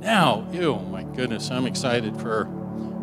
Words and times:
Now, 0.00 0.46
ew, 0.50 0.76
my 0.76 1.02
goodness, 1.02 1.50
I'm 1.50 1.66
excited 1.66 2.16
for 2.16 2.48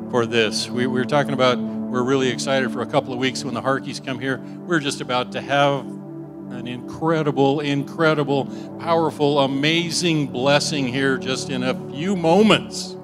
for 0.10 0.26
this. 0.26 0.70
We, 0.70 0.88
we 0.88 1.00
were 1.00 1.06
talking 1.06 1.34
about 1.34 1.60
we're 1.60 2.04
really 2.04 2.30
excited 2.30 2.72
for 2.72 2.82
a 2.82 2.86
couple 2.86 3.14
of 3.14 3.20
weeks 3.20 3.44
when 3.44 3.54
the 3.54 3.62
Harkeys 3.62 4.00
come 4.00 4.20
here. 4.20 4.40
We're 4.40 4.80
just 4.80 5.00
about 5.00 5.32
to 5.34 5.42
have 5.42 5.86
an 5.86 6.68
incredible, 6.68 7.60
incredible, 7.60 8.46
powerful, 8.80 9.40
amazing 9.40 10.28
blessing 10.28 10.88
here 10.88 11.18
just 11.18 11.50
in 11.50 11.62
a 11.64 11.74
few 11.92 12.16
moments. 12.16 12.96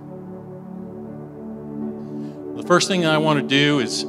The 2.57 2.67
first 2.67 2.87
thing 2.87 3.05
I 3.05 3.19
want 3.19 3.41
to 3.41 3.47
do 3.47 3.79
is 3.79 4.05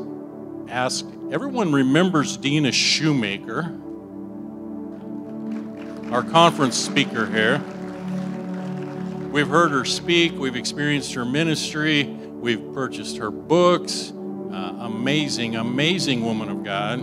ask 0.69 1.05
everyone 1.31 1.73
remembers 1.73 2.37
Dina 2.39 2.73
Shoemaker, 2.73 3.71
our 6.11 6.23
conference 6.23 6.77
speaker 6.77 7.27
here. 7.27 7.63
We've 9.35 9.49
heard 9.49 9.73
her 9.73 9.85
speak, 9.85 10.39
we've 10.39 10.55
experienced 10.55 11.13
her 11.15 11.25
ministry, 11.25 12.05
we've 12.05 12.73
purchased 12.73 13.17
her 13.17 13.33
books. 13.33 14.13
Uh, 14.13 14.77
amazing, 14.79 15.57
amazing 15.57 16.25
woman 16.25 16.49
of 16.49 16.63
God. 16.63 17.01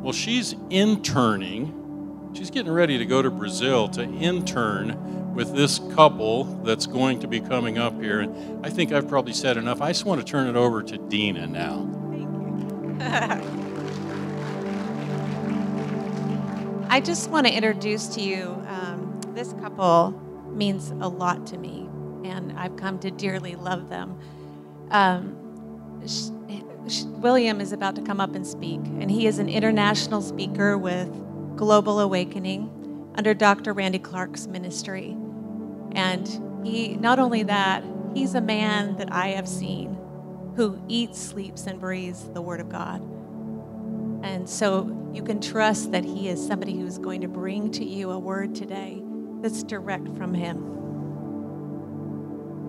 Well, 0.00 0.12
she's 0.12 0.54
interning. 0.70 2.30
She's 2.34 2.50
getting 2.50 2.70
ready 2.70 2.98
to 2.98 3.04
go 3.04 3.20
to 3.20 3.32
Brazil 3.32 3.88
to 3.88 4.04
intern 4.04 5.34
with 5.34 5.56
this 5.56 5.80
couple 5.96 6.44
that's 6.62 6.86
going 6.86 7.18
to 7.18 7.26
be 7.26 7.40
coming 7.40 7.78
up 7.78 8.00
here. 8.00 8.20
And 8.20 8.64
I 8.64 8.70
think 8.70 8.92
I've 8.92 9.08
probably 9.08 9.32
said 9.32 9.56
enough. 9.56 9.80
I 9.80 9.90
just 9.90 10.04
want 10.04 10.20
to 10.20 10.24
turn 10.24 10.46
it 10.46 10.54
over 10.54 10.84
to 10.84 10.96
Dina 10.96 11.48
now. 11.48 11.84
Thank 12.12 12.30
you. 12.60 12.96
I 16.88 17.00
just 17.00 17.28
want 17.28 17.48
to 17.48 17.52
introduce 17.52 18.06
to 18.14 18.20
you 18.20 18.64
um, 18.68 19.20
this 19.34 19.52
couple 19.54 20.14
means 20.56 20.90
a 20.90 21.08
lot 21.08 21.46
to 21.48 21.58
me, 21.58 21.88
and 22.24 22.52
I've 22.58 22.76
come 22.76 22.98
to 23.00 23.10
dearly 23.10 23.54
love 23.54 23.88
them. 23.88 24.18
Um, 24.90 25.36
William 27.20 27.60
is 27.60 27.72
about 27.72 27.96
to 27.96 28.02
come 28.02 28.20
up 28.20 28.34
and 28.34 28.46
speak, 28.46 28.80
and 28.80 29.10
he 29.10 29.26
is 29.26 29.38
an 29.38 29.48
international 29.48 30.22
speaker 30.22 30.78
with 30.78 31.10
Global 31.56 32.00
Awakening 32.00 33.12
under 33.16 33.34
Dr. 33.34 33.72
Randy 33.72 33.98
Clark's 33.98 34.46
ministry. 34.46 35.16
And 35.92 36.66
he, 36.66 36.96
not 36.96 37.18
only 37.18 37.42
that, 37.44 37.82
he's 38.14 38.34
a 38.34 38.40
man 38.40 38.96
that 38.96 39.12
I 39.12 39.28
have 39.28 39.48
seen 39.48 39.98
who 40.54 40.80
eats, 40.88 41.18
sleeps, 41.20 41.66
and 41.66 41.80
breathes 41.80 42.28
the 42.30 42.40
Word 42.40 42.60
of 42.60 42.68
God. 42.68 43.02
And 44.24 44.48
so 44.48 45.10
you 45.12 45.22
can 45.22 45.40
trust 45.40 45.92
that 45.92 46.04
he 46.04 46.28
is 46.28 46.44
somebody 46.44 46.78
who's 46.78 46.98
going 46.98 47.20
to 47.20 47.28
bring 47.28 47.70
to 47.72 47.84
you 47.84 48.10
a 48.10 48.18
word 48.18 48.54
today 48.54 49.02
that's 49.46 49.62
direct 49.62 50.08
from 50.16 50.34
him. 50.34 50.72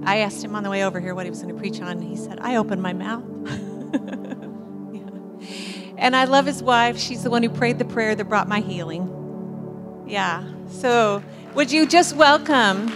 I 0.06 0.17
asked 0.17 0.44
him 0.44 0.56
on 0.56 0.61
the 0.61 0.70
way 0.70 0.83
over 0.86 1.00
here 1.00 1.16
what 1.16 1.25
he 1.25 1.31
was 1.31 1.42
going 1.42 1.52
to 1.52 1.59
preach 1.59 1.81
on, 1.81 1.88
and 1.88 2.03
he 2.03 2.16
said, 2.16 2.38
I 2.39 2.58
opened 2.58 2.83
my 2.83 2.94
mouth. 2.94 3.23
yeah. 4.94 5.95
And 5.98 6.16
I 6.16 6.25
love 6.25 6.45
his 6.45 6.61
wife. 6.61 7.00
She's 7.00 7.23
the 7.23 7.31
one 7.31 7.42
who 7.42 7.50
prayed 7.50 7.80
the 7.80 7.86
prayer 7.86 8.14
that 8.14 8.25
brought 8.25 8.48
my 8.48 8.59
healing. 8.59 10.05
Yeah. 10.08 10.44
So, 10.70 11.23
would 11.55 11.72
you 11.72 11.88
just 11.88 12.16
welcome 12.16 12.94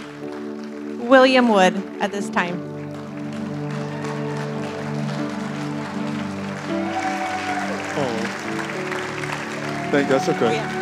William 1.08 1.48
Wood 1.48 1.74
at 2.00 2.12
this 2.12 2.30
time? 2.30 2.62
Oh. 7.98 8.28
Thank 9.90 10.06
you. 10.06 10.12
That's 10.12 10.28
okay. 10.28 10.60
Oh, 10.60 10.81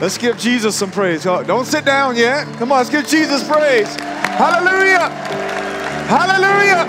Let's 0.00 0.18
give 0.18 0.36
Jesus 0.36 0.76
some 0.76 0.90
praise. 0.90 1.22
Don't 1.24 1.66
sit 1.66 1.84
down 1.84 2.16
yet. 2.16 2.46
Come 2.58 2.72
on, 2.72 2.78
let's 2.78 2.90
give 2.90 3.06
Jesus 3.06 3.46
praise. 3.46 3.94
Hallelujah. 3.94 5.08
Hallelujah. 6.08 6.84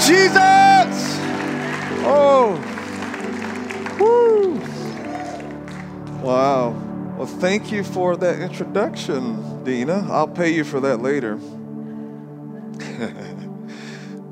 Jesus. 0.00 1.18
Oh. 2.04 2.58
Woo. 4.00 4.54
Wow. 6.22 6.70
Well, 7.16 7.26
thank 7.26 7.70
you 7.70 7.84
for 7.84 8.16
that 8.16 8.40
introduction, 8.40 9.62
Dina. 9.64 10.08
I'll 10.10 10.26
pay 10.26 10.52
you 10.52 10.64
for 10.64 10.80
that 10.80 11.00
later. 11.00 11.38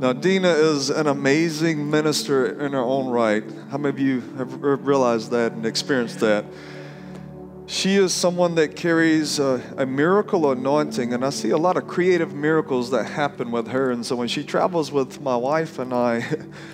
Now, 0.00 0.14
Dina 0.14 0.48
is 0.48 0.88
an 0.88 1.06
amazing 1.06 1.90
minister 1.90 2.58
in 2.58 2.72
her 2.72 2.78
own 2.78 3.10
right. 3.10 3.44
How 3.70 3.76
many 3.76 3.90
of 3.90 3.98
you 3.98 4.22
have 4.38 4.62
realized 4.62 5.30
that 5.32 5.52
and 5.52 5.66
experienced 5.66 6.20
that? 6.20 6.46
She 7.70 7.94
is 7.94 8.12
someone 8.12 8.56
that 8.56 8.74
carries 8.74 9.38
a, 9.38 9.62
a, 9.76 9.86
miracle 9.86 10.50
anointing, 10.50 11.14
and 11.14 11.24
I 11.24 11.30
see 11.30 11.50
a 11.50 11.56
lot 11.56 11.76
of 11.76 11.86
creative 11.86 12.34
miracles 12.34 12.90
that 12.90 13.04
happen 13.04 13.52
with 13.52 13.68
her. 13.68 13.92
And 13.92 14.04
so 14.04 14.16
when 14.16 14.26
she 14.26 14.42
travels 14.42 14.90
with 14.90 15.20
my 15.20 15.36
wife 15.36 15.78
and 15.78 15.94
I, 15.94 16.16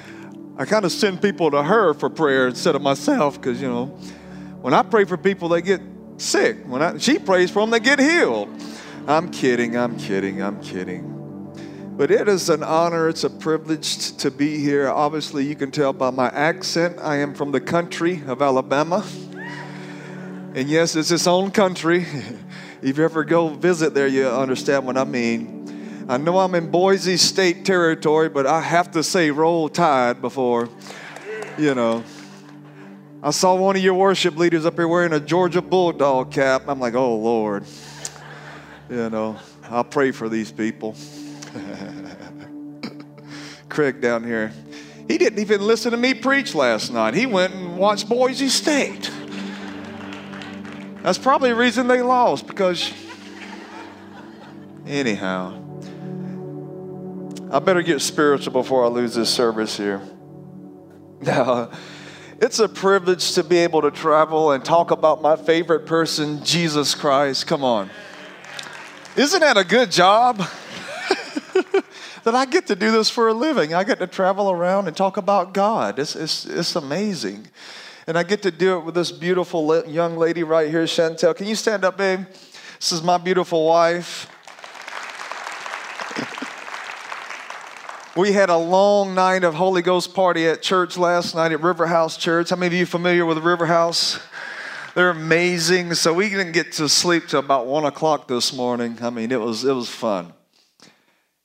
I 0.56 0.64
kind 0.64 0.86
of 0.86 0.92
send 0.92 1.20
people 1.20 1.50
to 1.50 1.62
her 1.62 1.92
for 1.92 2.08
prayer 2.08 2.48
instead 2.48 2.74
of 2.74 2.80
myself, 2.80 3.38
because, 3.38 3.60
you 3.60 3.68
know, 3.68 3.88
when 4.62 4.72
I 4.72 4.82
pray 4.82 5.04
for 5.04 5.18
people, 5.18 5.50
they 5.50 5.60
get 5.60 5.82
sick. 6.16 6.64
When 6.64 6.80
I, 6.80 6.96
she 6.96 7.18
prays 7.18 7.50
for 7.50 7.60
them, 7.60 7.68
they 7.68 7.80
get 7.80 7.98
healed. 7.98 8.48
I'm 9.06 9.30
kidding, 9.30 9.76
I'm 9.76 9.98
kidding, 9.98 10.40
I'm 10.40 10.62
kidding. 10.62 11.12
But 11.98 12.10
it 12.10 12.26
is 12.26 12.48
an 12.48 12.62
honor, 12.62 13.10
it's 13.10 13.22
a 13.22 13.30
privilege 13.30 14.16
to 14.16 14.30
be 14.30 14.60
here. 14.60 14.88
Obviously, 14.88 15.44
you 15.44 15.56
can 15.56 15.70
tell 15.70 15.92
by 15.92 16.08
my 16.08 16.28
accent, 16.30 16.98
I 17.00 17.16
am 17.16 17.34
from 17.34 17.52
the 17.52 17.60
country 17.60 18.22
of 18.26 18.40
Alabama. 18.40 19.04
And 20.56 20.68
yes, 20.70 20.96
it's 20.96 21.10
its 21.10 21.26
own 21.26 21.50
country. 21.50 22.06
if 22.82 22.96
you 22.96 23.04
ever 23.04 23.24
go 23.24 23.48
visit 23.48 23.92
there, 23.92 24.06
you 24.06 24.26
understand 24.26 24.86
what 24.86 24.96
I 24.96 25.04
mean. 25.04 26.06
I 26.08 26.16
know 26.16 26.38
I'm 26.38 26.54
in 26.54 26.70
Boise 26.70 27.18
State 27.18 27.66
territory, 27.66 28.30
but 28.30 28.46
I 28.46 28.62
have 28.62 28.92
to 28.92 29.02
say 29.02 29.30
roll 29.30 29.68
tide 29.68 30.22
before, 30.22 30.70
you 31.58 31.74
know. 31.74 32.02
I 33.22 33.32
saw 33.32 33.54
one 33.54 33.76
of 33.76 33.82
your 33.82 33.92
worship 33.92 34.38
leaders 34.38 34.64
up 34.64 34.76
here 34.76 34.88
wearing 34.88 35.12
a 35.12 35.20
Georgia 35.20 35.60
Bulldog 35.60 36.32
cap. 36.32 36.62
I'm 36.68 36.80
like, 36.80 36.94
oh, 36.94 37.16
Lord. 37.16 37.66
You 38.88 39.10
know, 39.10 39.36
I'll 39.64 39.84
pray 39.84 40.10
for 40.10 40.30
these 40.30 40.50
people. 40.50 40.96
Craig 43.68 44.00
down 44.00 44.24
here, 44.24 44.54
he 45.06 45.18
didn't 45.18 45.38
even 45.38 45.60
listen 45.60 45.90
to 45.90 45.98
me 45.98 46.14
preach 46.14 46.54
last 46.54 46.90
night. 46.90 47.12
He 47.12 47.26
went 47.26 47.52
and 47.52 47.76
watched 47.76 48.08
Boise 48.08 48.48
State. 48.48 49.10
That's 51.06 51.18
probably 51.18 51.50
the 51.50 51.54
reason 51.54 51.86
they 51.86 52.02
lost 52.02 52.48
because, 52.48 52.92
anyhow, 54.84 55.62
I 57.48 57.60
better 57.60 57.82
get 57.82 58.00
spiritual 58.00 58.52
before 58.52 58.84
I 58.84 58.88
lose 58.88 59.14
this 59.14 59.32
service 59.32 59.76
here. 59.76 60.02
Now, 61.20 61.70
it's 62.40 62.58
a 62.58 62.68
privilege 62.68 63.34
to 63.34 63.44
be 63.44 63.58
able 63.58 63.82
to 63.82 63.92
travel 63.92 64.50
and 64.50 64.64
talk 64.64 64.90
about 64.90 65.22
my 65.22 65.36
favorite 65.36 65.86
person, 65.86 66.42
Jesus 66.42 66.96
Christ. 66.96 67.46
Come 67.46 67.62
on. 67.62 67.88
Isn't 69.14 69.38
that 69.42 69.56
a 69.56 69.62
good 69.62 69.92
job? 69.92 70.38
that 72.24 72.34
I 72.34 72.46
get 72.46 72.66
to 72.66 72.74
do 72.74 72.90
this 72.90 73.10
for 73.10 73.28
a 73.28 73.32
living. 73.32 73.74
I 73.74 73.84
get 73.84 74.00
to 74.00 74.08
travel 74.08 74.50
around 74.50 74.88
and 74.88 74.96
talk 74.96 75.18
about 75.18 75.54
God. 75.54 76.00
It's, 76.00 76.16
it's, 76.16 76.46
it's 76.46 76.74
amazing. 76.74 77.46
And 78.06 78.16
I 78.16 78.22
get 78.22 78.42
to 78.42 78.50
do 78.50 78.78
it 78.78 78.84
with 78.84 78.94
this 78.94 79.10
beautiful 79.10 79.84
young 79.86 80.16
lady 80.16 80.44
right 80.44 80.70
here, 80.70 80.84
Chantel. 80.84 81.34
Can 81.34 81.46
you 81.46 81.56
stand 81.56 81.84
up, 81.84 81.96
babe? 81.96 82.20
This 82.78 82.92
is 82.92 83.02
my 83.02 83.18
beautiful 83.18 83.66
wife. 83.66 84.30
we 88.16 88.32
had 88.32 88.48
a 88.48 88.56
long 88.56 89.14
night 89.14 89.44
of 89.44 89.54
Holy 89.54 89.82
Ghost 89.82 90.14
party 90.14 90.46
at 90.46 90.62
church 90.62 90.96
last 90.96 91.34
night 91.34 91.52
at 91.52 91.60
River 91.60 91.86
House 91.86 92.16
Church. 92.16 92.48
How 92.48 92.56
many 92.56 92.68
of 92.68 92.72
you 92.78 92.86
familiar 92.86 93.26
with 93.26 93.38
River 93.38 93.66
House? 93.66 94.18
They're 94.94 95.10
amazing. 95.10 95.92
So 95.94 96.14
we 96.14 96.30
didn't 96.30 96.52
get 96.52 96.72
to 96.72 96.88
sleep 96.88 97.28
till 97.28 97.40
about 97.40 97.66
one 97.66 97.84
o'clock 97.84 98.26
this 98.26 98.54
morning. 98.54 98.96
I 99.02 99.10
mean, 99.10 99.30
it 99.30 99.40
was 99.40 99.64
it 99.64 99.72
was 99.72 99.90
fun. 99.90 100.32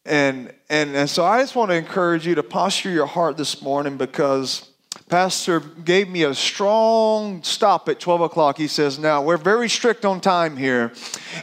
And, 0.05 0.53
and, 0.69 0.95
and 0.95 1.09
so 1.09 1.25
I 1.25 1.41
just 1.41 1.55
want 1.55 1.69
to 1.71 1.75
encourage 1.75 2.25
you 2.25 2.35
to 2.35 2.43
posture 2.43 2.89
your 2.89 3.05
heart 3.05 3.35
this 3.35 3.61
morning 3.61 3.97
because 3.97 4.70
Pastor 5.11 5.59
gave 5.59 6.07
me 6.07 6.23
a 6.23 6.33
strong 6.33 7.43
stop 7.43 7.89
at 7.89 7.99
12 7.99 8.21
o'clock. 8.21 8.57
He 8.57 8.69
says, 8.69 8.97
Now, 8.97 9.21
we're 9.21 9.35
very 9.35 9.67
strict 9.67 10.05
on 10.05 10.21
time 10.21 10.55
here, 10.55 10.93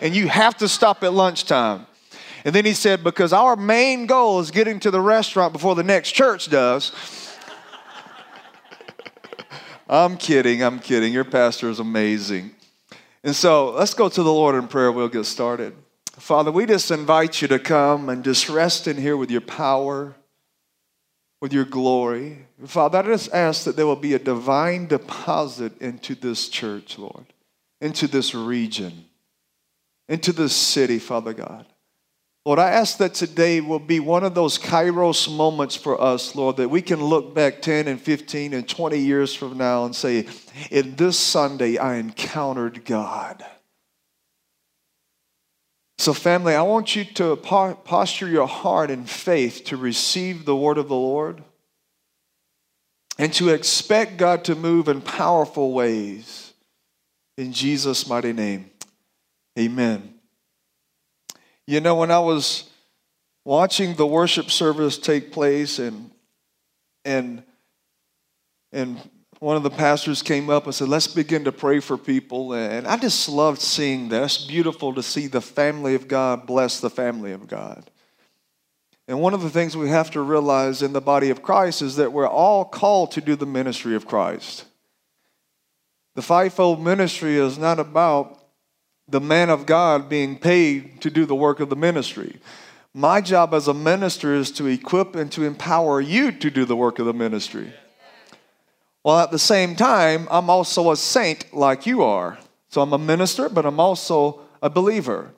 and 0.00 0.17
you 0.17 0.26
have 0.26 0.56
to 0.56 0.69
stop 0.69 1.05
at 1.05 1.12
lunchtime. 1.12 1.87
And 2.47 2.55
then 2.55 2.65
he 2.65 2.73
said, 2.73 3.05
Because 3.05 3.35
our 3.35 3.56
main 3.56 4.06
goal 4.06 4.41
is 4.41 4.50
getting 4.50 4.81
to 4.81 4.91
the 4.91 5.03
restaurant 5.03 5.53
before 5.53 5.75
the 5.75 5.82
next 5.82 6.12
church 6.12 6.49
does. 6.49 6.93
I'm 9.88 10.17
kidding, 10.17 10.65
I'm 10.65 10.79
kidding. 10.79 11.12
Your 11.12 11.25
pastor 11.25 11.69
is 11.69 11.79
amazing. 11.79 12.53
And 13.23 13.37
so 13.37 13.73
let's 13.73 13.93
go 13.93 14.09
to 14.09 14.23
the 14.23 14.32
Lord 14.32 14.55
in 14.55 14.67
prayer. 14.67 14.91
We'll 14.91 15.09
get 15.09 15.25
started. 15.25 15.75
Father, 16.12 16.50
we 16.50 16.65
just 16.65 16.91
invite 16.91 17.43
you 17.43 17.49
to 17.49 17.59
come 17.59 18.09
and 18.09 18.25
just 18.25 18.49
rest 18.49 18.88
in 18.88 18.97
here 18.97 19.19
with 19.19 19.31
your 19.31 19.43
power, 19.43 20.17
with 21.40 21.52
your 21.52 21.64
glory. 21.64 22.46
Father, 22.67 22.99
I 22.99 23.02
just 23.02 23.32
ask 23.32 23.64
that 23.64 23.76
there 23.76 23.87
will 23.87 23.96
be 23.96 24.14
a 24.14 24.19
divine 24.19 24.87
deposit 24.87 25.81
into 25.81 26.14
this 26.14 26.49
church, 26.49 26.99
Lord, 26.99 27.26
into 27.81 28.08
this 28.08 28.35
region, 28.35 29.05
into 30.08 30.32
this 30.32 30.55
city, 30.55 30.99
Father 30.99 31.32
God. 31.32 31.67
Lord, 32.44 32.58
I 32.58 32.70
ask 32.70 32.96
that 32.99 33.12
today 33.12 33.61
will 33.61 33.79
be 33.79 34.00
one 34.00 34.25
of 34.25 34.35
those 34.35 34.58
kairos 34.58 35.31
moments 35.31 35.76
for 35.76 36.00
us, 36.00 36.35
Lord, 36.35 36.56
that 36.56 36.70
we 36.70 36.81
can 36.81 37.05
look 37.05 37.35
back 37.35 37.61
10 37.61 37.88
and 37.88 38.00
15 38.00 38.55
and 38.55 38.67
20 38.67 38.99
years 38.99 39.34
from 39.34 39.58
now 39.58 39.84
and 39.84 39.94
say, 39.94 40.26
in 40.70 40.96
this 40.96 41.19
Sunday, 41.19 41.76
I 41.76 41.96
encountered 41.96 42.87
God. 42.87 43.44
So, 45.99 46.15
family, 46.15 46.55
I 46.55 46.62
want 46.62 46.95
you 46.95 47.05
to 47.05 47.35
posture 47.37 48.29
your 48.29 48.47
heart 48.47 48.91
in 48.91 49.05
faith 49.05 49.65
to 49.65 49.77
receive 49.77 50.45
the 50.45 50.55
word 50.55 50.79
of 50.79 50.89
the 50.89 50.95
Lord 50.95 51.43
and 53.19 53.33
to 53.35 53.49
expect 53.49 54.17
God 54.17 54.45
to 54.45 54.55
move 54.55 54.87
in 54.89 55.00
powerful 55.00 55.73
ways. 55.73 56.53
In 57.37 57.53
Jesus' 57.53 58.09
mighty 58.09 58.33
name, 58.33 58.71
amen. 59.59 60.15
You 61.67 61.81
know, 61.81 61.97
when 61.97 62.12
I 62.12 62.21
was 62.21 62.71
watching 63.44 63.94
the 63.94 64.06
worship 64.06 64.51
service 64.51 64.99
take 64.99 65.33
place 65.33 65.81
and 65.81 66.11
and 67.05 67.43
and 68.73 68.99
one 69.40 69.56
of 69.56 69.62
the 69.62 69.70
pastors 69.70 70.20
came 70.23 70.50
up 70.50 70.64
and 70.64 70.75
said, 70.75 70.88
Let's 70.88 71.06
begin 71.06 71.44
to 71.44 71.52
pray 71.52 71.81
for 71.81 71.96
people. 71.96 72.55
And 72.55 72.87
I 72.87 72.96
just 72.96 73.29
loved 73.29 73.61
seeing 73.61 74.08
that. 74.08 74.25
It's 74.25 74.44
beautiful 74.44 74.94
to 74.94 75.02
see 75.02 75.26
the 75.26 75.40
family 75.40 75.94
of 75.94 76.08
God 76.08 76.46
bless 76.46 76.81
the 76.81 76.90
family 76.90 77.32
of 77.32 77.46
God. 77.46 77.90
And 79.06 79.20
one 79.20 79.35
of 79.35 79.43
the 79.43 79.50
things 79.50 79.76
we 79.76 79.88
have 79.88 80.11
to 80.11 80.20
realize 80.20 80.82
in 80.82 80.93
the 80.93 81.00
body 81.00 81.31
of 81.31 81.43
Christ 81.43 81.81
is 81.82 81.96
that 81.96 82.12
we're 82.12 82.29
all 82.29 82.64
called 82.64 83.12
to 83.12 83.20
do 83.20 83.37
the 83.37 83.46
ministry 83.46 83.94
of 83.94 84.06
Christ. 84.06 84.67
The 86.14 86.23
fivefold 86.23 86.82
ministry 86.82 87.37
is 87.37 87.56
not 87.58 87.79
about 87.79 88.43
the 89.08 89.20
man 89.20 89.49
of 89.49 89.64
God 89.64 90.08
being 90.08 90.37
paid 90.37 91.00
to 91.00 91.11
do 91.11 91.25
the 91.25 91.34
work 91.34 91.61
of 91.61 91.70
the 91.70 91.76
ministry. 91.76 92.38
My 92.93 93.20
job 93.20 93.55
as 93.55 93.69
a 93.69 93.73
minister 93.73 94.34
is 94.34 94.50
to 94.52 94.67
equip 94.67 95.14
and 95.14 95.31
to 95.32 95.44
empower 95.44 96.00
you 96.00 96.32
to 96.32 96.50
do 96.50 96.64
the 96.64 96.76
work 96.76 96.99
of 96.99 97.06
the 97.06 97.14
ministry. 97.14 97.73
While 99.03 99.21
at 99.21 99.31
the 99.31 99.39
same 99.39 99.77
time, 99.77 100.27
I'm 100.31 100.50
also 100.50 100.91
a 100.91 100.97
saint 100.97 101.53
like 101.55 101.87
you 101.87 102.03
are. 102.03 102.39
So 102.69 102.83
I'm 102.83 102.93
a 102.93 102.99
minister, 102.99 103.49
but 103.49 103.65
I'm 103.65 103.81
also 103.81 104.41
a 104.62 104.69
believer. 104.69 105.31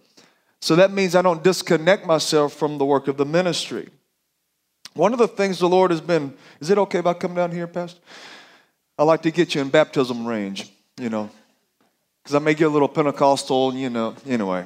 So 0.61 0.77
that 0.77 0.93
means 0.93 1.15
I 1.15 1.23
don't 1.23 1.43
disconnect 1.43 2.07
myself 2.07 2.53
from 2.55 2.79
the 2.79 2.85
work 2.85 3.09
of 3.09 3.17
the 3.17 3.25
ministry. 3.25 3.89
One 4.95 5.13
of 5.13 5.19
the 5.19 5.29
things 5.29 5.59
the 5.59 5.69
Lord 5.69 5.91
has 5.91 6.01
been, 6.01 6.35
is 6.61 6.71
it 6.71 6.79
okay 6.79 6.99
if 6.99 7.07
I 7.07 7.15
come 7.15 7.35
down 7.35 7.53
here, 7.53 7.67
Pastor? 7.67 8.01
I 8.99 9.05
like 9.05 9.23
to 9.23 9.31
get 9.31 9.55
you 9.55 9.61
in 9.61 9.71
baptism 9.71 10.27
range, 10.27 10.71
you 10.99 11.09
know 11.09 11.31
because 12.23 12.35
I 12.35 12.39
may 12.39 12.55
get 12.55 12.67
a 12.67 12.71
little 12.71 12.89
Pentecostal, 12.89 13.75
you 13.75 13.91
know, 13.91 14.15
anyway. 14.27 14.65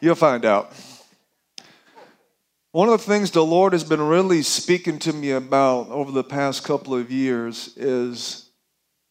You'll 0.00 0.14
find 0.14 0.44
out. 0.44 0.72
One 2.72 2.88
of 2.88 3.00
the 3.00 3.12
things 3.12 3.32
the 3.32 3.44
Lord 3.44 3.72
has 3.72 3.82
been 3.82 4.00
really 4.00 4.42
speaking 4.42 5.00
to 5.00 5.12
me 5.12 5.32
about 5.32 5.88
over 5.88 6.12
the 6.12 6.22
past 6.22 6.62
couple 6.62 6.94
of 6.94 7.10
years 7.10 7.76
is 7.76 8.48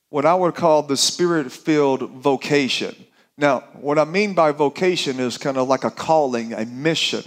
what 0.09 0.25
I 0.25 0.33
would 0.33 0.56
call 0.56 0.81
the 0.81 0.95
spirit 0.95 1.51
filled 1.51 2.09
vocation. 2.09 2.95
Now, 3.38 3.65
what 3.73 4.00
I 4.00 4.06
mean 4.06 4.33
by 4.33 4.53
vocation 4.53 5.19
is 5.19 5.38
kind 5.38 5.57
of 5.57 5.67
like 5.67 5.83
a 5.83 5.91
calling, 5.91 6.53
a 6.53 6.65
mission. 6.65 7.25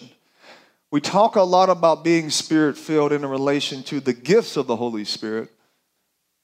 We 0.90 1.02
talk 1.02 1.36
a 1.36 1.42
lot 1.42 1.68
about 1.68 2.02
being 2.02 2.30
spirit 2.30 2.78
filled 2.78 3.12
in 3.12 3.26
relation 3.26 3.82
to 3.84 4.00
the 4.00 4.14
gifts 4.14 4.56
of 4.56 4.66
the 4.66 4.76
Holy 4.76 5.04
Spirit. 5.04 5.50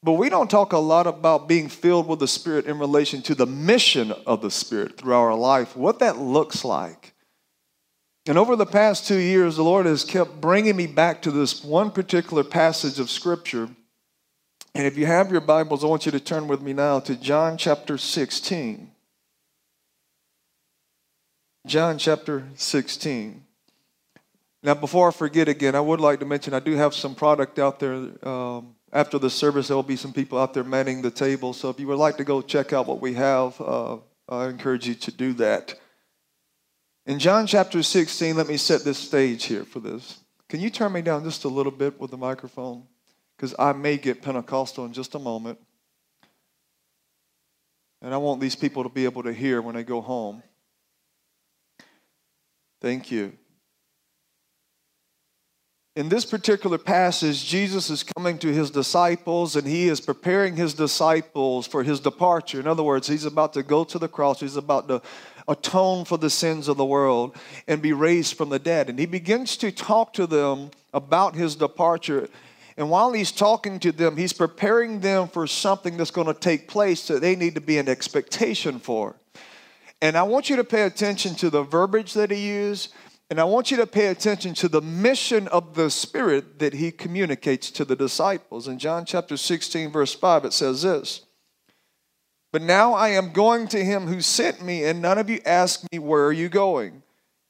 But 0.02 0.12
we 0.12 0.28
don't 0.28 0.50
talk 0.50 0.74
a 0.74 0.78
lot 0.78 1.06
about 1.06 1.48
being 1.48 1.70
filled 1.70 2.06
with 2.06 2.20
the 2.20 2.28
Spirit 2.28 2.66
in 2.66 2.78
relation 2.78 3.20
to 3.22 3.34
the 3.34 3.46
mission 3.46 4.12
of 4.26 4.42
the 4.42 4.50
Spirit 4.50 4.96
through 4.96 5.14
our 5.14 5.34
life, 5.34 5.76
what 5.76 5.98
that 5.98 6.18
looks 6.18 6.64
like. 6.64 7.14
And 8.28 8.36
over 8.36 8.56
the 8.56 8.66
past 8.66 9.08
two 9.08 9.16
years, 9.16 9.56
the 9.56 9.64
Lord 9.64 9.86
has 9.86 10.04
kept 10.04 10.38
bringing 10.38 10.76
me 10.76 10.86
back 10.86 11.22
to 11.22 11.30
this 11.30 11.64
one 11.64 11.90
particular 11.90 12.44
passage 12.44 13.00
of 13.00 13.08
Scripture. 13.08 13.70
And 14.74 14.86
if 14.86 14.98
you 14.98 15.06
have 15.06 15.32
your 15.32 15.40
Bibles, 15.40 15.82
I 15.82 15.86
want 15.86 16.04
you 16.04 16.12
to 16.12 16.20
turn 16.20 16.46
with 16.46 16.60
me 16.60 16.74
now 16.74 17.00
to 17.00 17.16
John 17.16 17.56
chapter 17.56 17.96
16. 17.96 18.90
John 21.66 21.96
chapter 21.96 22.44
16. 22.54 23.42
Now, 24.62 24.74
before 24.74 25.08
I 25.08 25.12
forget 25.12 25.48
again, 25.48 25.74
I 25.74 25.80
would 25.80 25.98
like 25.98 26.20
to 26.20 26.26
mention 26.26 26.52
I 26.52 26.60
do 26.60 26.72
have 26.72 26.94
some 26.94 27.14
product 27.14 27.58
out 27.58 27.80
there. 27.80 28.10
Um, 28.28 28.74
after 28.92 29.18
the 29.18 29.30
service, 29.30 29.68
there 29.68 29.76
will 29.76 29.82
be 29.82 29.96
some 29.96 30.12
people 30.12 30.38
out 30.38 30.52
there 30.52 30.64
manning 30.64 31.00
the 31.00 31.10
table. 31.10 31.54
So 31.54 31.70
if 31.70 31.80
you 31.80 31.86
would 31.86 31.98
like 31.98 32.18
to 32.18 32.24
go 32.24 32.42
check 32.42 32.74
out 32.74 32.86
what 32.86 33.00
we 33.00 33.14
have, 33.14 33.58
uh, 33.58 33.96
I 34.28 34.48
encourage 34.48 34.86
you 34.86 34.94
to 34.96 35.10
do 35.10 35.32
that. 35.34 35.78
In 37.08 37.18
John 37.18 37.46
chapter 37.46 37.82
16, 37.82 38.36
let 38.36 38.48
me 38.48 38.58
set 38.58 38.84
this 38.84 38.98
stage 38.98 39.46
here 39.46 39.64
for 39.64 39.80
this. 39.80 40.20
Can 40.50 40.60
you 40.60 40.68
turn 40.68 40.92
me 40.92 41.00
down 41.00 41.24
just 41.24 41.44
a 41.44 41.48
little 41.48 41.72
bit 41.72 41.98
with 41.98 42.10
the 42.10 42.18
microphone? 42.18 42.82
Because 43.34 43.54
I 43.58 43.72
may 43.72 43.96
get 43.96 44.20
Pentecostal 44.20 44.84
in 44.84 44.92
just 44.92 45.14
a 45.14 45.18
moment. 45.18 45.58
And 48.02 48.12
I 48.12 48.18
want 48.18 48.42
these 48.42 48.54
people 48.54 48.82
to 48.82 48.90
be 48.90 49.06
able 49.06 49.22
to 49.22 49.32
hear 49.32 49.62
when 49.62 49.74
they 49.74 49.84
go 49.84 50.02
home. 50.02 50.42
Thank 52.82 53.10
you 53.10 53.32
in 55.98 56.08
this 56.08 56.24
particular 56.24 56.78
passage, 56.78 57.44
Jesus 57.44 57.90
is 57.90 58.04
coming 58.04 58.38
to 58.38 58.54
his 58.54 58.70
disciples 58.70 59.56
and 59.56 59.66
he 59.66 59.88
is 59.88 60.00
preparing 60.00 60.54
his 60.54 60.72
disciples 60.72 61.66
for 61.66 61.82
his 61.82 61.98
departure. 61.98 62.60
In 62.60 62.68
other 62.68 62.84
words, 62.84 63.08
he's 63.08 63.24
about 63.24 63.52
to 63.54 63.64
go 63.64 63.82
to 63.82 63.98
the 63.98 64.06
cross, 64.06 64.38
he's 64.38 64.54
about 64.54 64.86
to 64.86 65.02
atone 65.48 66.04
for 66.04 66.18
the 66.18 66.30
sins 66.30 66.68
of 66.68 66.76
the 66.76 66.84
world 66.84 67.36
and 67.66 67.82
be 67.82 67.92
raised 67.92 68.36
from 68.36 68.50
the 68.50 68.58
dead. 68.58 68.88
And 68.88 68.98
he 68.98 69.06
begins 69.06 69.56
to 69.58 69.72
talk 69.72 70.12
to 70.14 70.26
them 70.26 70.70
about 70.92 71.34
his 71.34 71.56
departure. 71.56 72.28
And 72.76 72.90
while 72.90 73.12
he's 73.12 73.32
talking 73.32 73.80
to 73.80 73.90
them, 73.90 74.16
he's 74.16 74.32
preparing 74.32 75.00
them 75.00 75.28
for 75.28 75.46
something 75.46 75.96
that's 75.96 76.10
going 76.10 76.26
to 76.28 76.34
take 76.34 76.68
place 76.68 77.08
that 77.08 77.20
they 77.20 77.34
need 77.34 77.54
to 77.54 77.60
be 77.60 77.78
in 77.78 77.88
expectation 77.88 78.78
for. 78.78 79.16
And 80.00 80.16
I 80.16 80.22
want 80.22 80.48
you 80.48 80.56
to 80.56 80.64
pay 80.64 80.82
attention 80.82 81.34
to 81.36 81.50
the 81.50 81.64
verbiage 81.64 82.12
that 82.14 82.30
he 82.30 82.46
used 82.46 82.92
and 83.30 83.38
I 83.38 83.44
want 83.44 83.70
you 83.70 83.76
to 83.76 83.86
pay 83.86 84.06
attention 84.06 84.54
to 84.54 84.68
the 84.68 84.80
mission 84.80 85.48
of 85.48 85.74
the 85.74 85.90
Spirit 85.90 86.58
that 86.60 86.72
he 86.72 86.90
communicates 86.90 87.70
to 87.72 87.84
the 87.84 87.94
disciples. 87.94 88.68
In 88.68 88.78
John 88.78 89.04
chapter 89.04 89.36
16, 89.36 89.92
verse 89.92 90.14
5, 90.14 90.46
it 90.46 90.52
says 90.54 90.82
this 90.82 91.26
But 92.52 92.62
now 92.62 92.94
I 92.94 93.10
am 93.10 93.32
going 93.32 93.68
to 93.68 93.84
him 93.84 94.06
who 94.06 94.20
sent 94.20 94.62
me, 94.62 94.84
and 94.84 95.02
none 95.02 95.18
of 95.18 95.28
you 95.28 95.40
ask 95.44 95.84
me, 95.92 95.98
Where 95.98 96.26
are 96.26 96.32
you 96.32 96.48
going? 96.48 97.02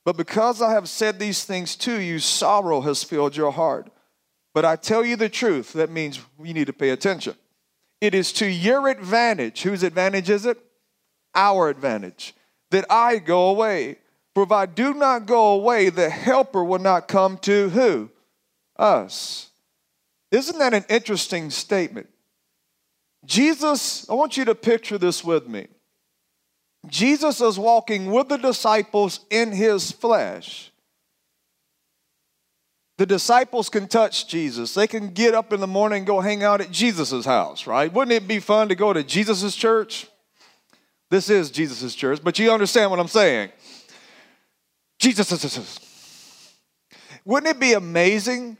But 0.04 0.16
because 0.16 0.62
I 0.62 0.72
have 0.72 0.88
said 0.88 1.18
these 1.18 1.44
things 1.44 1.76
to 1.76 2.00
you, 2.00 2.18
sorrow 2.18 2.80
has 2.80 3.04
filled 3.04 3.36
your 3.36 3.52
heart. 3.52 3.90
But 4.54 4.64
I 4.64 4.76
tell 4.76 5.04
you 5.04 5.16
the 5.16 5.28
truth, 5.28 5.74
that 5.74 5.90
means 5.90 6.18
you 6.42 6.54
need 6.54 6.66
to 6.66 6.72
pay 6.72 6.90
attention. 6.90 7.34
It 8.00 8.14
is 8.14 8.32
to 8.34 8.46
your 8.46 8.88
advantage. 8.88 9.62
Whose 9.62 9.82
advantage 9.82 10.30
is 10.30 10.46
it? 10.46 10.58
Our 11.34 11.68
advantage. 11.68 12.34
That 12.70 12.86
I 12.90 13.18
go 13.18 13.50
away. 13.50 13.98
For 14.34 14.42
if 14.44 14.52
I 14.52 14.66
do 14.66 14.94
not 14.94 15.26
go 15.26 15.52
away, 15.52 15.90
the 15.90 16.10
helper 16.10 16.64
will 16.64 16.78
not 16.78 17.08
come 17.08 17.38
to 17.38 17.68
who? 17.70 18.10
Us. 18.76 19.50
Isn't 20.30 20.58
that 20.58 20.74
an 20.74 20.84
interesting 20.88 21.50
statement? 21.50 22.08
Jesus, 23.24 24.08
I 24.08 24.14
want 24.14 24.36
you 24.36 24.44
to 24.46 24.54
picture 24.54 24.98
this 24.98 25.22
with 25.24 25.48
me. 25.48 25.68
Jesus 26.86 27.40
is 27.40 27.58
walking 27.58 28.10
with 28.10 28.28
the 28.28 28.36
disciples 28.36 29.20
in 29.30 29.52
his 29.52 29.90
flesh. 29.90 30.70
The 32.96 33.06
disciples 33.06 33.68
can 33.68 33.86
touch 33.86 34.26
Jesus. 34.26 34.74
They 34.74 34.86
can 34.86 35.10
get 35.10 35.34
up 35.34 35.52
in 35.52 35.60
the 35.60 35.66
morning 35.66 35.98
and 35.98 36.06
go 36.06 36.20
hang 36.20 36.42
out 36.42 36.60
at 36.60 36.70
Jesus' 36.70 37.24
house, 37.24 37.66
right? 37.66 37.92
Wouldn't 37.92 38.12
it 38.12 38.26
be 38.26 38.40
fun 38.40 38.68
to 38.68 38.74
go 38.74 38.92
to 38.92 39.04
Jesus' 39.04 39.54
church? 39.54 40.08
This 41.10 41.30
is 41.30 41.50
Jesus' 41.50 41.94
church, 41.94 42.20
but 42.22 42.38
you 42.38 42.50
understand 42.52 42.90
what 42.90 43.00
I'm 43.00 43.08
saying. 43.08 43.50
Jesus. 44.98 45.78
Wouldn't 47.24 47.56
it 47.56 47.60
be 47.60 47.74
amazing 47.74 48.56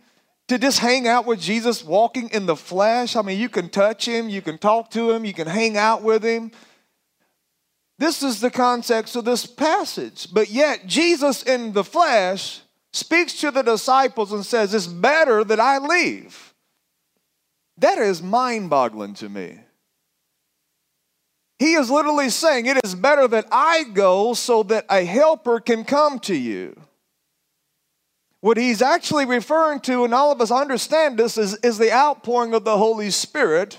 to 0.49 0.59
just 0.59 0.79
hang 0.79 1.07
out 1.07 1.27
with 1.27 1.41
Jesus 1.41 1.85
walking 1.85 2.29
in 2.31 2.47
the 2.47 2.57
flesh? 2.57 3.17
I 3.17 3.23
mean, 3.23 3.39
you 3.39 3.49
can 3.49 3.69
touch 3.69 4.07
him, 4.07 4.29
you 4.29 4.43
can 4.43 4.59
talk 4.59 4.91
to 4.91 5.11
him, 5.11 5.25
you 5.25 5.35
can 5.35 5.47
hang 5.47 5.77
out 5.77 6.03
with 6.03 6.23
him. 6.23 6.51
This 7.99 8.23
is 8.23 8.41
the 8.41 8.51
context 8.51 9.17
of 9.17 9.25
this 9.25 9.45
passage. 9.45 10.33
But 10.33 10.51
yet, 10.51 10.87
Jesus 10.87 11.43
in 11.43 11.73
the 11.73 11.85
flesh 11.85 12.61
speaks 12.93 13.41
to 13.41 13.51
the 13.51 13.63
disciples 13.63 14.33
and 14.33 14.45
says, 14.47 14.73
It's 14.73 14.87
better 14.87 15.45
that 15.45 15.61
I 15.61 15.79
leave. 15.79 16.55
That 17.77 17.99
is 17.99 18.23
mind 18.23 18.71
boggling 18.71 19.15
to 19.15 19.29
me. 19.29 19.59
He 21.59 21.75
is 21.75 21.91
literally 21.91 22.31
saying, 22.31 22.67
It 22.67 22.79
is 22.85 22.95
better 22.95 23.27
that 23.29 23.47
I 23.51 23.85
go 23.85 24.35
so 24.35 24.63
that 24.65 24.87
a 24.89 25.05
helper 25.05 25.59
can 25.61 25.85
come 25.85 26.21
to 26.21 26.35
you. 26.35 26.81
What 28.41 28.57
he's 28.57 28.83
actually 28.83 29.25
referring 29.25 29.81
to, 29.81 30.05
and 30.05 30.15
all 30.15 30.31
of 30.31 30.41
us 30.41 30.51
understand 30.51 31.19
this, 31.19 31.37
is, 31.37 31.57
is 31.57 31.79
the 31.79 31.93
outpouring 31.93 32.55
of 32.55 32.65
the 32.65 32.79
Holy 32.79 33.11
Spirit. 33.11 33.79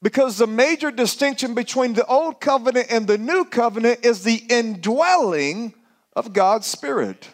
Because 0.00 0.38
the 0.38 0.46
major 0.46 0.90
distinction 0.90 1.54
between 1.54 1.94
the 1.94 2.06
old 2.06 2.40
covenant 2.40 2.88
and 2.90 3.06
the 3.06 3.18
new 3.18 3.44
covenant 3.44 4.04
is 4.04 4.22
the 4.22 4.42
indwelling 4.48 5.74
of 6.14 6.32
God's 6.32 6.66
Spirit. 6.66 7.28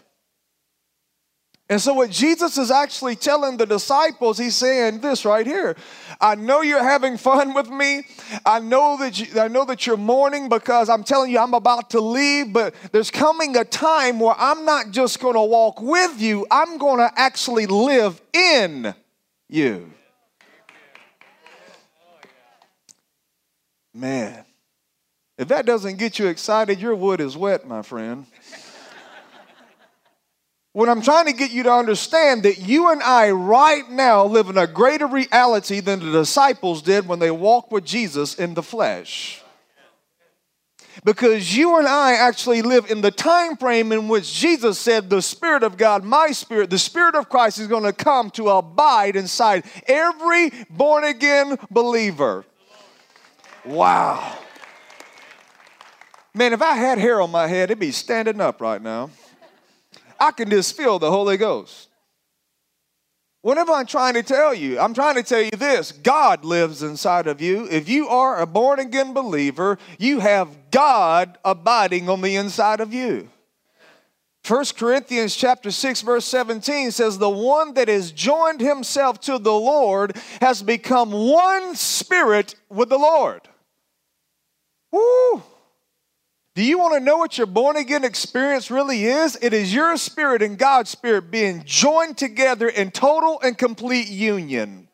And 1.70 1.80
so, 1.80 1.94
what 1.94 2.10
Jesus 2.10 2.58
is 2.58 2.72
actually 2.72 3.14
telling 3.14 3.56
the 3.56 3.64
disciples, 3.64 4.36
he's 4.36 4.56
saying 4.56 5.02
this 5.02 5.24
right 5.24 5.46
here. 5.46 5.76
I 6.20 6.34
know 6.34 6.62
you're 6.62 6.82
having 6.82 7.16
fun 7.16 7.54
with 7.54 7.70
me. 7.70 8.02
I 8.44 8.58
know 8.58 8.96
that 8.98 9.20
you, 9.20 9.40
I 9.40 9.46
know 9.46 9.64
that 9.66 9.86
you're 9.86 9.96
mourning 9.96 10.48
because 10.48 10.88
I'm 10.88 11.04
telling 11.04 11.30
you 11.30 11.38
I'm 11.38 11.54
about 11.54 11.90
to 11.90 12.00
leave, 12.00 12.52
but 12.52 12.74
there's 12.90 13.12
coming 13.12 13.56
a 13.56 13.64
time 13.64 14.18
where 14.18 14.34
I'm 14.36 14.64
not 14.64 14.90
just 14.90 15.20
going 15.20 15.36
to 15.36 15.42
walk 15.42 15.80
with 15.80 16.20
you, 16.20 16.44
I'm 16.50 16.76
going 16.76 16.98
to 16.98 17.10
actually 17.16 17.66
live 17.66 18.20
in 18.32 18.92
you. 19.48 19.92
Man, 23.94 24.44
if 25.38 25.46
that 25.48 25.66
doesn't 25.66 25.98
get 25.98 26.18
you 26.18 26.26
excited, 26.26 26.80
your 26.80 26.96
wood 26.96 27.20
is 27.20 27.36
wet, 27.36 27.68
my 27.68 27.82
friend. 27.82 28.26
What 30.72 30.88
I'm 30.88 31.02
trying 31.02 31.26
to 31.26 31.32
get 31.32 31.50
you 31.50 31.64
to 31.64 31.72
understand 31.72 32.44
that 32.44 32.58
you 32.58 32.92
and 32.92 33.02
I 33.02 33.30
right 33.30 33.90
now 33.90 34.24
live 34.24 34.48
in 34.48 34.56
a 34.56 34.68
greater 34.68 35.06
reality 35.06 35.80
than 35.80 35.98
the 35.98 36.12
disciples 36.12 36.80
did 36.80 37.08
when 37.08 37.18
they 37.18 37.32
walked 37.32 37.72
with 37.72 37.84
Jesus 37.84 38.36
in 38.36 38.54
the 38.54 38.62
flesh. 38.62 39.42
Because 41.04 41.56
you 41.56 41.78
and 41.78 41.88
I 41.88 42.12
actually 42.12 42.62
live 42.62 42.90
in 42.90 43.00
the 43.00 43.10
time 43.10 43.56
frame 43.56 43.90
in 43.90 44.06
which 44.06 44.32
Jesus 44.32 44.78
said, 44.78 45.08
The 45.08 45.22
Spirit 45.22 45.62
of 45.62 45.76
God, 45.76 46.04
my 46.04 46.30
Spirit, 46.30 46.70
the 46.70 46.78
Spirit 46.78 47.14
of 47.14 47.28
Christ 47.28 47.58
is 47.58 47.66
going 47.66 47.84
to 47.84 47.92
come 47.92 48.30
to 48.32 48.50
abide 48.50 49.16
inside 49.16 49.64
every 49.86 50.52
born 50.68 51.04
again 51.04 51.58
believer. 51.70 52.44
Wow. 53.64 54.38
Man, 56.34 56.52
if 56.52 56.62
I 56.62 56.74
had 56.76 56.98
hair 56.98 57.20
on 57.20 57.30
my 57.30 57.48
head, 57.48 57.70
it'd 57.70 57.80
be 57.80 57.90
standing 57.92 58.40
up 58.40 58.60
right 58.60 58.80
now. 58.80 59.10
I 60.20 60.30
can 60.32 60.50
just 60.50 60.76
feel 60.76 60.98
the 60.98 61.10
Holy 61.10 61.38
Ghost. 61.38 61.88
Whatever 63.42 63.72
I'm 63.72 63.86
trying 63.86 64.14
to 64.14 64.22
tell 64.22 64.52
you, 64.52 64.78
I'm 64.78 64.92
trying 64.92 65.14
to 65.14 65.22
tell 65.22 65.40
you 65.40 65.50
this 65.52 65.92
God 65.92 66.44
lives 66.44 66.82
inside 66.82 67.26
of 67.26 67.40
you. 67.40 67.66
If 67.70 67.88
you 67.88 68.08
are 68.08 68.38
a 68.38 68.46
born 68.46 68.78
again 68.78 69.14
believer, 69.14 69.78
you 69.98 70.20
have 70.20 70.70
God 70.70 71.38
abiding 71.42 72.10
on 72.10 72.20
the 72.20 72.36
inside 72.36 72.80
of 72.80 72.92
you. 72.92 73.30
1 74.46 74.64
Corinthians 74.76 75.36
chapter 75.36 75.70
6 75.70 76.02
verse 76.02 76.24
17 76.24 76.90
says 76.90 77.18
the 77.18 77.30
one 77.30 77.74
that 77.74 77.88
has 77.88 78.10
joined 78.10 78.60
himself 78.60 79.20
to 79.20 79.38
the 79.38 79.52
Lord 79.52 80.16
has 80.40 80.62
become 80.62 81.12
one 81.12 81.74
spirit 81.76 82.54
with 82.68 82.88
the 82.88 82.98
Lord. 82.98 83.42
Woo! 84.92 85.42
Do 86.54 86.64
you 86.64 86.78
want 86.78 86.94
to 86.94 87.00
know 87.00 87.16
what 87.16 87.38
your 87.38 87.46
born 87.46 87.76
again 87.76 88.04
experience 88.04 88.70
really 88.70 89.04
is? 89.04 89.38
It 89.40 89.52
is 89.52 89.72
your 89.72 89.96
spirit 89.96 90.42
and 90.42 90.58
God's 90.58 90.90
spirit 90.90 91.30
being 91.30 91.62
joined 91.64 92.18
together 92.18 92.68
in 92.68 92.90
total 92.90 93.40
and 93.40 93.56
complete 93.56 94.08
union. 94.08 94.88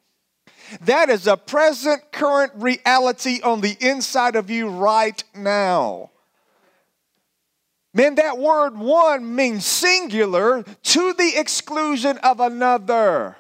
That 0.83 1.09
is 1.09 1.27
a 1.27 1.37
present, 1.37 2.13
current 2.13 2.53
reality 2.57 3.41
on 3.43 3.61
the 3.61 3.77
inside 3.81 4.37
of 4.37 4.51
you 4.51 4.69
right 4.69 5.23
now. 5.35 6.11
Man, 7.95 8.17
that 8.17 8.37
word 8.37 8.77
one 8.77 9.35
means 9.35 9.65
singular 9.65 10.63
to 10.63 11.13
the 11.15 11.33
exclusion 11.37 12.19
of 12.19 12.41
another. 12.41 13.37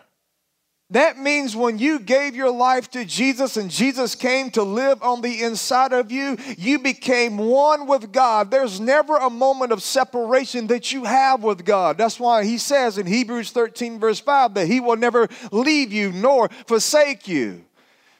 That 0.90 1.18
means 1.18 1.56
when 1.56 1.80
you 1.80 1.98
gave 1.98 2.36
your 2.36 2.50
life 2.50 2.88
to 2.92 3.04
Jesus 3.04 3.56
and 3.56 3.68
Jesus 3.68 4.14
came 4.14 4.50
to 4.52 4.62
live 4.62 5.02
on 5.02 5.20
the 5.20 5.42
inside 5.42 5.92
of 5.92 6.12
you, 6.12 6.36
you 6.56 6.78
became 6.78 7.38
one 7.38 7.88
with 7.88 8.12
God. 8.12 8.52
There's 8.52 8.78
never 8.78 9.16
a 9.16 9.28
moment 9.28 9.72
of 9.72 9.82
separation 9.82 10.68
that 10.68 10.92
you 10.92 11.02
have 11.02 11.42
with 11.42 11.64
God. 11.64 11.98
That's 11.98 12.20
why 12.20 12.44
he 12.44 12.56
says 12.56 12.98
in 12.98 13.06
Hebrews 13.06 13.50
13, 13.50 13.98
verse 13.98 14.20
5, 14.20 14.54
that 14.54 14.68
he 14.68 14.78
will 14.78 14.96
never 14.96 15.26
leave 15.50 15.92
you 15.92 16.12
nor 16.12 16.50
forsake 16.68 17.26
you. 17.26 17.64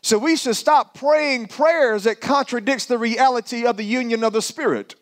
So 0.02 0.18
we 0.18 0.36
should 0.36 0.56
stop 0.56 0.94
praying 0.94 1.46
prayers 1.46 2.04
that 2.04 2.20
contradicts 2.20 2.86
the 2.86 2.98
reality 2.98 3.64
of 3.64 3.76
the 3.76 3.84
union 3.84 4.24
of 4.24 4.32
the 4.32 4.42
Spirit. 4.42 4.96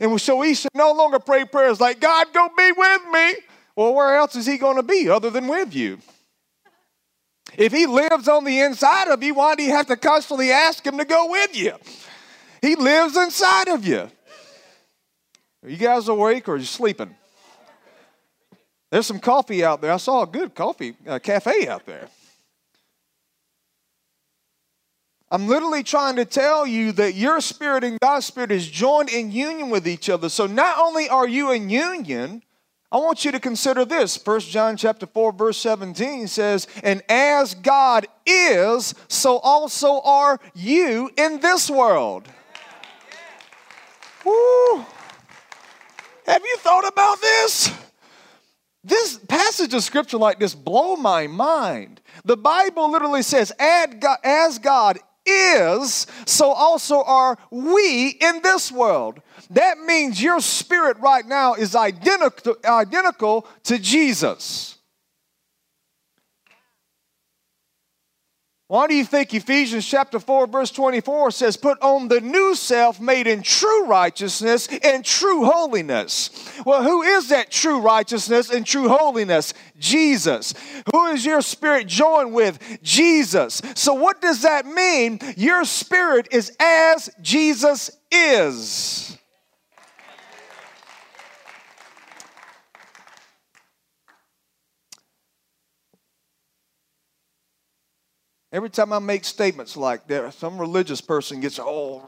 And 0.00 0.18
so 0.18 0.36
we 0.36 0.54
should 0.54 0.74
no 0.74 0.92
longer 0.92 1.18
pray 1.18 1.44
prayers 1.44 1.80
like, 1.80 2.00
God, 2.00 2.28
go 2.32 2.48
be 2.56 2.72
with 2.72 3.02
me. 3.12 3.34
Well, 3.76 3.94
where 3.94 4.16
else 4.16 4.36
is 4.36 4.46
he 4.46 4.56
going 4.56 4.76
to 4.76 4.82
be 4.82 5.08
other 5.10 5.28
than 5.28 5.48
with 5.48 5.74
you? 5.74 5.98
If 7.58 7.72
he 7.72 7.86
lives 7.86 8.28
on 8.28 8.44
the 8.44 8.60
inside 8.60 9.08
of 9.08 9.20
you, 9.20 9.34
why 9.34 9.56
do 9.56 9.64
you 9.64 9.72
have 9.72 9.88
to 9.88 9.96
constantly 9.96 10.52
ask 10.52 10.86
him 10.86 10.96
to 10.96 11.04
go 11.04 11.28
with 11.28 11.56
you? 11.56 11.72
He 12.62 12.76
lives 12.76 13.16
inside 13.16 13.66
of 13.66 13.84
you. 13.84 14.08
Are 15.64 15.68
you 15.68 15.76
guys 15.76 16.06
awake 16.06 16.48
or 16.48 16.54
are 16.54 16.56
you 16.56 16.64
sleeping? 16.64 17.16
There's 18.92 19.06
some 19.06 19.18
coffee 19.18 19.64
out 19.64 19.80
there. 19.80 19.92
I 19.92 19.96
saw 19.96 20.22
a 20.22 20.26
good 20.26 20.54
coffee 20.54 20.94
uh, 21.04 21.18
cafe 21.18 21.66
out 21.66 21.84
there. 21.84 22.08
I'm 25.28 25.48
literally 25.48 25.82
trying 25.82 26.14
to 26.14 26.24
tell 26.24 26.64
you 26.64 26.92
that 26.92 27.16
your 27.16 27.40
spirit 27.40 27.82
and 27.82 27.98
God's 27.98 28.26
spirit 28.26 28.52
is 28.52 28.68
joined 28.68 29.10
in 29.10 29.32
union 29.32 29.68
with 29.68 29.88
each 29.88 30.08
other. 30.08 30.28
So 30.28 30.46
not 30.46 30.78
only 30.78 31.08
are 31.08 31.26
you 31.26 31.50
in 31.50 31.68
union, 31.68 32.42
I 32.90 32.96
want 32.96 33.24
you 33.24 33.32
to 33.32 33.40
consider 33.40 33.84
this. 33.84 34.16
1 34.16 34.40
John 34.40 34.76
chapter 34.76 35.06
4 35.06 35.32
verse 35.32 35.58
17 35.58 36.26
says, 36.26 36.66
"And 36.82 37.02
as 37.08 37.54
God 37.54 38.06
is, 38.24 38.94
so 39.08 39.38
also 39.38 40.00
are 40.00 40.40
you 40.54 41.10
in 41.16 41.40
this 41.40 41.68
world." 41.68 42.28
Woo. 44.24 44.86
Have 46.26 46.42
you 46.42 46.56
thought 46.58 46.86
about 46.86 47.20
this? 47.20 47.70
This 48.84 49.18
passage 49.28 49.74
of 49.74 49.82
scripture 49.84 50.18
like 50.18 50.38
this 50.38 50.54
blow 50.54 50.96
my 50.96 51.26
mind. 51.26 52.00
The 52.24 52.36
Bible 52.36 52.90
literally 52.90 53.22
says, 53.22 53.52
"As 53.58 54.58
God 54.58 54.98
is, 55.26 56.06
so 56.24 56.52
also 56.52 57.02
are 57.02 57.36
we 57.50 58.16
in 58.20 58.40
this 58.40 58.72
world." 58.72 59.20
That 59.50 59.78
means 59.78 60.22
your 60.22 60.40
spirit 60.40 60.98
right 60.98 61.26
now 61.26 61.54
is 61.54 61.74
identical, 61.74 62.56
identical 62.64 63.46
to 63.64 63.78
Jesus. 63.78 64.78
Why 68.68 68.86
do 68.86 68.94
you 68.94 69.06
think 69.06 69.32
Ephesians 69.32 69.86
chapter 69.86 70.20
4, 70.20 70.46
verse 70.46 70.70
24 70.70 71.30
says, 71.30 71.56
Put 71.56 71.80
on 71.80 72.08
the 72.08 72.20
new 72.20 72.54
self 72.54 73.00
made 73.00 73.26
in 73.26 73.40
true 73.40 73.86
righteousness 73.86 74.68
and 74.84 75.02
true 75.02 75.46
holiness? 75.46 76.28
Well, 76.66 76.82
who 76.82 77.00
is 77.00 77.30
that 77.30 77.50
true 77.50 77.80
righteousness 77.80 78.50
and 78.50 78.66
true 78.66 78.90
holiness? 78.90 79.54
Jesus. 79.78 80.52
Who 80.92 81.06
is 81.06 81.24
your 81.24 81.40
spirit 81.40 81.86
joined 81.86 82.34
with? 82.34 82.58
Jesus. 82.82 83.62
So, 83.74 83.94
what 83.94 84.20
does 84.20 84.42
that 84.42 84.66
mean? 84.66 85.18
Your 85.38 85.64
spirit 85.64 86.28
is 86.30 86.54
as 86.60 87.08
Jesus 87.22 87.90
is. 88.12 89.16
Every 98.50 98.70
time 98.70 98.92
I 98.92 98.98
make 98.98 99.24
statements 99.24 99.76
like 99.76 100.06
that, 100.08 100.32
some 100.34 100.58
religious 100.58 101.02
person 101.02 101.40
gets, 101.40 101.58
oh, 101.60 102.02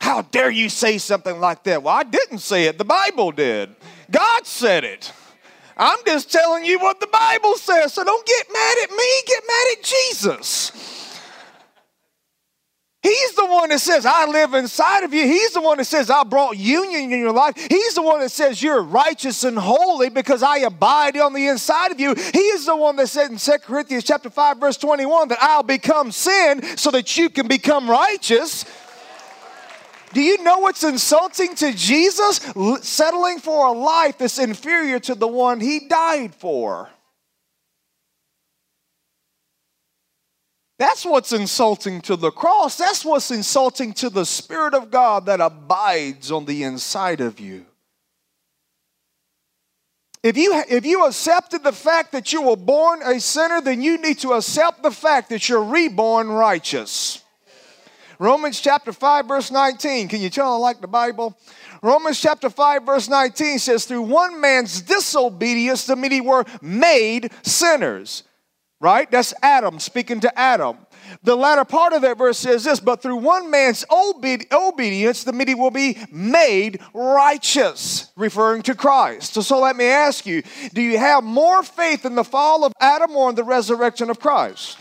how 0.00 0.22
dare 0.22 0.50
you 0.50 0.68
say 0.68 0.98
something 0.98 1.40
like 1.40 1.64
that? 1.64 1.82
Well, 1.82 1.94
I 1.94 2.02
didn't 2.02 2.38
say 2.38 2.64
it, 2.64 2.76
the 2.76 2.84
Bible 2.84 3.32
did. 3.32 3.74
God 4.10 4.46
said 4.46 4.84
it. 4.84 5.12
I'm 5.76 5.98
just 6.04 6.30
telling 6.30 6.64
you 6.64 6.78
what 6.78 7.00
the 7.00 7.06
Bible 7.06 7.56
says, 7.56 7.94
so 7.94 8.04
don't 8.04 8.26
get 8.26 8.46
mad 8.52 8.76
at 8.82 8.90
me, 8.90 9.22
get 9.26 9.42
mad 9.46 9.64
at 9.78 9.82
Jesus. 9.82 11.09
He's 13.02 13.32
the 13.32 13.46
one 13.46 13.70
that 13.70 13.80
says, 13.80 14.04
I 14.04 14.26
live 14.26 14.52
inside 14.52 15.04
of 15.04 15.14
you. 15.14 15.24
He's 15.24 15.52
the 15.52 15.62
one 15.62 15.78
that 15.78 15.86
says, 15.86 16.10
I 16.10 16.22
brought 16.22 16.58
union 16.58 17.10
in 17.10 17.18
your 17.18 17.32
life. 17.32 17.54
He's 17.56 17.94
the 17.94 18.02
one 18.02 18.20
that 18.20 18.30
says, 18.30 18.62
You're 18.62 18.82
righteous 18.82 19.42
and 19.42 19.58
holy 19.58 20.10
because 20.10 20.42
I 20.42 20.58
abide 20.58 21.16
on 21.16 21.32
the 21.32 21.46
inside 21.46 21.92
of 21.92 22.00
you. 22.00 22.14
He 22.14 22.38
is 22.38 22.66
the 22.66 22.76
one 22.76 22.96
that 22.96 23.06
said 23.06 23.30
in 23.30 23.38
2 23.38 23.52
Corinthians 23.62 24.04
chapter 24.04 24.28
5, 24.28 24.58
verse 24.58 24.76
21, 24.76 25.28
that 25.28 25.38
I'll 25.40 25.62
become 25.62 26.12
sin 26.12 26.76
so 26.76 26.90
that 26.90 27.16
you 27.16 27.30
can 27.30 27.48
become 27.48 27.88
righteous. 27.88 28.66
Do 30.12 30.20
you 30.20 30.42
know 30.42 30.58
what's 30.58 30.84
insulting 30.84 31.54
to 31.56 31.72
Jesus? 31.72 32.40
Settling 32.82 33.38
for 33.38 33.66
a 33.66 33.72
life 33.72 34.18
that's 34.18 34.38
inferior 34.38 34.98
to 35.00 35.14
the 35.14 35.28
one 35.28 35.60
he 35.60 35.88
died 35.88 36.34
for. 36.34 36.90
That's 40.80 41.04
what's 41.04 41.34
insulting 41.34 42.00
to 42.00 42.16
the 42.16 42.30
cross. 42.30 42.78
That's 42.78 43.04
what's 43.04 43.30
insulting 43.30 43.92
to 43.92 44.08
the 44.08 44.24
Spirit 44.24 44.72
of 44.72 44.90
God 44.90 45.26
that 45.26 45.38
abides 45.38 46.32
on 46.32 46.46
the 46.46 46.62
inside 46.62 47.20
of 47.20 47.38
you. 47.38 47.66
If 50.22 50.38
you, 50.38 50.54
if 50.70 50.86
you 50.86 51.04
accepted 51.04 51.64
the 51.64 51.72
fact 51.72 52.12
that 52.12 52.32
you 52.32 52.40
were 52.40 52.56
born 52.56 53.02
a 53.04 53.20
sinner, 53.20 53.60
then 53.60 53.82
you 53.82 53.98
need 53.98 54.20
to 54.20 54.32
accept 54.32 54.82
the 54.82 54.90
fact 54.90 55.28
that 55.28 55.50
you're 55.50 55.62
reborn 55.62 56.30
righteous. 56.30 57.22
Romans 58.18 58.58
chapter 58.58 58.94
5, 58.94 59.28
verse 59.28 59.50
19. 59.50 60.08
Can 60.08 60.22
you 60.22 60.30
tell 60.30 60.50
I 60.50 60.56
like 60.56 60.80
the 60.80 60.88
Bible? 60.88 61.38
Romans 61.82 62.18
chapter 62.18 62.48
5, 62.48 62.86
verse 62.86 63.06
19 63.06 63.58
says, 63.58 63.84
Through 63.84 64.02
one 64.02 64.40
man's 64.40 64.80
disobedience, 64.80 65.84
the 65.84 65.96
many 65.96 66.22
were 66.22 66.46
made 66.62 67.32
sinners. 67.42 68.22
Right? 68.80 69.10
That's 69.10 69.34
Adam 69.42 69.78
speaking 69.78 70.20
to 70.20 70.38
Adam. 70.38 70.78
The 71.22 71.36
latter 71.36 71.64
part 71.64 71.92
of 71.92 72.02
that 72.02 72.16
verse 72.16 72.38
says 72.38 72.64
this, 72.64 72.80
but 72.80 73.02
through 73.02 73.16
one 73.16 73.50
man's 73.50 73.84
obe- 73.90 74.46
obedience, 74.50 75.24
the 75.24 75.32
many 75.32 75.54
will 75.54 75.70
be 75.70 75.98
made 76.10 76.80
righteous, 76.94 78.10
referring 78.16 78.62
to 78.62 78.74
Christ. 78.74 79.34
So, 79.34 79.42
so 79.42 79.60
let 79.60 79.76
me 79.76 79.86
ask 79.86 80.24
you 80.24 80.42
do 80.72 80.80
you 80.80 80.98
have 80.98 81.24
more 81.24 81.62
faith 81.62 82.04
in 82.04 82.14
the 82.14 82.24
fall 82.24 82.64
of 82.64 82.72
Adam 82.80 83.10
or 83.12 83.30
in 83.30 83.34
the 83.34 83.44
resurrection 83.44 84.08
of 84.08 84.18
Christ? 84.18 84.78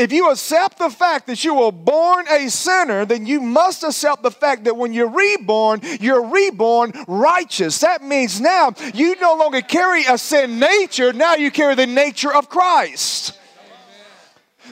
If 0.00 0.12
you 0.12 0.30
accept 0.30 0.78
the 0.78 0.88
fact 0.88 1.26
that 1.26 1.44
you 1.44 1.54
were 1.54 1.70
born 1.70 2.26
a 2.28 2.48
sinner, 2.48 3.04
then 3.04 3.26
you 3.26 3.38
must 3.38 3.84
accept 3.84 4.22
the 4.22 4.30
fact 4.30 4.64
that 4.64 4.74
when 4.74 4.94
you're 4.94 5.10
reborn, 5.10 5.82
you're 6.00 6.26
reborn 6.26 6.92
righteous. 7.06 7.80
That 7.80 8.02
means 8.02 8.40
now 8.40 8.72
you 8.94 9.14
no 9.20 9.34
longer 9.34 9.60
carry 9.60 10.06
a 10.06 10.16
sin 10.16 10.58
nature, 10.58 11.12
now 11.12 11.34
you 11.34 11.50
carry 11.50 11.74
the 11.74 11.86
nature 11.86 12.34
of 12.34 12.48
Christ. 12.48 13.38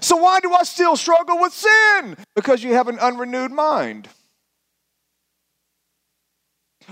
So, 0.00 0.16
why 0.16 0.40
do 0.40 0.54
I 0.54 0.62
still 0.62 0.96
struggle 0.96 1.38
with 1.40 1.52
sin? 1.52 2.16
Because 2.34 2.62
you 2.62 2.72
have 2.72 2.88
an 2.88 2.98
unrenewed 2.98 3.50
mind. 3.50 4.08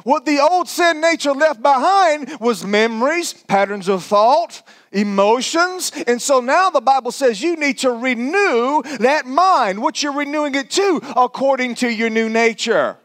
What 0.02 0.26
the 0.26 0.40
old 0.40 0.68
sin 0.68 1.00
nature 1.00 1.32
left 1.32 1.62
behind 1.62 2.38
was 2.38 2.66
memories, 2.66 3.32
patterns 3.32 3.88
of 3.88 4.04
thought, 4.04 4.62
emotions. 4.92 5.92
And 6.06 6.20
so 6.20 6.40
now 6.40 6.70
the 6.70 6.80
Bible 6.80 7.12
says 7.12 7.42
you 7.42 7.56
need 7.56 7.78
to 7.78 7.90
renew 7.90 8.82
that 9.00 9.26
mind, 9.26 9.82
what 9.82 10.02
you're 10.02 10.12
renewing 10.12 10.54
it 10.54 10.70
to, 10.70 11.00
according 11.16 11.76
to 11.76 11.88
your 11.88 12.10
new 12.10 12.28
nature. 12.28 12.96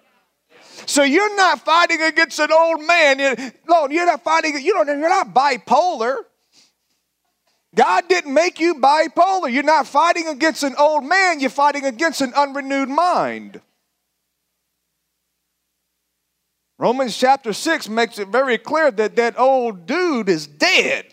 So 0.85 1.03
you're 1.03 1.35
not 1.35 1.59
fighting 1.61 2.01
against 2.01 2.39
an 2.39 2.51
old 2.51 2.83
man. 2.83 3.53
No, 3.69 3.88
you're 3.89 4.05
not 4.05 4.23
fighting, 4.23 4.59
you 4.61 4.73
don't, 4.73 4.88
you're 4.88 4.97
not 4.97 5.33
bipolar. 5.33 6.17
God 7.73 8.09
didn't 8.09 8.33
make 8.33 8.59
you 8.59 8.75
bipolar. 8.75 9.51
You're 9.51 9.63
not 9.63 9.88
fighting 9.88 10.27
against 10.27 10.63
an 10.63 10.75
old 10.77 11.05
man, 11.05 11.39
you're 11.39 11.50
fighting 11.50 11.85
against 11.85 12.21
an 12.21 12.33
unrenewed 12.33 12.89
mind. 12.89 13.61
Romans 16.77 17.15
chapter 17.15 17.53
6 17.53 17.89
makes 17.89 18.17
it 18.17 18.29
very 18.29 18.57
clear 18.57 18.89
that 18.89 19.15
that 19.15 19.38
old 19.38 19.85
dude 19.85 20.27
is 20.27 20.47
dead. 20.47 21.05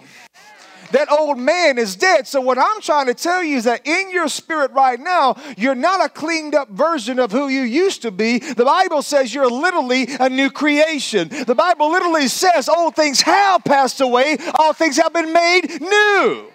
That 0.93 1.11
old 1.11 1.39
man 1.39 1.79
is 1.79 1.97
dead. 1.97 2.27
So, 2.27 2.41
what 2.41 2.59
I'm 2.59 2.81
trying 2.81 3.07
to 3.07 3.15
tell 3.15 3.43
you 3.43 3.57
is 3.57 3.65
that 3.65 3.87
in 3.87 4.11
your 4.11 4.29
spirit 4.29 4.71
right 4.73 4.99
now, 4.99 5.37
you're 5.57 5.75
not 5.75 6.05
a 6.05 6.09
cleaned 6.09 6.55
up 6.55 6.71
version 6.71 7.19
of 7.19 7.33
who 7.33 7.49
you 7.49 7.63
used 7.63 8.03
to 8.03 8.11
be. 8.11 8.39
The 8.39 8.65
Bible 8.65 9.03
says 9.03 9.35
you're 9.35 9.51
literally 9.51 10.07
a 10.19 10.29
new 10.29 10.51
creation. 10.51 11.29
The 11.29 11.55
Bible 11.55 11.91
literally 11.91 12.29
says 12.29 12.69
old 12.69 12.97
things 12.97 13.21
have 13.23 13.65
passed 13.65 14.01
away, 14.01 14.39
all 14.55 14.73
things 14.73 14.97
have 14.97 15.13
been 15.13 15.33
made 15.33 15.81
new. 15.81 16.53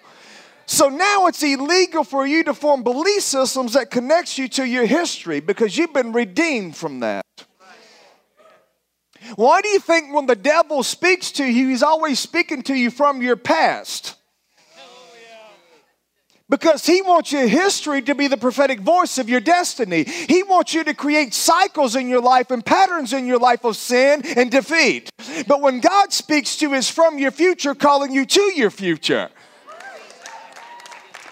So 0.66 0.88
now 0.88 1.26
it's 1.26 1.42
illegal 1.42 2.04
for 2.04 2.26
you 2.26 2.42
to 2.44 2.54
form 2.54 2.82
belief 2.82 3.22
systems 3.22 3.74
that 3.74 3.90
connects 3.90 4.38
you 4.38 4.48
to 4.48 4.66
your 4.66 4.86
history 4.86 5.40
because 5.40 5.76
you've 5.76 5.92
been 5.92 6.12
redeemed 6.12 6.74
from 6.74 7.00
that. 7.00 7.24
Why 9.36 9.60
do 9.60 9.68
you 9.68 9.80
think 9.80 10.14
when 10.14 10.26
the 10.26 10.36
devil 10.36 10.82
speaks 10.82 11.30
to 11.32 11.44
you, 11.44 11.68
he's 11.68 11.82
always 11.82 12.18
speaking 12.18 12.62
to 12.64 12.74
you 12.74 12.90
from 12.90 13.22
your 13.22 13.36
past? 13.36 14.16
Because 16.50 16.84
he 16.84 17.00
wants 17.00 17.32
your 17.32 17.46
history 17.46 18.02
to 18.02 18.14
be 18.14 18.28
the 18.28 18.36
prophetic 18.36 18.80
voice 18.80 19.16
of 19.16 19.30
your 19.30 19.40
destiny. 19.40 20.04
He 20.04 20.42
wants 20.42 20.74
you 20.74 20.84
to 20.84 20.92
create 20.92 21.32
cycles 21.32 21.96
in 21.96 22.06
your 22.08 22.20
life 22.20 22.50
and 22.50 22.64
patterns 22.64 23.14
in 23.14 23.26
your 23.26 23.38
life 23.38 23.64
of 23.64 23.76
sin 23.76 24.22
and 24.36 24.50
defeat. 24.50 25.10
But 25.48 25.62
when 25.62 25.80
God 25.80 26.12
speaks 26.12 26.56
to 26.56 26.74
it's 26.74 26.90
from 26.90 27.18
your 27.18 27.30
future, 27.30 27.74
calling 27.74 28.12
you 28.12 28.26
to 28.26 28.52
your 28.54 28.70
future. 28.70 29.30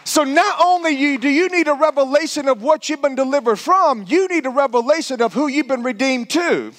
So 0.05 0.25
not 0.25 0.59
only 0.65 1.19
do 1.19 1.29
you 1.29 1.49
need 1.49 1.69
a 1.69 1.75
revelation 1.75 2.49
of 2.49 2.63
what 2.63 2.89
you've 2.89 3.03
been 3.03 3.15
delivered 3.15 3.57
from, 3.57 4.05
you 4.09 4.29
need 4.29 4.47
a 4.47 4.51
revelation 4.51 5.21
of 5.21 5.35
who 5.35 5.47
you've 5.47 5.69
been 5.69 5.83
redeemed 5.83 6.31
to. 6.31 6.73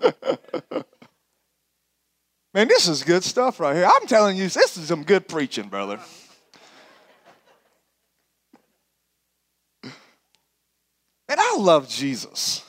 Man, 2.52 2.66
this 2.66 2.88
is 2.88 3.04
good 3.04 3.22
stuff 3.22 3.60
right 3.60 3.76
here. 3.76 3.86
I'm 3.86 4.06
telling 4.08 4.36
you, 4.36 4.48
this 4.48 4.76
is 4.76 4.88
some 4.88 5.04
good 5.04 5.28
preaching, 5.28 5.68
brother. 5.68 6.00
And 9.82 11.38
I 11.38 11.56
love 11.58 11.88
Jesus. 11.88 12.64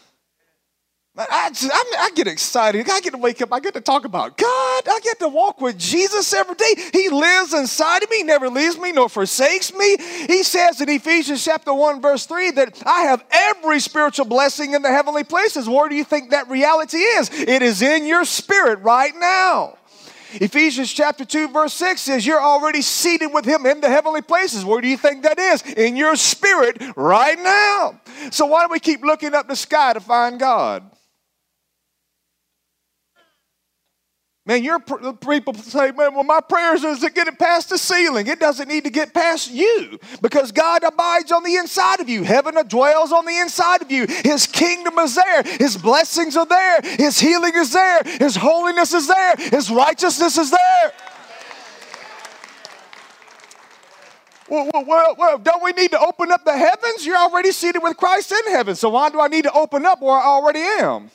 I, 1.17 1.49
just, 1.49 1.69
I, 1.73 2.05
I, 2.05 2.11
get 2.11 2.27
excited. 2.27 2.89
I 2.89 3.01
get 3.01 3.11
to 3.11 3.17
wake 3.17 3.41
up. 3.41 3.51
I 3.51 3.59
get 3.59 3.73
to 3.73 3.81
talk 3.81 4.05
about 4.05 4.37
God. 4.37 4.83
I 4.87 4.99
get 5.03 5.19
to 5.19 5.27
walk 5.27 5.59
with 5.59 5.77
Jesus 5.77 6.33
every 6.33 6.55
day. 6.55 6.73
He 6.93 7.09
lives 7.09 7.53
inside 7.53 8.03
of 8.03 8.09
me, 8.09 8.23
never 8.23 8.49
leaves 8.49 8.77
me 8.77 8.93
nor 8.93 9.09
forsakes 9.09 9.73
me. 9.73 9.97
He 10.27 10.41
says 10.43 10.79
in 10.79 10.87
Ephesians 10.87 11.43
chapter 11.43 11.73
1, 11.73 12.01
verse 12.01 12.25
3, 12.25 12.51
that 12.51 12.81
I 12.85 13.01
have 13.01 13.25
every 13.29 13.81
spiritual 13.81 14.25
blessing 14.25 14.73
in 14.73 14.83
the 14.83 14.89
heavenly 14.89 15.25
places. 15.25 15.67
Where 15.67 15.89
do 15.89 15.95
you 15.95 16.05
think 16.05 16.31
that 16.31 16.49
reality 16.49 16.99
is? 16.99 17.29
It 17.29 17.61
is 17.61 17.81
in 17.81 18.05
your 18.05 18.23
spirit 18.23 18.79
right 18.79 19.13
now. 19.13 19.77
Ephesians 20.35 20.93
chapter 20.93 21.25
2, 21.25 21.49
verse 21.49 21.73
6 21.73 21.99
says, 21.99 22.25
You're 22.25 22.41
already 22.41 22.81
seated 22.81 23.33
with 23.33 23.43
him 23.43 23.65
in 23.65 23.81
the 23.81 23.89
heavenly 23.89 24.21
places. 24.21 24.63
Where 24.63 24.79
do 24.79 24.87
you 24.87 24.95
think 24.95 25.23
that 25.23 25.37
is? 25.39 25.61
In 25.73 25.97
your 25.97 26.15
spirit 26.15 26.81
right 26.95 27.37
now. 27.37 27.99
So 28.31 28.45
why 28.45 28.65
do 28.65 28.71
we 28.71 28.79
keep 28.79 29.01
looking 29.01 29.35
up 29.35 29.49
the 29.49 29.57
sky 29.57 29.91
to 29.91 29.99
find 29.99 30.39
God? 30.39 30.89
Man, 34.51 34.65
your 34.65 34.79
people 34.81 35.53
say, 35.53 35.91
man, 35.91 36.13
well, 36.13 36.25
my 36.25 36.41
prayers 36.41 36.83
is 36.83 36.99
to 36.99 37.09
get 37.09 37.25
it 37.29 37.39
past 37.39 37.69
the 37.69 37.77
ceiling. 37.77 38.27
It 38.27 38.37
doesn't 38.37 38.67
need 38.67 38.83
to 38.83 38.89
get 38.89 39.13
past 39.13 39.49
you 39.49 39.97
because 40.21 40.51
God 40.51 40.83
abides 40.83 41.31
on 41.31 41.43
the 41.43 41.55
inside 41.55 42.01
of 42.01 42.09
you. 42.09 42.23
Heaven 42.23 42.55
dwells 42.67 43.13
on 43.13 43.25
the 43.25 43.37
inside 43.37 43.81
of 43.81 43.89
you. 43.89 44.07
His 44.07 44.45
kingdom 44.47 44.99
is 44.99 45.15
there. 45.15 45.43
His 45.43 45.77
blessings 45.77 46.35
are 46.35 46.45
there. 46.45 46.81
His 46.81 47.17
healing 47.17 47.53
is 47.55 47.71
there. 47.71 48.01
His 48.03 48.35
holiness 48.35 48.93
is 48.93 49.07
there. 49.07 49.35
His 49.37 49.71
righteousness 49.71 50.37
is 50.37 50.51
there. 50.51 50.93
Well, 54.49 54.69
well, 54.85 55.15
well, 55.17 55.37
don't 55.37 55.63
we 55.63 55.71
need 55.71 55.91
to 55.91 55.99
open 56.01 56.29
up 56.29 56.43
the 56.43 56.57
heavens? 56.57 57.05
You're 57.05 57.15
already 57.15 57.53
seated 57.53 57.81
with 57.81 57.95
Christ 57.95 58.33
in 58.33 58.51
heaven. 58.51 58.75
So 58.75 58.89
why 58.89 59.11
do 59.11 59.21
I 59.21 59.29
need 59.29 59.43
to 59.43 59.53
open 59.53 59.85
up 59.85 60.01
where 60.01 60.17
I 60.17 60.25
already 60.25 60.59
am? 60.59 61.09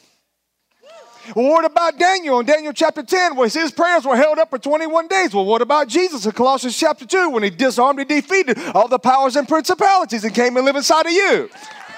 Well, 1.35 1.51
what 1.51 1.65
about 1.65 1.99
Daniel 1.99 2.39
in 2.41 2.47
Daniel 2.47 2.73
chapter 2.73 3.03
10, 3.03 3.37
where 3.37 3.49
his 3.49 3.73
prayers 3.73 4.05
were 4.05 4.17
held 4.17 4.39
up 4.39 4.51
for 4.51 4.59
21 4.59 5.09
days? 5.09 5.35
Well, 5.35 5.45
what 5.45 5.63
about 5.63 5.89
Jesus 5.89 6.25
in 6.27 6.33
Colossians 6.33 6.79
chapter 6.79 7.07
2, 7.07 7.31
when 7.31 7.43
he 7.43 7.51
disarmed 7.51 7.99
and 7.99 8.09
defeated 8.09 8.59
all 8.75 8.89
the 8.89 8.99
powers 8.99 9.37
and 9.37 9.49
principalities 9.49 10.25
and 10.25 10.35
came 10.35 10.57
and 10.57 10.65
lived 10.65 10.77
inside 10.77 11.07
of 11.07 11.13
you? 11.13 11.51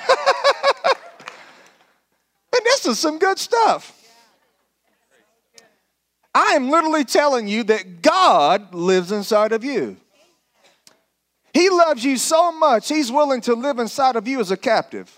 and 2.54 2.62
this 2.64 2.86
is 2.86 2.98
some 2.98 3.18
good 3.18 3.38
stuff. 3.38 3.94
I 6.34 6.52
am 6.52 6.70
literally 6.70 7.04
telling 7.04 7.48
you 7.48 7.64
that 7.64 8.00
God 8.00 8.72
lives 8.74 9.12
inside 9.12 9.52
of 9.52 9.64
you. 9.64 9.96
He 11.52 11.68
loves 11.70 12.04
you 12.04 12.16
so 12.16 12.52
much, 12.52 12.88
He's 12.88 13.10
willing 13.10 13.40
to 13.42 13.54
live 13.54 13.78
inside 13.78 14.16
of 14.16 14.28
you 14.28 14.40
as 14.40 14.50
a 14.50 14.56
captive. 14.56 15.17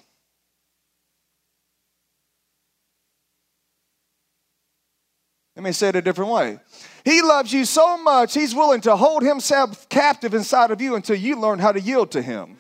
Let 5.61 5.65
me 5.65 5.73
say 5.73 5.91
it 5.91 5.97
a 5.97 6.01
different 6.01 6.31
way. 6.31 6.59
He 7.05 7.21
loves 7.21 7.53
you 7.53 7.67
so 7.67 7.99
much, 7.99 8.33
he's 8.33 8.55
willing 8.55 8.81
to 8.81 8.97
hold 8.97 9.23
himself 9.23 9.91
captive 9.91 10.33
inside 10.33 10.71
of 10.71 10.81
you 10.81 10.95
until 10.95 11.17
you 11.17 11.39
learn 11.39 11.59
how 11.59 11.71
to 11.71 11.79
yield 11.79 12.13
to 12.13 12.23
him. 12.23 12.57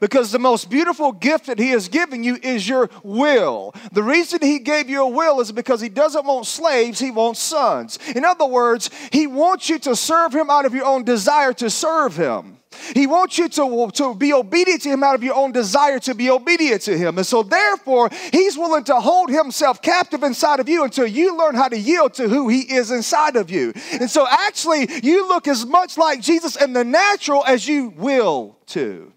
Because 0.00 0.32
the 0.32 0.38
most 0.38 0.70
beautiful 0.70 1.12
gift 1.12 1.44
that 1.44 1.58
he 1.58 1.68
has 1.72 1.88
given 1.88 2.24
you 2.24 2.38
is 2.42 2.66
your 2.66 2.88
will. 3.02 3.74
The 3.92 4.02
reason 4.02 4.38
he 4.40 4.60
gave 4.60 4.88
you 4.88 5.02
a 5.02 5.08
will 5.08 5.42
is 5.42 5.52
because 5.52 5.82
he 5.82 5.90
doesn't 5.90 6.24
want 6.24 6.46
slaves, 6.46 7.00
he 7.00 7.10
wants 7.10 7.40
sons. 7.40 7.98
In 8.16 8.24
other 8.24 8.46
words, 8.46 8.88
he 9.12 9.26
wants 9.26 9.68
you 9.68 9.78
to 9.80 9.94
serve 9.94 10.34
him 10.34 10.48
out 10.48 10.64
of 10.64 10.72
your 10.72 10.86
own 10.86 11.04
desire 11.04 11.52
to 11.52 11.68
serve 11.68 12.16
him. 12.16 12.57
He 12.94 13.06
wants 13.06 13.38
you 13.38 13.48
to, 13.48 13.90
to 13.94 14.14
be 14.14 14.32
obedient 14.32 14.82
to 14.82 14.88
him 14.88 15.02
out 15.02 15.14
of 15.14 15.22
your 15.22 15.34
own 15.34 15.52
desire 15.52 15.98
to 16.00 16.14
be 16.14 16.30
obedient 16.30 16.82
to 16.82 16.96
him. 16.96 17.18
And 17.18 17.26
so, 17.26 17.42
therefore, 17.42 18.10
he's 18.32 18.56
willing 18.56 18.84
to 18.84 18.94
hold 18.94 19.30
himself 19.30 19.82
captive 19.82 20.22
inside 20.22 20.60
of 20.60 20.68
you 20.68 20.84
until 20.84 21.06
you 21.06 21.36
learn 21.36 21.54
how 21.54 21.68
to 21.68 21.78
yield 21.78 22.14
to 22.14 22.28
who 22.28 22.48
he 22.48 22.60
is 22.60 22.90
inside 22.90 23.36
of 23.36 23.50
you. 23.50 23.72
And 23.92 24.10
so, 24.10 24.26
actually, 24.28 24.88
you 25.02 25.28
look 25.28 25.48
as 25.48 25.66
much 25.66 25.98
like 25.98 26.20
Jesus 26.20 26.56
in 26.56 26.72
the 26.72 26.84
natural 26.84 27.44
as 27.46 27.66
you 27.66 27.90
will 27.90 28.56
to. 28.68 29.12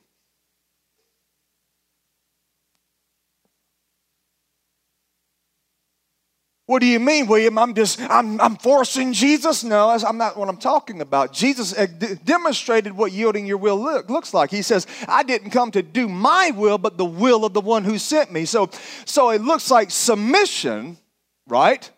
What 6.71 6.79
do 6.79 6.87
you 6.87 7.01
mean, 7.01 7.27
William? 7.27 7.57
I'm 7.57 7.73
just, 7.73 7.99
I'm, 7.99 8.39
I'm 8.39 8.55
forcing 8.55 9.11
Jesus? 9.11 9.61
No, 9.61 9.89
I'm 9.89 10.17
not 10.17 10.37
what 10.37 10.47
I'm 10.47 10.55
talking 10.55 11.01
about. 11.01 11.33
Jesus 11.33 11.77
uh, 11.77 11.85
demonstrated 12.23 12.95
what 12.95 13.11
yielding 13.11 13.45
your 13.45 13.57
will 13.57 13.77
look, 13.77 14.09
looks 14.09 14.33
like. 14.33 14.51
He 14.51 14.61
says, 14.61 14.87
I 15.05 15.23
didn't 15.23 15.49
come 15.49 15.71
to 15.71 15.81
do 15.81 16.07
my 16.07 16.53
will, 16.55 16.77
but 16.77 16.97
the 16.97 17.03
will 17.03 17.43
of 17.43 17.51
the 17.51 17.59
one 17.59 17.83
who 17.83 17.97
sent 17.97 18.31
me. 18.31 18.45
So, 18.45 18.69
so 19.03 19.31
it 19.31 19.41
looks 19.41 19.69
like 19.69 19.91
submission, 19.91 20.97
right? 21.45 21.91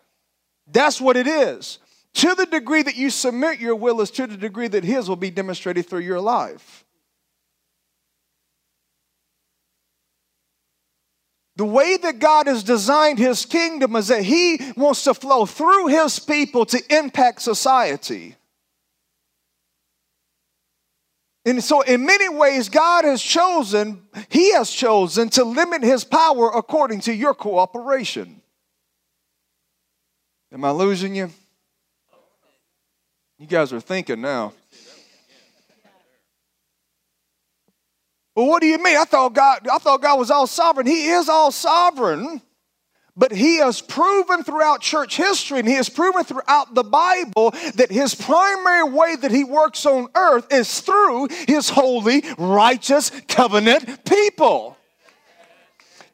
That's 0.66 1.00
what 1.00 1.18
it 1.18 1.28
is. 1.28 1.78
To 2.16 2.34
the 2.34 2.48
degree 2.48 2.82
that 2.82 2.96
you 2.96 3.12
submit 3.12 3.60
your 3.60 3.76
will 3.76 4.02
is 4.02 4.10
to 4.10 4.26
the 4.26 4.38
degree 4.38 4.70
that 4.70 4.84
his 4.84 5.08
will 5.08 5.16
be 5.16 5.30
demonstrated 5.30 5.88
through 5.88 6.00
your 6.00 6.20
life. 6.20 6.83
The 11.56 11.66
way 11.66 11.98
that 11.98 12.20
God 12.20 12.48
has 12.48 12.64
designed 12.64 13.20
his 13.20 13.46
kingdom 13.46 13.96
is 13.96 14.08
that 14.08 14.24
he 14.24 14.60
wants 14.76 15.04
to 15.04 15.14
flow 15.14 15.46
through 15.46 15.88
his 15.88 16.18
people 16.20 16.66
to 16.66 16.82
impact 16.96 17.42
society. 17.42 18.36
And 21.46 21.62
so, 21.62 21.82
in 21.82 22.06
many 22.06 22.30
ways, 22.30 22.70
God 22.70 23.04
has 23.04 23.22
chosen, 23.22 24.02
He 24.30 24.54
has 24.54 24.72
chosen 24.72 25.30
to 25.32 25.44
limit 25.44 25.84
His 25.84 26.06
power 26.06 26.50
according 26.50 27.02
to 27.02 27.14
your 27.14 27.34
cooperation. 27.34 28.42
Am 30.54 30.64
I 30.64 30.72
losing 30.72 31.16
you? 31.16 31.32
You 33.38 33.48
guys 33.48 33.74
are 33.74 33.82
thinking 33.82 34.22
now. 34.22 34.54
Well, 38.36 38.48
what 38.48 38.62
do 38.62 38.68
you 38.68 38.82
mean? 38.82 38.98
I 38.98 39.06
thought 39.06 39.34
God, 39.34 39.68
I 39.72 39.78
thought 39.78 40.02
God 40.02 40.18
was 40.18 40.32
all 40.32 40.48
sovereign. 40.48 40.88
He 40.88 41.10
is 41.10 41.30
all 41.30 41.52
sovereign, 41.52 42.42
but 43.16 43.32
he 43.32 43.58
has 43.58 43.80
proven 43.80 44.44
throughout 44.44 44.82
church 44.82 45.18
history 45.18 45.60
and 45.60 45.68
he 45.68 45.76
has 45.76 45.88
proven 45.88 46.24
throughout 46.24 46.74
the 46.74 46.84
Bible 46.84 47.52
that 47.76 47.92
his 47.92 48.16
primary 48.16 48.90
way 48.90 49.16
that 49.18 49.32
he 49.32 49.44
works 49.44 49.86
on 49.86 50.08
earth 50.16 50.52
is 50.52 50.82
through 50.82 51.28
his 51.48 51.70
holy, 51.70 52.24
righteous, 52.40 53.12
covenant 53.28 54.04
people. 54.04 54.78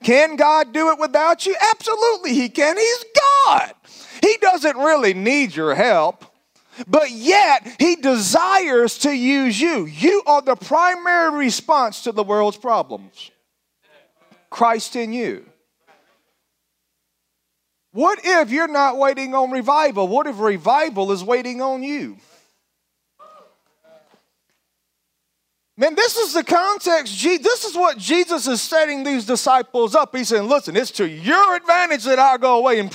Can 0.04 0.36
God 0.36 0.74
do 0.74 0.92
it 0.92 1.00
without 1.00 1.46
you? 1.46 1.56
Absolutely, 1.72 2.34
he 2.34 2.50
can. 2.50 2.78
He's 2.78 3.06
God. 3.46 3.74
He 4.22 4.38
doesn't 4.42 4.78
really 4.78 5.14
need 5.14 5.56
your 5.56 5.76
help 5.76 6.26
but 6.88 7.12
yet 7.12 7.76
he 7.80 7.96
desires 7.96 8.98
to 9.00 9.12
use 9.12 9.60
you. 9.60 9.86
You 9.86 10.22
are 10.26 10.42
the 10.42 10.56
primary 10.56 11.38
response 11.38 12.04
to 12.04 12.12
the 12.12 12.24
world's 12.24 12.58
problems. 12.58 13.32
Christ 14.50 14.96
in 14.96 15.14
you. 15.14 15.46
What 17.92 18.20
if 18.24 18.52
you're 18.52 18.68
not 18.68 18.98
waiting 18.98 19.34
on 19.34 19.52
revival? 19.52 20.08
What 20.08 20.28
if 20.28 20.40
revival 20.40 21.12
is 21.12 21.24
waiting 21.24 21.62
on 21.62 21.82
you? 21.82 22.18
Man, 25.80 25.96
this 25.96 26.18
is 26.18 26.34
the 26.34 26.44
context. 26.44 27.24
This 27.24 27.64
is 27.64 27.74
what 27.74 27.98
Jesus 27.98 28.48
is 28.48 28.62
setting 28.62 29.06
these 29.06 29.26
disciples 29.26 29.96
up. 29.96 30.14
He's 30.14 30.28
saying, 30.28 30.50
listen, 30.50 30.76
it's 30.76 30.92
to 30.92 31.08
your 31.08 31.56
advantage 31.56 32.04
that 32.04 32.20
I 32.20 32.36
go 32.36 32.58
away. 32.58 32.82
And 32.82 32.94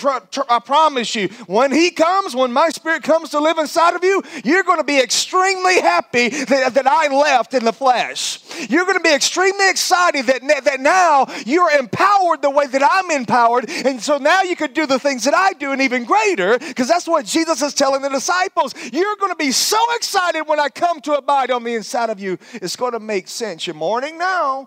I 0.51 0.59
promise 0.59 1.15
you, 1.15 1.29
when 1.47 1.73
He 1.73 1.91
comes, 1.91 2.37
when 2.37 2.53
my 2.53 2.69
Spirit 2.69 3.03
comes 3.03 3.31
to 3.31 3.41
live 3.41 3.57
inside 3.57 3.95
of 3.95 4.05
you, 4.05 4.23
you're 4.45 4.65
going 4.65 4.81
to 4.81 4.85
be 4.85 5.01
extremely 5.01 5.81
happy 5.81 6.29
that, 6.29 6.75
that 6.75 6.87
I 6.87 7.09
left 7.09 7.55
in 7.55 7.65
the 7.65 7.73
flesh. 7.73 8.41
You're 8.69 8.85
going 8.85 8.99
to 8.99 9.03
be 9.03 9.15
extremely 9.15 9.71
excited 9.71 10.27
that, 10.27 10.43
that 10.67 10.81
now 10.81 11.25
you're 11.47 11.71
empowered 11.71 12.43
the 12.43 12.51
way 12.51 12.67
that 12.67 12.83
I'm 12.87 13.11
empowered. 13.11 13.71
And 13.71 14.03
so 14.03 14.19
now 14.19 14.43
you 14.43 14.57
can 14.57 14.75
do 14.75 14.85
the 14.85 14.99
things 14.99 15.25
that 15.25 15.33
I 15.33 15.55
do 15.55 15.73
and 15.73 15.81
even 15.81 16.05
greater, 16.05 16.59
because 16.59 16.89
that's 16.89 17.09
what 17.09 17.25
Jesus 17.25 17.63
is 17.63 17.73
telling 17.73 18.03
the 18.03 18.11
disciples. 18.11 18.75
You're 18.93 19.17
going 19.17 19.33
to 19.33 19.37
be 19.37 19.53
so 19.53 19.79
excited 19.97 20.43
when 20.43 20.61
I 20.61 20.69
come 20.69 21.01
to 21.01 21.15
abide 21.15 21.51
on 21.51 21.65
the 21.65 21.75
inside 21.75 22.11
of 22.11 22.21
you. 22.21 22.37
It's 22.53 22.74
it's 22.75 22.81
going 22.81 22.93
to 22.93 22.99
make 22.99 23.29
sense. 23.29 23.69
You're 23.69 23.75
mourning 23.75 24.19
now, 24.19 24.67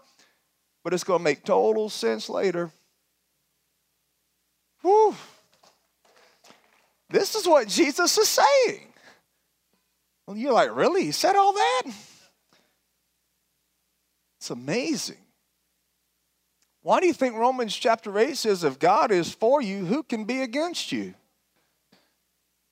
but 0.81 0.93
it's 0.93 1.03
going 1.03 1.19
to 1.19 1.23
make 1.25 1.43
total 1.43 1.89
sense 1.89 2.29
later. 2.29 2.71
Whew. 4.81 5.13
This 7.09 7.35
is 7.35 7.45
what 7.45 7.67
Jesus 7.67 8.17
is 8.17 8.29
saying. 8.29 8.93
Well, 10.25 10.37
you're 10.37 10.53
like, 10.53 10.73
really? 10.73 11.03
He 11.03 11.11
said 11.11 11.35
all 11.35 11.51
that? 11.51 11.83
It's 14.39 14.51
amazing. 14.51 15.17
Why 16.83 17.01
do 17.01 17.07
you 17.07 17.13
think 17.13 17.35
Romans 17.35 17.75
chapter 17.75 18.17
8 18.17 18.37
says, 18.37 18.63
if 18.63 18.79
God 18.79 19.11
is 19.11 19.33
for 19.33 19.61
you, 19.61 19.83
who 19.83 20.01
can 20.01 20.23
be 20.23 20.39
against 20.39 20.93
you? 20.93 21.13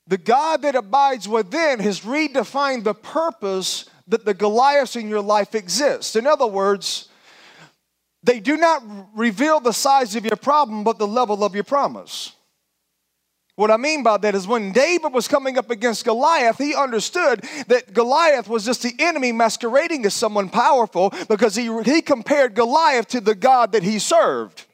The 0.08 0.17
God 0.17 0.62
that 0.62 0.76
abides 0.76 1.28
within 1.28 1.82
has 1.82 2.00
redefined 2.00 2.86
the 2.86 2.93
purpose 2.93 3.89
that 4.08 4.26
the 4.26 4.34
Goliaths 4.34 4.96
in 4.96 5.10
your 5.10 5.22
life 5.22 5.56
exist. 5.56 6.15
In 6.15 6.28
other 6.28 6.48
words, 6.48 7.10
they 8.24 8.39
do 8.39 8.58
not 8.58 8.84
reveal 9.15 9.60
the 9.60 9.74
size 9.74 10.15
of 10.15 10.26
your 10.26 10.36
problem, 10.36 10.84
but 10.84 10.98
the 10.98 11.08
level 11.08 11.44
of 11.44 11.54
your 11.54 11.63
promise. 11.63 12.34
What 13.56 13.72
I 13.72 13.78
mean 13.78 14.04
by 14.04 14.18
that 14.18 14.36
is 14.36 14.48
when 14.48 14.74
David 14.74 15.13
was 15.13 15.30
coming 15.30 15.58
up 15.58 15.70
against 15.70 16.04
Goliath, 16.04 16.58
he 16.58 16.76
understood 16.76 17.41
that 17.68 17.94
Goliath 17.94 18.50
was 18.50 18.65
just 18.65 18.84
the 18.84 18.94
enemy 19.00 19.32
masquerading 19.32 20.06
as 20.06 20.13
someone 20.13 20.50
powerful 20.50 21.13
because 21.30 21.56
he, 21.56 21.72
he 21.84 22.02
compared 22.02 22.54
Goliath 22.54 23.08
to 23.10 23.22
the 23.22 23.36
God 23.36 23.72
that 23.72 23.84
he 23.84 23.98
served. 23.98 24.65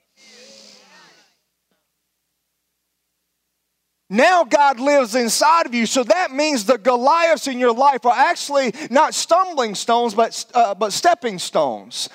Now 4.11 4.43
God 4.43 4.81
lives 4.81 5.15
inside 5.15 5.65
of 5.65 5.73
you. 5.73 5.85
So 5.85 6.03
that 6.03 6.33
means 6.33 6.65
the 6.65 6.77
Goliaths 6.77 7.47
in 7.47 7.59
your 7.59 7.73
life 7.73 8.05
are 8.05 8.13
actually 8.13 8.73
not 8.89 9.13
stumbling 9.13 9.73
stones, 9.73 10.13
but, 10.13 10.45
uh, 10.53 10.75
but 10.75 10.91
stepping 10.91 11.39
stones. 11.39 12.09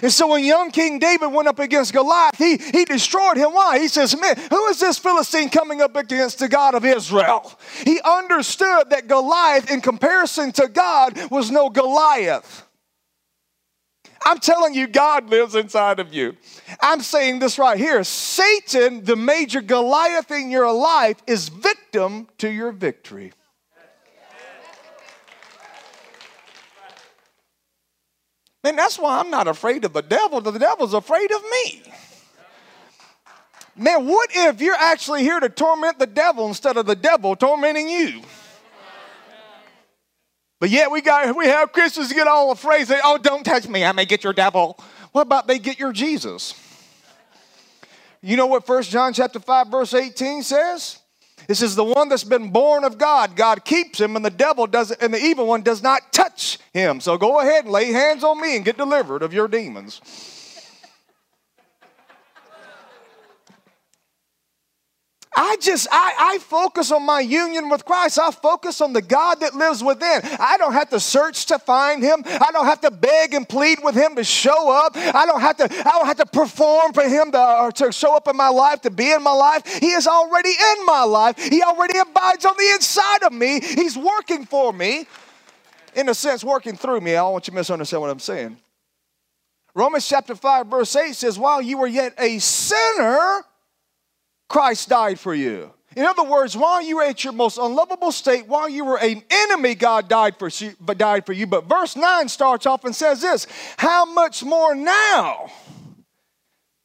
And 0.00 0.12
so 0.12 0.28
when 0.28 0.44
young 0.44 0.70
King 0.70 1.00
David 1.00 1.28
went 1.32 1.48
up 1.48 1.58
against 1.58 1.92
Goliath, 1.92 2.36
he, 2.36 2.56
he 2.56 2.84
destroyed 2.84 3.36
him. 3.36 3.52
Why? 3.52 3.80
He 3.80 3.88
says, 3.88 4.16
Man, 4.16 4.36
who 4.50 4.66
is 4.66 4.78
this 4.78 4.98
Philistine 4.98 5.48
coming 5.48 5.80
up 5.80 5.96
against 5.96 6.38
the 6.38 6.48
God 6.48 6.74
of 6.74 6.84
Israel? 6.84 7.52
He 7.82 8.00
understood 8.02 8.90
that 8.90 9.08
Goliath, 9.08 9.70
in 9.70 9.80
comparison 9.80 10.52
to 10.52 10.68
God, 10.68 11.18
was 11.30 11.50
no 11.50 11.68
Goliath. 11.68 12.65
I'm 14.26 14.40
telling 14.40 14.74
you, 14.74 14.88
God 14.88 15.30
lives 15.30 15.54
inside 15.54 16.00
of 16.00 16.12
you. 16.12 16.36
I'm 16.80 17.00
saying 17.00 17.38
this 17.38 17.60
right 17.60 17.78
here 17.78 18.02
Satan, 18.02 19.04
the 19.04 19.14
major 19.14 19.60
Goliath 19.60 20.32
in 20.32 20.50
your 20.50 20.72
life, 20.72 21.22
is 21.28 21.48
victim 21.48 22.26
to 22.38 22.48
your 22.50 22.72
victory. 22.72 23.32
Man, 28.64 28.74
that's 28.74 28.98
why 28.98 29.20
I'm 29.20 29.30
not 29.30 29.46
afraid 29.46 29.84
of 29.84 29.92
the 29.92 30.02
devil. 30.02 30.40
The 30.40 30.58
devil's 30.58 30.92
afraid 30.92 31.30
of 31.30 31.42
me. 31.42 31.82
Man, 33.76 34.08
what 34.08 34.30
if 34.34 34.60
you're 34.60 34.74
actually 34.74 35.22
here 35.22 35.38
to 35.38 35.48
torment 35.48 36.00
the 36.00 36.06
devil 36.08 36.48
instead 36.48 36.76
of 36.76 36.86
the 36.86 36.96
devil 36.96 37.36
tormenting 37.36 37.88
you? 37.88 38.22
But 40.66 40.72
yet 40.72 40.90
we 40.90 41.00
got 41.00 41.36
we 41.36 41.46
have 41.46 41.70
Christians 41.70 42.12
get 42.12 42.26
all 42.26 42.50
afraid, 42.50 42.88
say, 42.88 42.98
oh, 43.04 43.18
don't 43.18 43.44
touch 43.44 43.68
me, 43.68 43.84
I 43.84 43.92
may 43.92 44.04
get 44.04 44.24
your 44.24 44.32
devil. 44.32 44.76
What 45.12 45.22
about 45.22 45.46
they 45.46 45.60
get 45.60 45.78
your 45.78 45.92
Jesus? 45.92 46.60
You 48.20 48.36
know 48.36 48.46
what 48.48 48.66
First 48.66 48.90
John 48.90 49.12
chapter 49.12 49.38
5, 49.38 49.68
verse 49.68 49.94
18 49.94 50.42
says? 50.42 50.98
It 51.48 51.54
says, 51.54 51.76
the 51.76 51.84
one 51.84 52.08
that's 52.08 52.24
been 52.24 52.50
born 52.50 52.82
of 52.82 52.98
God, 52.98 53.36
God 53.36 53.64
keeps 53.64 54.00
him, 54.00 54.16
and 54.16 54.24
the 54.24 54.30
devil 54.30 54.66
does 54.66 54.90
and 54.90 55.14
the 55.14 55.20
evil 55.20 55.46
one 55.46 55.62
does 55.62 55.84
not 55.84 56.12
touch 56.12 56.58
him. 56.72 56.98
So 56.98 57.16
go 57.16 57.38
ahead 57.38 57.66
and 57.66 57.72
lay 57.72 57.92
hands 57.92 58.24
on 58.24 58.40
me 58.40 58.56
and 58.56 58.64
get 58.64 58.76
delivered 58.76 59.22
of 59.22 59.32
your 59.32 59.46
demons. 59.46 60.00
I 65.38 65.58
just, 65.60 65.86
I, 65.92 66.14
I 66.18 66.38
focus 66.38 66.90
on 66.90 67.04
my 67.04 67.20
union 67.20 67.68
with 67.68 67.84
Christ. 67.84 68.18
I 68.18 68.30
focus 68.30 68.80
on 68.80 68.94
the 68.94 69.02
God 69.02 69.40
that 69.40 69.54
lives 69.54 69.84
within. 69.84 70.22
I 70.40 70.56
don't 70.56 70.72
have 70.72 70.88
to 70.90 70.98
search 70.98 71.44
to 71.46 71.58
find 71.58 72.02
him. 72.02 72.22
I 72.24 72.48
don't 72.52 72.64
have 72.64 72.80
to 72.80 72.90
beg 72.90 73.34
and 73.34 73.46
plead 73.46 73.80
with 73.84 73.94
him 73.94 74.16
to 74.16 74.24
show 74.24 74.72
up. 74.72 74.96
I 74.96 75.26
don't 75.26 75.42
have 75.42 75.58
to, 75.58 75.64
I 75.64 75.92
don't 75.92 76.06
have 76.06 76.16
to 76.16 76.26
perform 76.26 76.94
for 76.94 77.02
him 77.02 77.32
to, 77.32 77.60
or 77.60 77.72
to 77.72 77.92
show 77.92 78.16
up 78.16 78.28
in 78.28 78.36
my 78.36 78.48
life, 78.48 78.80
to 78.82 78.90
be 78.90 79.12
in 79.12 79.22
my 79.22 79.32
life. 79.32 79.66
He 79.78 79.90
is 79.90 80.06
already 80.06 80.50
in 80.50 80.86
my 80.86 81.02
life. 81.02 81.38
He 81.38 81.62
already 81.62 81.98
abides 81.98 82.46
on 82.46 82.54
the 82.56 82.70
inside 82.74 83.22
of 83.22 83.32
me. 83.34 83.60
He's 83.60 83.96
working 83.96 84.46
for 84.46 84.72
me. 84.72 85.06
In 85.94 86.08
a 86.08 86.14
sense, 86.14 86.44
working 86.44 86.76
through 86.76 87.00
me. 87.02 87.12
I 87.12 87.20
don't 87.20 87.32
want 87.32 87.46
you 87.46 87.52
to 87.52 87.56
misunderstand 87.56 88.00
what 88.00 88.10
I'm 88.10 88.20
saying. 88.20 88.56
Romans 89.74 90.08
chapter 90.08 90.34
5, 90.34 90.66
verse 90.68 90.96
8 90.96 91.14
says, 91.14 91.38
While 91.38 91.60
you 91.60 91.76
were 91.76 91.86
yet 91.86 92.14
a 92.18 92.38
sinner, 92.38 93.44
Christ 94.48 94.88
died 94.88 95.18
for 95.18 95.34
you. 95.34 95.72
In 95.96 96.04
other 96.04 96.24
words, 96.24 96.54
while 96.54 96.82
you 96.82 96.96
were 96.96 97.04
at 97.04 97.24
your 97.24 97.32
most 97.32 97.56
unlovable 97.56 98.12
state, 98.12 98.46
while 98.46 98.68
you 98.68 98.84
were 98.84 98.98
an 98.98 99.22
enemy, 99.30 99.74
God 99.74 100.08
died 100.08 100.38
for 100.38 100.48
you, 100.48 100.74
but 100.78 100.98
died 100.98 101.24
for 101.24 101.32
you. 101.32 101.46
But 101.46 101.64
verse 101.64 101.96
9 101.96 102.28
starts 102.28 102.66
off 102.66 102.84
and 102.84 102.94
says 102.94 103.22
this: 103.22 103.46
How 103.78 104.04
much 104.04 104.44
more 104.44 104.74
now? 104.74 105.50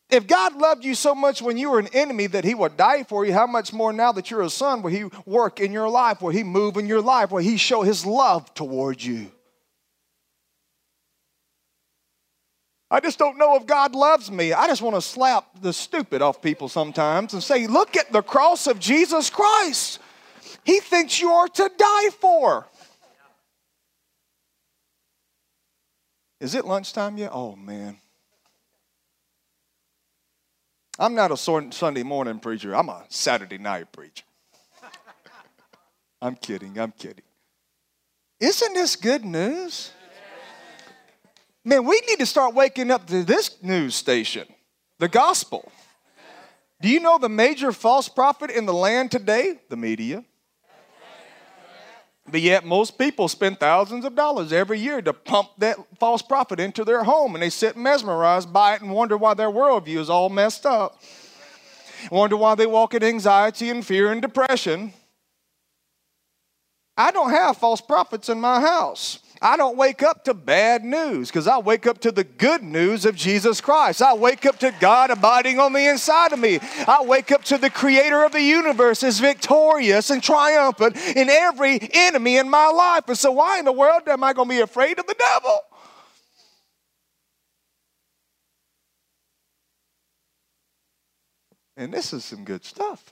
If 0.10 0.28
God 0.28 0.56
loved 0.56 0.84
you 0.84 0.95
so 0.95 1.15
much 1.15 1.41
when 1.41 1.58
you 1.58 1.71
were 1.71 1.80
an 1.80 1.88
enemy 1.93 2.28
that 2.28 2.43
he 2.43 2.54
would 2.54 2.76
die 2.76 3.04
for 3.04 3.26
you, 3.26 3.34
how 3.34 3.47
much 3.47 3.71
more 3.71 3.93
now 3.93 4.12
that 4.12 4.30
you're 4.30 4.41
a 4.41 4.50
son 4.50 4.82
will 4.82 4.91
he 4.91 5.06
work 5.26 5.62
in 5.62 5.71
your 5.71 5.88
life? 5.88 6.21
Will 6.21 6.32
he 6.32 6.43
move 6.43 6.76
in 6.76 6.86
your 6.86 7.02
life? 7.02 7.32
Will 7.32 7.39
he 7.39 7.56
show 7.56 7.82
his 7.82 8.06
love 8.06 8.54
towards 8.54 9.06
you? 9.06 9.32
I 12.93 12.99
just 12.99 13.17
don't 13.17 13.38
know 13.38 13.56
if 13.56 13.65
God 13.65 13.95
loves 13.95 14.30
me. 14.30 14.51
I 14.51 14.67
just 14.67 14.82
want 14.82 14.97
to 14.97 15.01
slap 15.01 15.62
the 15.62 15.71
stupid 15.71 16.21
off 16.21 16.41
people 16.41 16.67
sometimes 16.67 17.34
and 17.34 17.41
say, 17.41 17.65
Look 17.65 17.95
at 17.95 18.12
the 18.12 18.21
cross 18.21 18.67
of 18.67 18.80
Jesus 18.80 19.30
Christ. 19.30 19.99
He 20.65 20.82
thinks 20.82 21.21
you 21.21 21.30
are 21.30 21.47
to 21.47 21.71
die 21.77 22.10
for. 22.19 22.67
Is 26.41 26.54
it 26.54 26.65
lunchtime 26.65 27.17
yet? 27.17 27.32
Oh, 27.34 27.56
man. 27.56 27.97
I'm 30.99 31.15
not 31.15 31.32
a 31.32 31.38
Sunday 31.38 32.04
morning 32.04 32.39
preacher, 32.39 32.75
I'm 32.75 32.89
a 32.89 33.06
Saturday 33.08 33.58
night 33.58 33.91
preacher. 33.93 34.25
I'm 36.21 36.36
kidding, 36.36 36.77
I'm 36.77 36.91
kidding. 36.91 37.23
Isn't 38.39 38.73
this 38.73 38.95
good 38.97 39.23
news? 39.23 39.91
Man, 41.63 41.86
we 41.86 42.02
need 42.08 42.19
to 42.19 42.26
start 42.26 42.56
waking 42.56 42.89
up 42.89 43.06
to 43.08 43.24
this 43.24 43.62
news 43.62 43.93
station, 43.93 44.47
the 44.97 45.08
gospel. 45.08 45.71
Do 46.82 46.89
you 46.89 47.00
know 47.00 47.19
the 47.19 47.30
major 47.30 47.71
false 47.71 48.10
prophet 48.10 48.50
in 48.50 48.65
the 48.65 48.74
land 48.74 49.12
today? 49.12 49.60
The 49.69 49.78
media. 49.78 50.26
But 52.28 52.41
yet, 52.41 52.65
most 52.65 52.97
people 52.97 53.28
spend 53.28 53.60
thousands 53.60 54.06
of 54.06 54.15
dollars 54.15 54.54
every 54.54 54.80
year 54.80 55.02
to 55.02 55.13
pump 55.13 55.50
that 55.58 55.78
false 56.00 56.21
prophet 56.21 56.60
into 56.60 56.84
their 56.84 57.04
home, 57.04 57.36
and 57.36 57.43
they 57.43 57.50
sit 57.50 57.76
mesmerized 57.76 58.52
by 58.52 58.76
it 58.76 58.82
and 58.82 58.91
wonder 58.91 59.17
why 59.17 59.34
their 59.34 59.50
worldview 59.50 59.97
is 59.97 60.10
all 60.10 60.30
messed 60.30 60.65
up. 60.65 61.00
Wonder 62.10 62.38
why 62.38 62.56
they 62.56 62.65
walk 62.65 62.93
in 62.95 63.04
anxiety 63.04 63.69
and 63.69 63.86
fear 63.86 64.12
and 64.12 64.21
depression. 64.21 64.93
I 66.97 67.12
don't 67.12 67.32
have 67.32 67.58
false 67.58 67.82
prophets 67.82 68.30
in 68.30 68.39
my 68.39 68.60
house. 68.60 69.19
I 69.41 69.58
don't 69.58 69.75
wake 69.75 70.04
up 70.04 70.23
to 70.25 70.36
bad 70.36 70.84
news 70.84 71.30
because 71.30 71.47
I 71.47 71.58
wake 71.58 71.88
up 71.88 71.99
to 72.01 72.12
the 72.12 72.23
good 72.23 72.62
news 72.62 73.06
of 73.06 73.15
Jesus 73.15 73.60
Christ. 73.60 74.01
I 74.01 74.13
wake 74.13 74.45
up 74.45 74.60
to 74.60 74.71
God 74.80 75.10
abiding 75.10 75.60
on 75.60 75.73
the 75.73 75.89
inside 75.89 76.32
of 76.32 76.39
me. 76.39 76.60
I 76.88 77.04
wake 77.04 77.32
up 77.32 77.43
to 77.45 77.58
the 77.58 77.71
creator 77.71 78.23
of 78.23 78.34
the 78.34 78.41
universe 78.41 79.01
is 79.01 79.19
victorious 79.19 80.12
and 80.12 80.21
triumphant 80.21 80.95
in 81.15 81.27
every 81.27 81.80
enemy 81.91 82.38
in 82.38 82.51
my 82.51 82.67
life. 82.67 83.08
And 83.08 83.17
so, 83.17 83.32
why 83.32 83.58
in 83.58 83.65
the 83.65 83.71
world 83.71 84.04
am 84.08 84.23
I 84.23 84.34
going 84.34 84.47
to 84.47 84.56
be 84.56 84.62
afraid 84.62 84.99
of 84.99 85.08
the 85.08 85.15
devil? 85.15 85.60
And 91.75 91.91
this 91.91 92.13
is 92.13 92.23
some 92.23 92.43
good 92.43 92.63
stuff. 92.63 93.12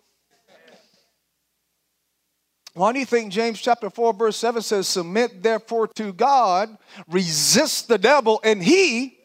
Why 2.80 2.94
do 2.94 3.00
you 3.00 3.06
think 3.06 3.34
James 3.34 3.60
chapter 3.60 3.90
4, 3.90 4.14
verse 4.14 4.38
7 4.38 4.62
says, 4.62 4.88
Submit 4.88 5.44
therefore 5.44 5.90
to 5.96 6.14
God, 6.14 6.78
resist 7.10 7.90
the 7.90 7.98
devil, 7.98 8.40
and 8.42 8.64
he. 8.64 9.18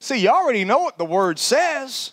See, 0.00 0.20
you 0.20 0.30
already 0.30 0.64
know 0.64 0.78
what 0.78 0.96
the 0.96 1.04
word 1.04 1.38
says, 1.38 2.12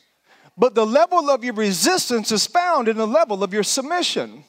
but 0.57 0.75
the 0.75 0.85
level 0.85 1.29
of 1.29 1.45
your 1.45 1.53
resistance 1.53 2.33
is 2.33 2.45
found 2.45 2.89
in 2.89 2.97
the 2.97 3.07
level 3.07 3.41
of 3.41 3.53
your 3.53 3.63
submission. 3.63 4.43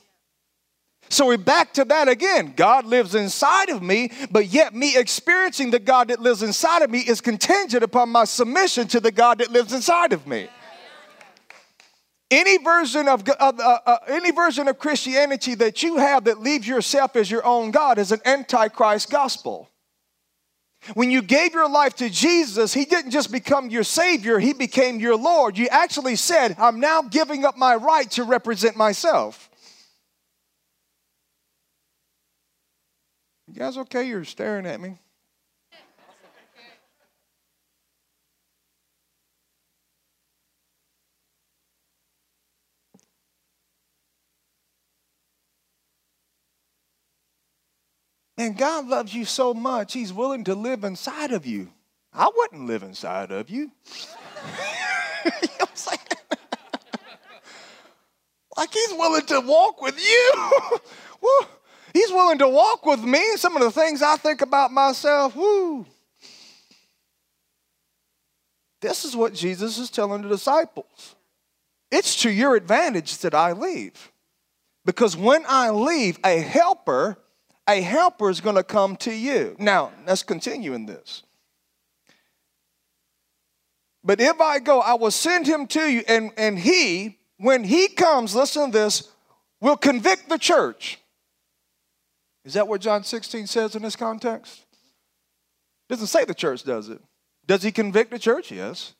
So 1.10 1.28
we're 1.28 1.38
back 1.38 1.72
to 1.74 1.84
that 1.84 2.08
again. 2.08 2.54
God 2.56 2.84
lives 2.84 3.14
inside 3.14 3.68
of 3.68 3.84
me, 3.84 4.10
but 4.32 4.46
yet 4.46 4.74
me 4.74 4.96
experiencing 4.96 5.70
the 5.70 5.78
God 5.78 6.08
that 6.08 6.18
lives 6.18 6.42
inside 6.42 6.82
of 6.82 6.90
me 6.90 6.98
is 6.98 7.20
contingent 7.20 7.84
upon 7.84 8.08
my 8.08 8.24
submission 8.24 8.88
to 8.88 8.98
the 8.98 9.12
God 9.12 9.38
that 9.38 9.52
lives 9.52 9.72
inside 9.72 10.12
of 10.12 10.26
me. 10.26 10.48
Any 12.30 12.58
version 12.58 13.06
of, 13.06 13.28
of 13.28 13.60
uh, 13.60 13.78
uh, 13.86 13.98
any 14.08 14.32
version 14.32 14.66
of 14.66 14.78
Christianity 14.78 15.54
that 15.54 15.82
you 15.84 15.98
have 15.98 16.24
that 16.24 16.40
leaves 16.40 16.66
yourself 16.66 17.14
as 17.14 17.30
your 17.30 17.46
own 17.46 17.70
God 17.70 17.98
is 17.98 18.10
an 18.10 18.20
antichrist 18.24 19.10
gospel. 19.10 19.70
When 20.94 21.10
you 21.10 21.22
gave 21.22 21.52
your 21.52 21.68
life 21.68 21.94
to 21.96 22.10
Jesus, 22.10 22.74
He 22.74 22.84
didn't 22.84 23.12
just 23.12 23.30
become 23.30 23.70
your 23.70 23.84
Savior, 23.84 24.38
He 24.40 24.52
became 24.52 24.98
your 24.98 25.16
Lord. 25.16 25.56
You 25.56 25.68
actually 25.68 26.16
said, 26.16 26.56
I'm 26.58 26.80
now 26.80 27.02
giving 27.02 27.44
up 27.44 27.56
my 27.56 27.76
right 27.76 28.10
to 28.12 28.24
represent 28.24 28.76
myself. 28.76 29.48
You 33.48 33.54
guys 33.54 33.78
okay? 33.78 34.04
You're 34.04 34.24
staring 34.24 34.66
at 34.66 34.80
me. 34.80 34.98
And 48.38 48.56
God 48.56 48.86
loves 48.86 49.14
you 49.14 49.24
so 49.24 49.54
much, 49.54 49.92
He's 49.92 50.12
willing 50.12 50.44
to 50.44 50.54
live 50.54 50.84
inside 50.84 51.32
of 51.32 51.46
you. 51.46 51.70
I 52.12 52.30
wouldn't 52.34 52.66
live 52.66 52.82
inside 52.82 53.30
of 53.30 53.50
you. 53.50 53.70
you 55.24 55.32
know 55.60 55.66
like 58.56 58.72
He's 58.72 58.92
willing 58.92 59.26
to 59.26 59.40
walk 59.40 59.82
with 59.82 59.98
you. 59.98 60.78
he's 61.92 62.10
willing 62.10 62.38
to 62.38 62.48
walk 62.48 62.86
with 62.86 63.02
me. 63.02 63.22
Some 63.36 63.56
of 63.56 63.62
the 63.62 63.70
things 63.70 64.02
I 64.02 64.16
think 64.16 64.40
about 64.40 64.72
myself, 64.72 65.36
woo. 65.36 65.86
This 68.80 69.04
is 69.04 69.16
what 69.16 69.34
Jesus 69.34 69.78
is 69.78 69.90
telling 69.90 70.22
the 70.22 70.28
disciples. 70.28 71.16
It's 71.90 72.22
to 72.22 72.30
your 72.30 72.56
advantage 72.56 73.18
that 73.18 73.34
I 73.34 73.52
leave. 73.52 74.12
Because 74.84 75.16
when 75.16 75.44
I 75.48 75.70
leave, 75.70 76.18
a 76.24 76.38
helper 76.38 77.18
a 77.68 77.80
helper 77.80 78.30
is 78.30 78.40
going 78.40 78.56
to 78.56 78.62
come 78.62 78.96
to 78.96 79.12
you. 79.12 79.56
Now, 79.58 79.92
let's 80.06 80.22
continue 80.22 80.74
in 80.74 80.86
this. 80.86 81.22
But 84.04 84.20
if 84.20 84.40
I 84.40 84.60
go, 84.60 84.80
I 84.80 84.94
will 84.94 85.10
send 85.10 85.46
him 85.46 85.66
to 85.68 85.90
you, 85.90 86.04
and, 86.06 86.30
and 86.36 86.58
he, 86.58 87.18
when 87.38 87.64
he 87.64 87.88
comes, 87.88 88.36
listen 88.36 88.66
to 88.66 88.78
this, 88.78 89.10
will 89.60 89.76
convict 89.76 90.28
the 90.28 90.38
church. 90.38 90.98
Is 92.44 92.54
that 92.54 92.68
what 92.68 92.80
John 92.80 93.02
16 93.02 93.48
says 93.48 93.74
in 93.74 93.82
this 93.82 93.96
context? 93.96 94.64
Doesn't 95.88 96.06
say 96.06 96.24
the 96.24 96.34
church 96.34 96.62
does 96.62 96.88
it. 96.88 97.00
Does 97.46 97.64
he 97.64 97.72
convict 97.72 98.12
the 98.12 98.18
church? 98.18 98.52
Yes. 98.52 98.94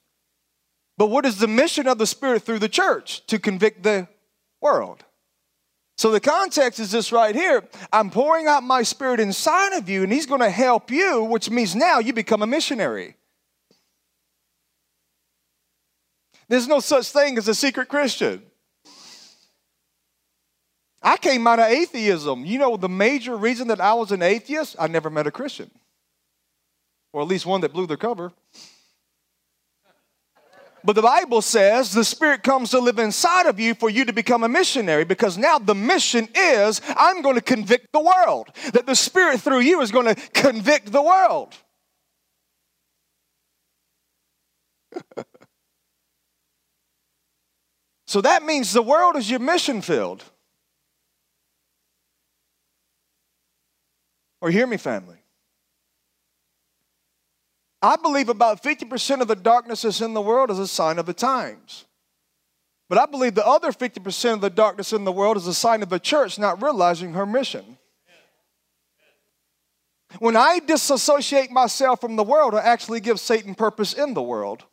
But 0.98 1.06
what 1.06 1.24
is 1.24 1.38
the 1.38 1.48
mission 1.48 1.86
of 1.86 1.98
the 1.98 2.06
Spirit 2.06 2.42
through 2.42 2.58
the 2.58 2.68
church? 2.68 3.24
To 3.28 3.38
convict 3.38 3.84
the 3.84 4.08
world. 4.60 5.04
So 5.96 6.10
the 6.10 6.20
context 6.20 6.78
is 6.78 6.90
this 6.90 7.10
right 7.10 7.34
here. 7.34 7.64
I'm 7.92 8.10
pouring 8.10 8.46
out 8.46 8.62
my 8.62 8.82
spirit 8.82 9.18
inside 9.18 9.72
of 9.72 9.88
you, 9.88 10.02
and 10.02 10.12
he's 10.12 10.26
going 10.26 10.42
to 10.42 10.50
help 10.50 10.90
you, 10.90 11.24
which 11.24 11.48
means 11.48 11.74
now 11.74 11.98
you 12.00 12.12
become 12.12 12.42
a 12.42 12.46
missionary. 12.46 13.16
There's 16.48 16.68
no 16.68 16.80
such 16.80 17.08
thing 17.08 17.38
as 17.38 17.48
a 17.48 17.54
secret 17.54 17.88
Christian. 17.88 18.42
I 21.02 21.16
came 21.16 21.46
out 21.46 21.60
of 21.60 21.66
atheism. 21.66 22.44
You 22.44 22.58
know, 22.58 22.76
the 22.76 22.88
major 22.88 23.36
reason 23.36 23.68
that 23.68 23.80
I 23.80 23.94
was 23.94 24.12
an 24.12 24.22
atheist, 24.22 24.76
I 24.78 24.88
never 24.88 25.08
met 25.08 25.26
a 25.26 25.30
Christian, 25.30 25.70
or 27.12 27.22
at 27.22 27.28
least 27.28 27.46
one 27.46 27.62
that 27.62 27.72
blew 27.72 27.86
their 27.86 27.96
cover. 27.96 28.32
But 30.86 30.94
the 30.94 31.02
Bible 31.02 31.42
says 31.42 31.92
the 31.92 32.04
Spirit 32.04 32.44
comes 32.44 32.70
to 32.70 32.78
live 32.78 33.00
inside 33.00 33.46
of 33.46 33.58
you 33.58 33.74
for 33.74 33.90
you 33.90 34.04
to 34.04 34.12
become 34.12 34.44
a 34.44 34.48
missionary 34.48 35.04
because 35.04 35.36
now 35.36 35.58
the 35.58 35.74
mission 35.74 36.28
is 36.32 36.80
I'm 36.96 37.22
going 37.22 37.34
to 37.34 37.40
convict 37.40 37.88
the 37.92 37.98
world. 37.98 38.50
That 38.72 38.86
the 38.86 38.94
Spirit 38.94 39.40
through 39.40 39.58
you 39.60 39.80
is 39.80 39.90
going 39.90 40.14
to 40.14 40.14
convict 40.30 40.92
the 40.92 41.02
world. 41.02 41.56
so 48.06 48.20
that 48.20 48.44
means 48.44 48.72
the 48.72 48.80
world 48.80 49.16
is 49.16 49.28
your 49.28 49.40
mission 49.40 49.82
field. 49.82 50.22
Or 54.40 54.50
hear 54.50 54.68
me, 54.68 54.76
family. 54.76 55.16
I 57.82 57.96
believe 57.96 58.28
about 58.28 58.62
50% 58.62 59.20
of 59.20 59.28
the 59.28 59.36
darkness 59.36 59.82
that's 59.82 60.00
in 60.00 60.14
the 60.14 60.20
world 60.20 60.50
is 60.50 60.58
a 60.58 60.66
sign 60.66 60.98
of 60.98 61.06
the 61.06 61.12
times. 61.12 61.84
But 62.88 62.98
I 62.98 63.06
believe 63.06 63.34
the 63.34 63.46
other 63.46 63.72
50% 63.72 64.34
of 64.34 64.40
the 64.40 64.50
darkness 64.50 64.92
in 64.92 65.04
the 65.04 65.12
world 65.12 65.36
is 65.36 65.46
a 65.46 65.54
sign 65.54 65.82
of 65.82 65.88
the 65.88 65.98
church 65.98 66.38
not 66.38 66.62
realizing 66.62 67.14
her 67.14 67.26
mission. 67.26 67.78
When 70.18 70.36
I 70.36 70.60
disassociate 70.60 71.50
myself 71.50 72.00
from 72.00 72.16
the 72.16 72.22
world, 72.22 72.54
I 72.54 72.60
actually 72.60 73.00
give 73.00 73.20
Satan 73.20 73.54
purpose 73.54 73.92
in 73.92 74.14
the 74.14 74.22
world. 74.22 74.64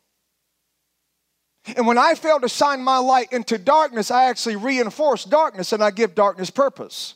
And 1.76 1.88
when 1.88 1.98
I 1.98 2.14
fail 2.16 2.40
to 2.40 2.50
shine 2.50 2.84
my 2.84 2.98
light 2.98 3.32
into 3.32 3.58
darkness, 3.58 4.12
I 4.12 4.26
actually 4.26 4.58
reinforce 4.58 5.24
darkness 5.24 5.74
and 5.74 5.84
I 5.84 5.92
give 5.92 6.14
darkness 6.14 6.50
purpose. 6.50 7.16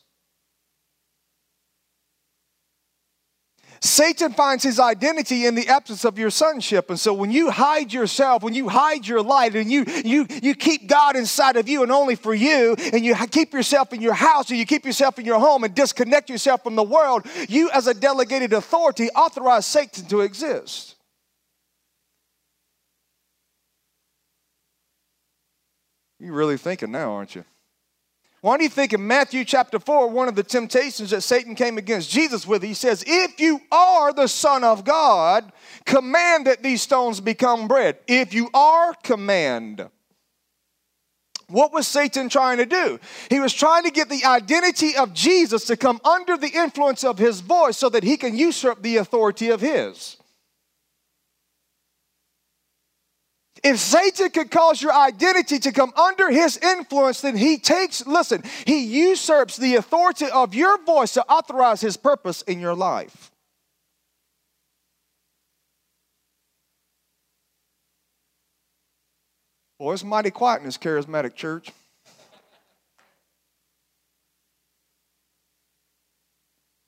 Satan 3.81 4.33
finds 4.33 4.63
his 4.63 4.79
identity 4.79 5.45
in 5.45 5.55
the 5.55 5.67
absence 5.67 6.05
of 6.05 6.17
your 6.17 6.29
sonship. 6.29 6.89
And 6.89 6.99
so 6.99 7.13
when 7.13 7.31
you 7.31 7.51
hide 7.51 7.93
yourself, 7.93 8.43
when 8.43 8.53
you 8.53 8.69
hide 8.69 9.07
your 9.07 9.21
light, 9.21 9.55
and 9.55 9.71
you, 9.71 9.85
you, 10.03 10.27
you 10.41 10.55
keep 10.55 10.87
God 10.87 11.15
inside 11.15 11.57
of 11.57 11.69
you 11.69 11.83
and 11.83 11.91
only 11.91 12.15
for 12.15 12.33
you, 12.33 12.75
and 12.93 13.05
you 13.05 13.15
keep 13.27 13.53
yourself 13.53 13.93
in 13.93 14.01
your 14.01 14.13
house, 14.13 14.49
and 14.49 14.59
you 14.59 14.65
keep 14.65 14.85
yourself 14.85 15.19
in 15.19 15.25
your 15.25 15.39
home 15.39 15.63
and 15.63 15.73
disconnect 15.75 16.29
yourself 16.29 16.63
from 16.63 16.75
the 16.75 16.83
world, 16.83 17.25
you, 17.47 17.69
as 17.71 17.87
a 17.87 17.93
delegated 17.93 18.53
authority, 18.53 19.09
authorize 19.11 19.65
Satan 19.65 20.05
to 20.07 20.21
exist. 20.21 20.95
You're 26.19 26.33
really 26.33 26.57
thinking 26.57 26.91
now, 26.91 27.11
aren't 27.11 27.35
you? 27.35 27.45
Why 28.47 28.55
do 28.55 28.63
you 28.63 28.69
think 28.69 28.93
in 28.93 29.05
Matthew 29.05 29.43
chapter 29.43 29.77
4, 29.77 30.10
one 30.10 30.29
of 30.29 30.36
the 30.36 30.41
temptations 30.41 31.10
that 31.10 31.19
Satan 31.19 31.53
came 31.53 31.77
against 31.77 32.10
Jesus 32.10 32.47
with, 32.47 32.63
he 32.63 32.73
says, 32.73 33.03
If 33.05 33.41
you 33.41 33.60
are 33.73 34.13
the 34.13 34.27
Son 34.27 34.63
of 34.63 34.86
God, 34.86 35.51
command 35.83 36.47
that 36.47 36.63
these 36.63 36.81
stones 36.81 37.19
become 37.19 37.67
bread. 37.67 37.97
If 38.07 38.33
you 38.33 38.49
are, 38.53 38.93
command. 39.03 39.89
What 41.49 41.73
was 41.73 41.88
Satan 41.88 42.29
trying 42.29 42.60
to 42.60 42.65
do? 42.65 43.01
He 43.29 43.41
was 43.41 43.51
trying 43.51 43.83
to 43.83 43.91
get 43.91 44.07
the 44.07 44.23
identity 44.23 44.95
of 44.95 45.13
Jesus 45.13 45.65
to 45.65 45.75
come 45.75 45.99
under 46.05 46.38
the 46.38 46.47
influence 46.47 47.03
of 47.03 47.17
his 47.17 47.41
voice 47.41 47.75
so 47.75 47.89
that 47.89 48.05
he 48.05 48.15
can 48.15 48.38
usurp 48.38 48.81
the 48.81 48.95
authority 48.95 49.49
of 49.49 49.60
his. 49.60 50.16
If 53.63 53.79
Satan 53.79 54.29
could 54.29 54.51
cause 54.51 54.81
your 54.81 54.93
identity 54.93 55.59
to 55.59 55.71
come 55.71 55.91
under 55.97 56.29
his 56.29 56.57
influence, 56.57 57.21
then 57.21 57.35
he 57.35 57.57
takes, 57.57 58.05
listen, 58.05 58.43
he 58.65 58.83
usurps 58.83 59.57
the 59.57 59.75
authority 59.75 60.27
of 60.29 60.53
your 60.53 60.83
voice 60.83 61.13
to 61.13 61.25
authorize 61.27 61.81
his 61.81 61.97
purpose 61.97 62.41
in 62.43 62.59
your 62.59 62.75
life. 62.75 63.31
Boy, 69.79 69.93
it's 69.93 70.03
mighty 70.03 70.31
quiet 70.31 70.59
in 70.59 70.65
this 70.65 70.77
charismatic 70.77 71.35
church. 71.35 71.71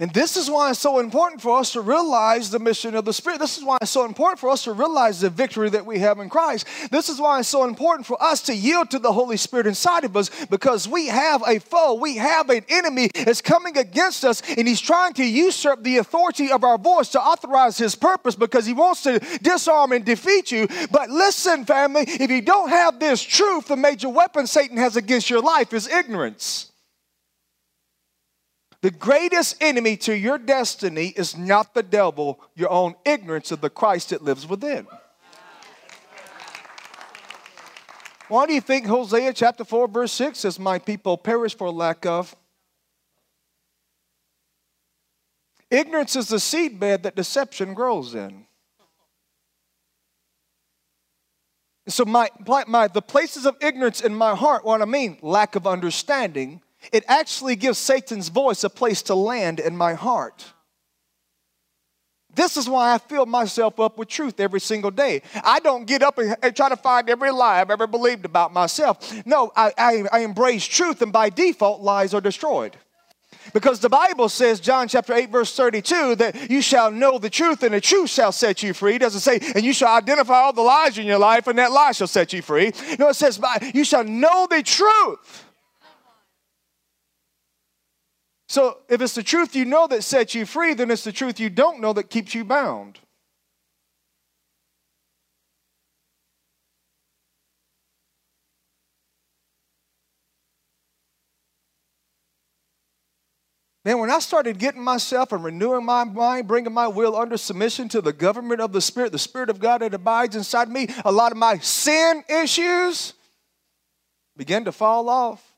And 0.01 0.13
this 0.13 0.37
is 0.37 0.49
why 0.49 0.69
it's 0.69 0.79
so 0.79 0.99
important 0.99 1.41
for 1.41 1.59
us 1.59 1.73
to 1.73 1.81
realize 1.81 2.49
the 2.49 2.59
mission 2.59 2.95
of 2.95 3.03
the 3.03 3.11
Spirit. 3.11 3.39
This 3.39 3.57
is 3.57 3.65
why 3.65 3.77
it's 3.81 3.91
so 3.91 4.05
important 4.05 4.39
for 4.39 4.49
us 4.49 4.63
to 4.63 4.71
realize 4.71 5.19
the 5.19 5.29
victory 5.29 5.69
that 5.71 5.85
we 5.85 5.99
have 5.99 6.19
in 6.19 6.29
Christ. 6.29 6.65
This 6.89 7.09
is 7.09 7.19
why 7.19 7.39
it's 7.39 7.49
so 7.49 7.65
important 7.65 8.07
for 8.07 8.21
us 8.23 8.41
to 8.43 8.55
yield 8.55 8.91
to 8.91 8.99
the 8.99 9.11
Holy 9.11 9.35
Spirit 9.35 9.67
inside 9.67 10.05
of 10.05 10.15
us 10.15 10.31
because 10.45 10.87
we 10.87 11.07
have 11.07 11.43
a 11.45 11.59
foe, 11.59 11.95
we 11.95 12.15
have 12.15 12.49
an 12.49 12.63
enemy 12.69 13.09
that's 13.13 13.41
coming 13.41 13.77
against 13.77 14.23
us, 14.23 14.41
and 14.55 14.69
he's 14.69 14.79
trying 14.79 15.11
to 15.15 15.25
usurp 15.25 15.83
the 15.83 15.97
authority 15.97 16.49
of 16.49 16.63
our 16.63 16.77
voice 16.77 17.09
to 17.09 17.19
authorize 17.19 17.77
his 17.77 17.95
purpose 17.95 18.35
because 18.35 18.65
he 18.65 18.73
wants 18.73 19.03
to 19.03 19.19
disarm 19.41 19.91
and 19.91 20.05
defeat 20.05 20.49
you. 20.49 20.69
But 20.91 21.09
listen, 21.09 21.65
family, 21.65 22.05
if 22.07 22.31
you 22.31 22.41
don't 22.41 22.69
have 22.69 23.01
this 23.01 23.21
truth, 23.21 23.67
the 23.67 23.75
major 23.75 24.07
weapon 24.07 24.47
Satan 24.47 24.77
has 24.77 24.95
against 24.95 25.29
your 25.29 25.41
life 25.41 25.73
is 25.73 25.89
ignorance. 25.89 26.71
The 28.81 28.91
greatest 28.91 29.57
enemy 29.61 29.97
to 29.97 30.15
your 30.15 30.37
destiny 30.37 31.07
is 31.07 31.37
not 31.37 31.73
the 31.73 31.83
devil, 31.83 32.39
your 32.55 32.69
own 32.69 32.95
ignorance 33.03 33.51
of 33.51 33.59
the 33.59 33.69
Christ 33.69 34.11
that 34.11 34.23
lives 34.23 34.47
within. 34.47 34.87
Why 38.29 38.45
do 38.45 38.53
you 38.53 38.61
think 38.61 38.85
Hosea 38.85 39.33
chapter 39.33 39.65
4, 39.65 39.87
verse 39.87 40.13
6 40.13 40.39
says, 40.39 40.59
My 40.59 40.79
people 40.79 41.17
perish 41.17 41.57
for 41.57 41.71
lack 41.71 42.05
of? 42.05 42.35
Ignorance 45.71 46.15
is 46.15 46.29
the 46.29 46.37
seedbed 46.37 47.03
that 47.03 47.15
deception 47.15 47.73
grows 47.73 48.15
in. 48.15 48.45
So, 51.87 52.05
my, 52.05 52.29
my, 52.67 52.87
the 52.87 53.01
places 53.01 53.47
of 53.47 53.55
ignorance 53.61 53.99
in 53.99 54.13
my 54.13 54.35
heart, 54.35 54.63
what 54.63 54.81
I 54.81 54.85
mean, 54.85 55.17
lack 55.23 55.55
of 55.55 55.65
understanding, 55.65 56.61
it 56.91 57.03
actually 57.07 57.55
gives 57.55 57.77
Satan's 57.77 58.29
voice 58.29 58.63
a 58.63 58.69
place 58.69 59.01
to 59.03 59.15
land 59.15 59.59
in 59.59 59.75
my 59.75 59.93
heart. 59.93 60.45
This 62.35 62.57
is 62.57 62.69
why 62.69 62.93
I 62.93 62.99
fill 62.99 63.25
myself 63.25 63.79
up 63.79 63.97
with 63.97 64.07
truth 64.07 64.39
every 64.39 64.61
single 64.61 64.91
day. 64.91 65.23
I 65.43 65.59
don't 65.59 65.85
get 65.85 66.03
up 66.03 66.17
and, 66.19 66.37
try 66.55 66.69
to 66.69 66.77
find 66.77 67.09
every 67.09 67.31
lie 67.31 67.59
I've 67.59 67.71
ever 67.71 67.87
believed 67.87 68.23
about 68.23 68.53
myself. 68.53 69.25
No, 69.25 69.51
I, 69.55 69.73
I, 69.77 70.03
I 70.11 70.19
embrace 70.19 70.65
truth, 70.65 71.01
and 71.01 71.11
by 71.11 71.29
default, 71.29 71.81
lies 71.81 72.13
are 72.13 72.21
destroyed. 72.21 72.77
Because 73.51 73.79
the 73.79 73.89
Bible 73.89 74.29
says, 74.29 74.59
John 74.59 74.87
chapter 74.87 75.13
8, 75.13 75.31
verse 75.31 75.55
32, 75.55 76.15
that 76.15 76.51
you 76.51 76.61
shall 76.61 76.91
know 76.91 77.17
the 77.17 77.29
truth 77.29 77.63
and 77.63 77.73
the 77.73 77.81
truth 77.81 78.09
shall 78.09 78.31
set 78.31 78.61
you 78.61 78.73
free. 78.73 78.95
It 78.95 78.99
doesn't 78.99 79.21
say, 79.21 79.39
and 79.55 79.65
you 79.65 79.73
shall 79.73 79.95
identify 79.95 80.35
all 80.35 80.53
the 80.53 80.61
lies 80.61 80.97
in 80.97 81.07
your 81.07 81.17
life 81.17 81.47
and 81.47 81.57
that 81.57 81.71
lie 81.71 81.93
shall 81.93 82.07
set 82.07 82.31
you 82.31 82.43
free. 82.43 82.71
No, 82.99 83.09
it 83.09 83.15
says, 83.15 83.39
you 83.73 83.83
shall 83.83 84.03
know 84.03 84.47
the 84.47 84.61
truth 84.61 85.48
so 88.49 88.79
if 88.89 88.99
it's 88.99 89.13
the 89.13 89.21
truth 89.21 89.55
you 89.55 89.63
know 89.63 89.85
that 89.85 90.03
sets 90.03 90.33
you 90.33 90.43
free, 90.43 90.73
then 90.73 90.89
it's 90.89 91.03
the 91.03 91.11
truth 91.11 91.39
you 91.39 91.51
don't 91.51 91.79
know 91.79 91.93
that 91.93 92.09
keeps 92.09 92.33
you 92.33 92.43
bound. 92.43 92.99
Man, 103.85 103.99
when 103.99 104.09
I 104.09 104.17
started 104.17 104.57
getting 104.57 104.83
myself 104.83 105.31
and 105.31 105.43
renewing 105.43 105.85
my 105.85 106.03
mind, 106.03 106.47
bringing 106.47 106.73
my 106.73 106.87
will 106.87 107.15
under 107.15 107.37
submission 107.37 107.87
to 107.89 108.01
the 108.01 108.11
government 108.11 108.61
of 108.61 108.73
the 108.73 108.81
Spirit, 108.81 109.11
the 109.11 109.19
Spirit 109.19 109.51
of 109.51 109.59
God 109.59 109.81
that 109.81 109.93
abides 109.93 110.35
inside 110.35 110.69
me, 110.69 110.87
a 111.05 111.11
lot 111.11 111.31
of 111.31 111.37
my 111.37 111.59
sin 111.59 112.23
issues 112.27 113.13
began 114.35 114.65
to 114.65 114.71
fall 114.71 115.07
off. 115.07 115.48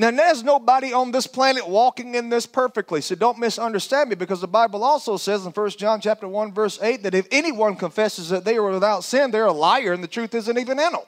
Now, 0.00 0.12
there's 0.12 0.44
nobody 0.44 0.92
on 0.92 1.10
this 1.10 1.26
planet 1.26 1.68
walking 1.68 2.14
in 2.14 2.28
this 2.28 2.46
perfectly, 2.46 3.00
so 3.00 3.16
don't 3.16 3.36
misunderstand 3.36 4.08
me 4.08 4.14
because 4.14 4.40
the 4.40 4.46
Bible 4.46 4.84
also 4.84 5.16
says 5.16 5.44
in 5.44 5.50
1 5.50 5.70
John 5.70 6.00
chapter 6.00 6.28
1, 6.28 6.54
verse 6.54 6.78
8, 6.80 7.02
that 7.02 7.16
if 7.16 7.26
anyone 7.32 7.74
confesses 7.74 8.28
that 8.28 8.44
they 8.44 8.58
are 8.58 8.70
without 8.70 9.02
sin, 9.02 9.32
they're 9.32 9.46
a 9.46 9.52
liar 9.52 9.92
and 9.92 10.04
the 10.04 10.06
truth 10.06 10.36
isn't 10.36 10.56
even 10.56 10.78
in 10.78 10.92
them. 10.92 11.02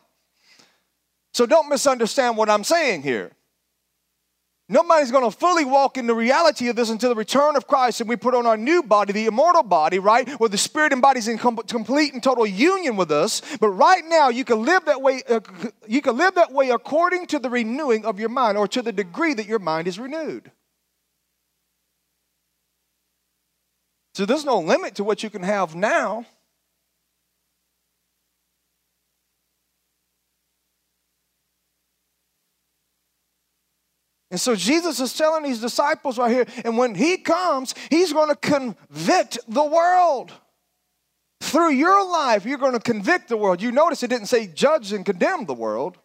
So 1.33 1.47
don't 1.47 1.69
misunderstand 1.69 2.37
what 2.37 2.51
I'm 2.51 2.65
saying 2.65 3.03
here. 3.03 3.31
Nobody's 4.73 5.11
going 5.11 5.29
to 5.29 5.37
fully 5.37 5.65
walk 5.65 5.99
in 5.99 6.07
the 6.07 6.15
reality 6.15 6.69
of 6.69 6.77
this 6.77 6.91
until 6.91 7.09
the 7.09 7.17
return 7.17 7.57
of 7.57 7.67
Christ 7.67 8.01
and 8.01 8.09
we 8.09 8.15
put 8.15 8.37
on 8.37 8.47
our 8.47 8.57
new 8.57 8.85
body, 8.85 9.13
the 9.13 9.27
immortal 9.27 9.65
body, 9.65 9.99
right? 9.99 10.29
Where 10.39 10.49
the 10.49 10.57
spirit 10.57 10.93
and 10.93 11.03
body's 11.03 11.27
in 11.27 11.39
com- 11.39 11.57
complete 11.57 12.15
and 12.15 12.23
total 12.23 12.47
union 12.47 12.95
with 12.95 13.11
us. 13.11 13.43
But 13.59 13.71
right 13.71 14.05
now, 14.07 14.29
you 14.29 14.45
can 14.45 14.65
live 14.65 14.85
that 14.85 15.03
way. 15.03 15.23
Uh, 15.29 15.41
you 15.89 16.01
can 16.01 16.17
live 16.17 16.37
that 16.37 16.53
way 16.53 16.71
according 16.71 17.27
to 17.27 17.41
the 17.41 17.51
renewing 17.51 18.05
of 18.05 18.21
your 18.21 18.29
mind, 18.29 18.57
or 18.57 18.69
to 18.69 18.81
the 18.81 18.93
degree 18.93 19.35
that 19.35 19.47
your 19.47 19.59
mind 19.59 19.89
is 19.89 19.99
renewed. 19.99 20.53
So 24.15 24.25
there's 24.25 24.45
no 24.45 24.61
limit 24.61 24.95
to 24.97 25.05
what 25.05 25.25
you 25.25 25.31
can 25.31 25.43
have 25.43 25.75
now. 25.75 26.27
And 34.31 34.41
so 34.41 34.55
Jesus 34.55 35.01
is 35.01 35.13
telling 35.13 35.43
these 35.43 35.61
disciples 35.61 36.17
right 36.17 36.31
here, 36.31 36.47
and 36.65 36.79
when 36.79 36.95
he 36.95 37.17
comes, 37.17 37.75
he's 37.91 38.13
going 38.13 38.29
to 38.29 38.37
convict 38.37 39.39
the 39.49 39.65
world. 39.65 40.33
Through 41.41 41.71
your 41.73 42.07
life, 42.09 42.45
you're 42.45 42.59
going 42.59 42.75
to 42.75 42.81
convict 42.81 43.29
the 43.29 43.37
world. 43.37 43.61
You 43.61 43.73
notice 43.73 44.03
it 44.03 44.09
didn't 44.09 44.27
say 44.27 44.47
judge 44.47 44.93
and 44.93 45.05
condemn 45.05 45.47
the 45.47 45.55
world. 45.55 45.99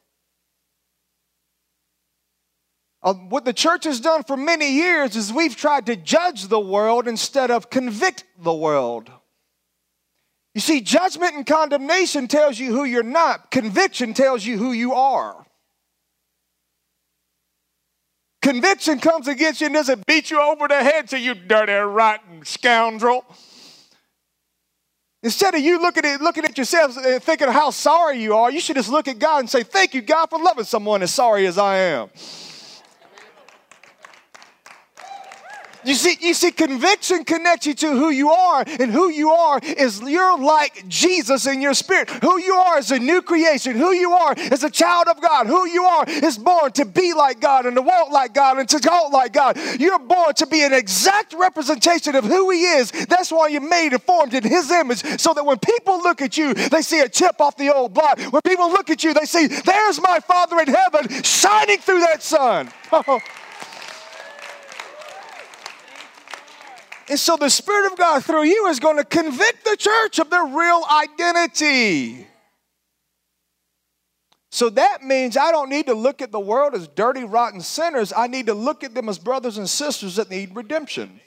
Uh, 3.03 3.13
what 3.13 3.45
the 3.45 3.53
church 3.53 3.83
has 3.83 3.99
done 3.99 4.23
for 4.23 4.35
many 4.35 4.71
years 4.71 5.15
is 5.15 5.31
we've 5.31 5.55
tried 5.55 5.85
to 5.85 5.95
judge 5.95 6.47
the 6.47 6.59
world 6.59 7.07
instead 7.07 7.51
of 7.51 7.69
convict 7.69 8.23
the 8.39 8.53
world. 8.53 9.11
You 10.55 10.61
see, 10.61 10.81
judgment 10.81 11.35
and 11.35 11.45
condemnation 11.45 12.27
tells 12.27 12.57
you 12.57 12.71
who 12.71 12.85
you're 12.85 13.03
not, 13.03 13.51
conviction 13.51 14.15
tells 14.15 14.43
you 14.43 14.57
who 14.57 14.71
you 14.71 14.93
are. 14.93 15.44
Conviction 18.45 18.99
comes 18.99 19.27
against 19.27 19.59
you 19.59 19.65
and 19.65 19.73
doesn't 19.73 20.05
beat 20.05 20.29
you 20.29 20.39
over 20.39 20.67
the 20.67 20.75
head, 20.75 21.09
so 21.09 21.17
you 21.17 21.33
dirty, 21.33 21.73
rotten 21.73 22.45
scoundrel. 22.45 23.25
Instead 25.23 25.55
of 25.55 25.61
you 25.61 25.81
looking 25.81 26.05
at, 26.05 26.21
looking 26.21 26.45
at 26.45 26.55
yourself 26.55 26.95
and 26.95 27.23
thinking 27.23 27.47
how 27.47 27.71
sorry 27.71 28.21
you 28.21 28.35
are, 28.35 28.51
you 28.51 28.59
should 28.59 28.75
just 28.75 28.91
look 28.91 29.07
at 29.07 29.17
God 29.17 29.39
and 29.39 29.49
say, 29.49 29.63
Thank 29.63 29.95
you, 29.95 30.03
God, 30.03 30.27
for 30.27 30.37
loving 30.37 30.63
someone 30.63 31.01
as 31.01 31.11
sorry 31.11 31.47
as 31.47 31.57
I 31.57 31.77
am. 31.77 32.09
You 35.85 35.93
see, 35.93 36.17
you 36.19 36.33
see, 36.33 36.51
conviction 36.51 37.23
connects 37.23 37.67
you 37.67 37.75
to 37.75 37.91
who 37.91 38.09
you 38.09 38.31
are, 38.31 38.63
and 38.79 38.91
who 38.91 39.09
you 39.09 39.29
are 39.29 39.59
is 39.61 40.01
you're 40.01 40.37
like 40.39 40.87
Jesus 40.87 41.45
in 41.45 41.61
your 41.61 41.75
spirit. 41.75 42.09
Who 42.09 42.39
you 42.39 42.55
are 42.55 42.79
is 42.79 42.91
a 42.91 42.97
new 42.97 43.21
creation. 43.21 43.75
Who 43.75 43.91
you 43.91 44.11
are 44.11 44.33
is 44.37 44.63
a 44.63 44.69
child 44.69 45.07
of 45.07 45.21
God. 45.21 45.45
Who 45.45 45.67
you 45.67 45.83
are 45.83 46.05
is 46.07 46.37
born 46.39 46.71
to 46.73 46.85
be 46.85 47.13
like 47.13 47.39
God 47.39 47.67
and 47.67 47.75
to 47.75 47.81
walk 47.83 48.11
like 48.11 48.33
God 48.33 48.57
and 48.57 48.67
to 48.69 48.79
talk 48.79 49.13
like 49.13 49.33
God. 49.33 49.57
You're 49.79 49.99
born 49.99 50.33
to 50.35 50.47
be 50.47 50.63
an 50.63 50.73
exact 50.73 51.33
representation 51.33 52.15
of 52.15 52.23
who 52.23 52.49
He 52.49 52.63
is. 52.63 52.91
That's 52.91 53.31
why 53.31 53.49
you're 53.49 53.61
made 53.61 53.93
and 53.93 54.01
formed 54.01 54.33
in 54.33 54.43
His 54.43 54.71
image, 54.71 55.03
so 55.19 55.33
that 55.33 55.45
when 55.45 55.59
people 55.59 56.01
look 56.01 56.21
at 56.21 56.37
you, 56.37 56.53
they 56.53 56.81
see 56.81 57.01
a 57.01 57.09
chip 57.09 57.39
off 57.39 57.57
the 57.57 57.73
old 57.73 57.93
block. 57.93 58.19
When 58.19 58.41
people 58.41 58.69
look 58.69 58.89
at 58.89 59.03
you, 59.03 59.13
they 59.13 59.25
see, 59.25 59.47
there's 59.47 60.01
my 60.01 60.19
Father 60.19 60.59
in 60.59 60.67
heaven 60.67 61.21
shining 61.21 61.77
through 61.77 61.99
that 61.99 62.23
sun. 62.23 62.71
And 67.09 67.19
so 67.19 67.37
the 67.37 67.49
Spirit 67.49 67.91
of 67.91 67.97
God 67.97 68.23
through 68.23 68.43
you 68.43 68.67
is 68.67 68.79
going 68.79 68.97
to 68.97 69.03
convict 69.03 69.63
the 69.63 69.77
church 69.77 70.19
of 70.19 70.29
their 70.29 70.45
real 70.45 70.83
identity. 70.89 72.27
So 74.49 74.69
that 74.69 75.03
means 75.03 75.35
I 75.35 75.51
don't 75.51 75.69
need 75.69 75.87
to 75.87 75.93
look 75.93 76.21
at 76.21 76.31
the 76.31 76.39
world 76.39 76.73
as 76.73 76.87
dirty, 76.87 77.25
rotten 77.25 77.61
sinners. 77.61 78.13
I 78.15 78.27
need 78.27 78.45
to 78.45 78.53
look 78.53 78.83
at 78.83 78.95
them 78.95 79.09
as 79.09 79.19
brothers 79.19 79.57
and 79.57 79.69
sisters 79.69 80.15
that 80.15 80.29
need 80.29 80.55
redemption. 80.55 81.19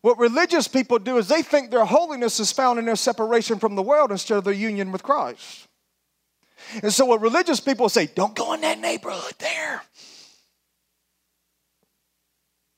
What 0.00 0.18
religious 0.18 0.68
people 0.68 0.98
do 1.00 1.18
is 1.18 1.28
they 1.28 1.42
think 1.42 1.70
their 1.70 1.84
holiness 1.84 2.38
is 2.38 2.52
found 2.52 2.78
in 2.78 2.84
their 2.84 2.96
separation 2.96 3.58
from 3.58 3.74
the 3.74 3.82
world 3.82 4.12
instead 4.12 4.38
of 4.38 4.44
their 4.44 4.54
union 4.54 4.92
with 4.92 5.02
Christ. 5.02 5.66
And 6.82 6.92
so, 6.92 7.04
what 7.04 7.20
religious 7.20 7.60
people 7.60 7.88
say, 7.88 8.06
don't 8.06 8.34
go 8.34 8.52
in 8.52 8.60
that 8.60 8.78
neighborhood 8.78 9.34
there. 9.38 9.82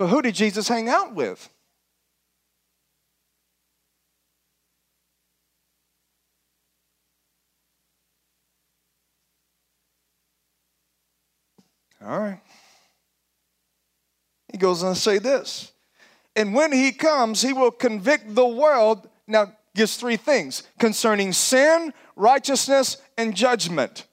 But 0.00 0.08
who 0.08 0.22
did 0.22 0.34
Jesus 0.34 0.66
hang 0.66 0.88
out 0.88 1.14
with? 1.14 1.50
All 12.02 12.18
right. 12.18 12.40
He 14.50 14.56
goes 14.56 14.82
on 14.82 14.94
to 14.94 14.98
say 14.98 15.18
this. 15.18 15.70
And 16.34 16.54
when 16.54 16.72
he 16.72 16.92
comes, 16.92 17.42
he 17.42 17.52
will 17.52 17.70
convict 17.70 18.34
the 18.34 18.46
world. 18.46 19.06
Now, 19.26 19.52
gives 19.74 19.98
three 19.98 20.16
things 20.16 20.62
concerning 20.78 21.34
sin, 21.34 21.92
righteousness, 22.16 22.96
and 23.18 23.36
judgment. 23.36 24.06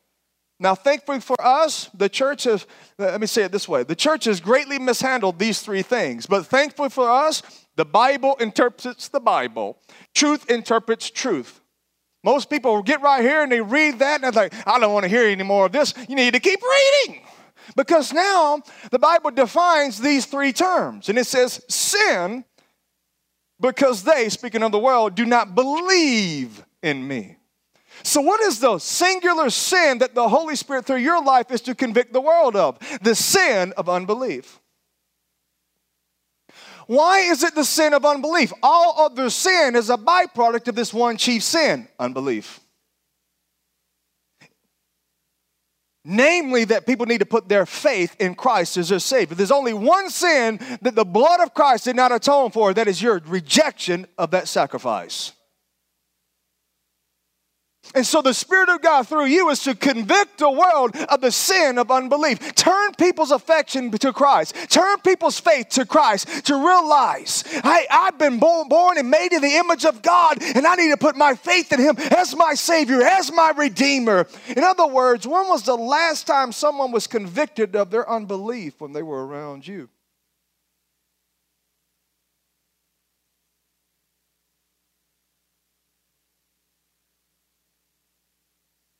Now, 0.59 0.73
thankfully 0.73 1.19
for 1.19 1.39
us, 1.39 1.89
the 1.93 2.09
church 2.09 2.45
has, 2.45 2.65
let 2.97 3.21
me 3.21 3.27
say 3.27 3.43
it 3.43 3.51
this 3.51 3.67
way 3.67 3.83
the 3.83 3.95
church 3.95 4.25
has 4.25 4.39
greatly 4.39 4.79
mishandled 4.79 5.37
these 5.37 5.61
three 5.61 5.83
things. 5.83 6.25
But 6.25 6.47
thankfully 6.47 6.89
for 6.89 7.09
us, 7.09 7.43
the 7.75 7.85
Bible 7.85 8.35
interprets 8.39 9.07
the 9.07 9.19
Bible, 9.19 9.77
truth 10.15 10.49
interprets 10.49 11.09
truth. 11.09 11.61
Most 12.23 12.49
people 12.49 12.81
get 12.81 13.01
right 13.01 13.21
here 13.21 13.43
and 13.43 13.51
they 13.51 13.61
read 13.61 13.99
that 13.99 14.15
and 14.15 14.23
they're 14.23 14.43
like, 14.43 14.53
I 14.67 14.79
don't 14.79 14.91
want 14.91 15.03
to 15.03 15.09
hear 15.09 15.27
any 15.27 15.43
more 15.43 15.67
of 15.67 15.71
this. 15.71 15.93
You 16.09 16.15
need 16.15 16.33
to 16.33 16.39
keep 16.39 16.59
reading. 16.61 17.21
Because 17.75 18.11
now 18.11 18.61
the 18.91 18.99
Bible 18.99 19.29
defines 19.31 19.99
these 19.99 20.25
three 20.25 20.51
terms 20.51 21.09
and 21.09 21.17
it 21.17 21.25
says 21.25 21.63
sin 21.69 22.43
because 23.61 24.03
they, 24.03 24.29
speaking 24.29 24.63
of 24.63 24.71
the 24.71 24.79
world, 24.79 25.15
do 25.15 25.25
not 25.25 25.53
believe 25.55 26.63
in 26.81 27.07
me. 27.07 27.36
So, 28.03 28.21
what 28.21 28.41
is 28.41 28.59
the 28.59 28.79
singular 28.79 29.49
sin 29.49 29.99
that 29.99 30.15
the 30.15 30.29
Holy 30.29 30.55
Spirit 30.55 30.85
through 30.85 30.97
your 30.97 31.23
life 31.23 31.51
is 31.51 31.61
to 31.61 31.75
convict 31.75 32.13
the 32.13 32.21
world 32.21 32.55
of? 32.55 32.77
The 33.01 33.15
sin 33.15 33.73
of 33.77 33.89
unbelief. 33.89 34.59
Why 36.87 37.19
is 37.19 37.43
it 37.43 37.53
the 37.53 37.65
sin 37.65 37.93
of 37.93 38.05
unbelief? 38.05 38.53
All 38.63 39.05
other 39.05 39.29
sin 39.29 39.75
is 39.75 39.89
a 39.89 39.97
byproduct 39.97 40.69
of 40.69 40.75
this 40.75 40.93
one 40.93 41.17
chief 41.17 41.43
sin 41.43 41.87
unbelief. 41.99 42.61
Namely, 46.05 46.63
that 46.63 46.85
people 46.85 47.05
need 47.05 47.17
to 47.17 47.25
put 47.25 47.49
their 47.49 47.65
faith 47.65 48.15
in 48.17 48.33
Christ 48.33 48.77
as 48.77 48.87
their 48.87 48.99
Savior. 48.99 49.35
There's 49.35 49.51
only 49.51 49.73
one 49.73 50.09
sin 50.09 50.57
that 50.81 50.95
the 50.95 51.03
blood 51.03 51.41
of 51.41 51.53
Christ 51.53 51.83
did 51.83 51.97
not 51.97 52.13
atone 52.13 52.51
for, 52.51 52.73
that 52.73 52.87
is 52.87 53.01
your 53.01 53.21
rejection 53.25 54.07
of 54.17 54.31
that 54.31 54.47
sacrifice. 54.47 55.33
And 57.95 58.05
so 58.05 58.21
the 58.21 58.33
Spirit 58.33 58.69
of 58.69 58.81
God 58.81 59.07
through 59.07 59.25
you 59.25 59.49
is 59.49 59.63
to 59.63 59.75
convict 59.75 60.37
the 60.37 60.49
world 60.49 60.95
of 60.95 61.21
the 61.21 61.31
sin 61.31 61.77
of 61.77 61.91
unbelief. 61.91 62.55
Turn 62.55 62.93
people's 62.93 63.31
affection 63.31 63.91
to 63.91 64.13
Christ. 64.13 64.55
Turn 64.69 64.99
people's 64.99 65.39
faith 65.39 65.69
to 65.69 65.85
Christ 65.85 66.45
to 66.45 66.55
realize, 66.55 67.41
hey, 67.41 67.85
I've 67.89 68.17
been 68.17 68.39
born, 68.39 68.67
born 68.69 68.97
and 68.97 69.09
made 69.09 69.33
in 69.33 69.41
the 69.41 69.55
image 69.55 69.85
of 69.85 70.01
God, 70.01 70.41
and 70.41 70.65
I 70.65 70.75
need 70.75 70.89
to 70.89 70.97
put 70.97 71.15
my 71.15 71.35
faith 71.35 71.71
in 71.71 71.79
Him 71.79 71.97
as 71.97 72.35
my 72.35 72.53
Savior, 72.53 73.01
as 73.01 73.31
my 73.31 73.51
Redeemer. 73.55 74.27
In 74.49 74.63
other 74.63 74.87
words, 74.87 75.25
when 75.25 75.47
was 75.47 75.63
the 75.63 75.75
last 75.75 76.27
time 76.27 76.51
someone 76.51 76.91
was 76.91 77.07
convicted 77.07 77.75
of 77.75 77.89
their 77.89 78.09
unbelief 78.09 78.79
when 78.79 78.93
they 78.93 79.03
were 79.03 79.25
around 79.25 79.67
you? 79.67 79.89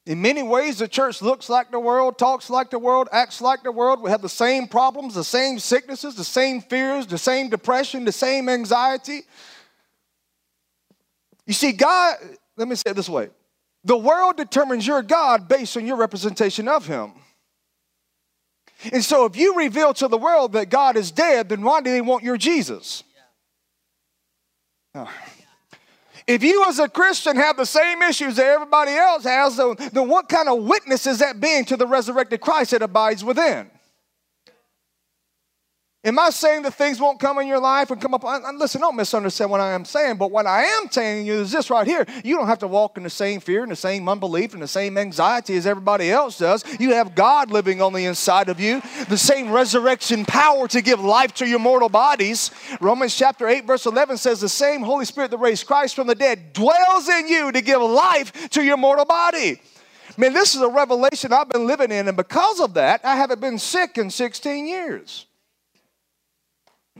In 0.08 0.22
many 0.22 0.42
ways, 0.42 0.80
the 0.80 0.88
church 0.88 1.22
looks 1.22 1.50
like 1.50 1.70
the 1.70 1.82
world, 1.82 2.18
talks 2.18 2.50
like 2.50 2.70
the 2.70 2.80
world, 2.80 3.10
acts 3.12 3.42
like 3.42 3.62
the 3.64 3.74
world. 3.74 4.02
We 4.02 4.10
have 4.10 4.22
the 4.22 4.30
same 4.30 4.66
problems, 4.66 5.16
the 5.16 5.24
same 5.24 5.60
sicknesses, 5.60 6.16
the 6.16 6.24
same 6.24 6.62
fears, 6.62 7.06
the 7.08 7.18
same 7.18 7.50
depression, 7.50 8.06
the 8.06 8.14
same 8.14 8.48
anxiety. 8.48 9.24
You 11.46 11.54
see, 11.54 11.74
God, 11.74 12.16
let 12.56 12.70
me 12.70 12.76
say 12.76 12.92
it 12.92 12.96
this 12.96 13.10
way 13.10 13.30
the 13.84 13.98
world 13.98 14.38
determines 14.38 14.88
your 14.88 15.02
God 15.02 15.50
based 15.50 15.76
on 15.76 15.86
your 15.86 15.98
representation 15.98 16.70
of 16.70 16.88
Him. 16.88 17.12
And 18.94 19.04
so, 19.04 19.26
if 19.26 19.36
you 19.36 19.58
reveal 19.58 19.94
to 19.96 20.08
the 20.08 20.18
world 20.18 20.54
that 20.54 20.70
God 20.70 20.96
is 20.96 21.12
dead, 21.12 21.50
then 21.50 21.64
why 21.64 21.82
do 21.82 21.92
they 21.92 22.00
want 22.00 22.24
your 22.24 22.38
Jesus? 22.38 23.04
Yeah. 24.96 25.06
Oh. 25.10 25.34
If 26.28 26.44
you 26.44 26.66
as 26.68 26.78
a 26.80 26.90
Christian 26.90 27.38
have 27.38 27.56
the 27.56 27.66
same 27.66 28.02
issues 28.02 28.36
that 28.36 28.46
everybody 28.46 28.92
else 28.92 29.24
has, 29.24 29.56
then, 29.56 30.10
what 30.10 30.28
kind 30.28 30.50
of 30.50 30.64
witness 30.64 31.08
is 31.08 31.20
that 31.20 31.40
being 31.40 31.64
to 31.66 31.78
the 31.78 31.88
resurrected 31.88 32.42
Christ 32.42 32.72
that 32.72 32.82
abides 32.82 33.24
within? 33.24 33.72
Am 36.08 36.18
I 36.18 36.30
saying 36.30 36.62
that 36.62 36.74
things 36.74 37.02
won't 37.02 37.20
come 37.20 37.38
in 37.40 37.48
your 37.48 37.60
life 37.60 37.92
and 37.92 38.00
come 38.00 38.14
up? 38.14 38.24
Listen, 38.54 38.80
don't 38.80 38.96
misunderstand 38.96 39.52
what 39.52 39.60
I 39.60 39.74
am 39.74 39.84
saying, 39.84 40.16
but 40.16 40.32
what 40.32 40.48
I 40.48 40.64
am 40.64 40.88
telling 40.88 41.26
you 41.26 41.34
is 41.42 41.52
this 41.52 41.70
right 41.70 41.86
here. 41.86 42.06
You 42.24 42.38
don't 42.38 42.48
have 42.48 42.60
to 42.60 42.68
walk 42.68 42.96
in 42.96 43.04
the 43.04 43.10
same 43.10 43.42
fear 43.42 43.62
and 43.62 43.70
the 43.70 43.76
same 43.76 44.08
unbelief 44.08 44.54
and 44.54 44.64
the 44.64 44.70
same 44.70 44.98
anxiety 44.98 45.58
as 45.58 45.68
everybody 45.68 46.10
else 46.10 46.38
does. 46.38 46.64
You 46.80 46.94
have 46.94 47.14
God 47.14 47.52
living 47.52 47.82
on 47.82 47.92
the 47.92 48.06
inside 48.06 48.48
of 48.48 48.58
you, 48.58 48.82
the 49.10 49.18
same 49.18 49.52
resurrection 49.52 50.24
power 50.24 50.70
to 50.70 50.82
give 50.82 51.02
life 51.02 51.34
to 51.36 51.46
your 51.46 51.60
mortal 51.60 51.90
bodies. 51.90 52.52
Romans 52.80 53.14
chapter 53.14 53.46
8, 53.46 53.66
verse 53.66 53.86
11 53.86 54.16
says, 54.16 54.40
The 54.40 54.48
same 54.48 54.84
Holy 54.84 55.04
Spirit 55.04 55.32
that 55.32 55.40
raised 55.40 55.68
Christ 55.68 55.94
from 55.94 56.08
the 56.08 56.16
dead 56.16 56.54
dwells 56.54 57.10
in 57.10 57.28
you 57.28 57.52
to 57.52 57.60
give 57.60 57.82
life 57.82 58.50
to 58.52 58.64
your 58.64 58.78
mortal 58.78 59.04
body. 59.04 59.60
Man, 60.16 60.32
this 60.32 60.56
is 60.56 60.62
a 60.62 60.70
revelation 60.70 61.34
I've 61.34 61.50
been 61.50 61.68
living 61.68 61.92
in, 61.92 62.08
and 62.08 62.16
because 62.16 62.62
of 62.62 62.76
that, 62.76 63.04
I 63.04 63.18
haven't 63.18 63.42
been 63.42 63.60
sick 63.60 63.98
in 63.98 64.10
16 64.10 64.68
years. 64.68 65.27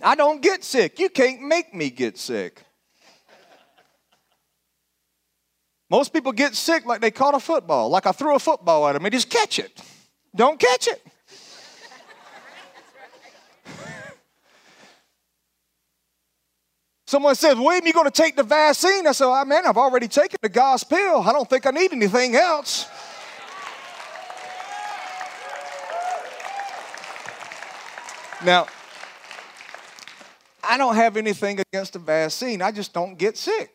I 0.04 0.16
don't 0.16 0.42
get 0.42 0.64
sick. 0.64 1.00
You 1.00 1.10
can't 1.10 1.42
make 1.42 1.74
me 1.74 1.90
get 1.90 2.18
sick. 2.18 2.64
Most 5.90 6.12
people 6.12 6.34
get 6.34 6.54
sick 6.54 6.86
like 6.86 7.00
they 7.00 7.12
caught 7.12 7.34
a 7.34 7.40
football, 7.40 7.90
like 7.90 8.06
I 8.06 8.12
threw 8.12 8.36
a 8.36 8.40
football 8.40 8.88
at 8.88 8.94
them 8.94 9.06
and 9.06 9.14
just 9.14 9.30
catch 9.30 9.58
it. 9.58 9.82
Don't 10.36 10.60
catch 10.60 10.88
it. 10.88 11.02
Someone 17.08 17.36
says, 17.36 17.56
William, 17.56 17.88
you 17.88 17.94
going 17.94 18.04
to 18.04 18.12
take 18.12 18.36
the 18.36 18.44
vaccine? 18.44 19.08
I 19.08 19.14
said, 19.14 19.28
oh, 19.28 19.46
man, 19.46 19.66
I've 19.66 19.78
already 19.78 20.10
taken 20.10 20.38
the 20.42 20.50
God's 20.50 20.84
pill. 20.84 21.22
I 21.22 21.32
don't 21.32 21.50
think 21.50 21.66
I 21.66 21.72
need 21.72 21.94
anything 21.94 22.36
else. 22.36 22.86
now, 28.46 28.68
I 30.68 30.78
don't 30.78 30.96
have 30.96 31.18
anything 31.18 31.60
against 31.60 31.94
the 31.94 32.00
vaccine. 32.00 32.62
I 32.62 32.72
just 32.72 32.94
don't 32.94 33.18
get 33.18 33.38
sick. 33.38 33.72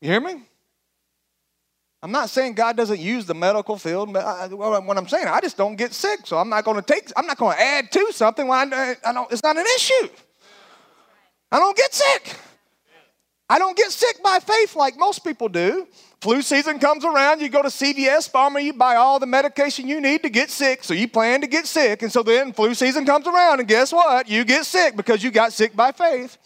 You 0.00 0.10
hear 0.10 0.20
me? 0.20 0.42
I'm 2.02 2.10
not 2.10 2.30
saying 2.30 2.54
God 2.54 2.76
doesn't 2.76 2.98
use 2.98 3.26
the 3.26 3.34
medical 3.34 3.78
field. 3.78 4.12
But 4.12 4.24
I, 4.24 4.48
what 4.48 4.98
I'm 4.98 5.06
saying, 5.06 5.28
I 5.28 5.40
just 5.40 5.56
don't 5.56 5.76
get 5.76 5.92
sick, 5.92 6.26
so 6.26 6.36
I'm 6.36 6.48
not 6.48 6.64
going 6.64 6.76
to 6.76 6.82
take. 6.82 7.12
I'm 7.16 7.26
not 7.26 7.38
going 7.38 7.56
to 7.56 7.62
add 7.62 7.92
to 7.92 8.12
something 8.12 8.48
when 8.48 8.74
I, 8.74 8.96
I 9.04 9.12
don't. 9.12 9.30
It's 9.30 9.44
not 9.44 9.56
an 9.56 9.64
issue. 9.76 10.08
I 11.52 11.60
don't 11.60 11.76
get 11.76 11.94
sick. 11.94 12.36
I 13.52 13.58
don't 13.58 13.76
get 13.76 13.90
sick 13.90 14.22
by 14.22 14.38
faith 14.38 14.74
like 14.76 14.98
most 14.98 15.22
people 15.24 15.46
do. 15.46 15.86
Flu 16.22 16.40
season 16.40 16.78
comes 16.78 17.04
around, 17.04 17.42
you 17.42 17.50
go 17.50 17.60
to 17.60 17.68
CVS 17.68 18.30
Pharma, 18.30 18.64
you 18.64 18.72
buy 18.72 18.96
all 18.96 19.18
the 19.18 19.26
medication 19.26 19.86
you 19.86 20.00
need 20.00 20.22
to 20.22 20.30
get 20.30 20.48
sick, 20.50 20.82
so 20.82 20.94
you 20.94 21.06
plan 21.06 21.42
to 21.42 21.46
get 21.46 21.66
sick. 21.66 22.00
And 22.00 22.10
so 22.10 22.22
then 22.22 22.54
flu 22.54 22.72
season 22.72 23.04
comes 23.04 23.26
around, 23.26 23.58
and 23.58 23.68
guess 23.68 23.92
what? 23.92 24.26
You 24.26 24.46
get 24.46 24.64
sick 24.64 24.96
because 24.96 25.22
you 25.22 25.30
got 25.30 25.52
sick 25.52 25.76
by 25.76 25.92
faith. 25.92 26.38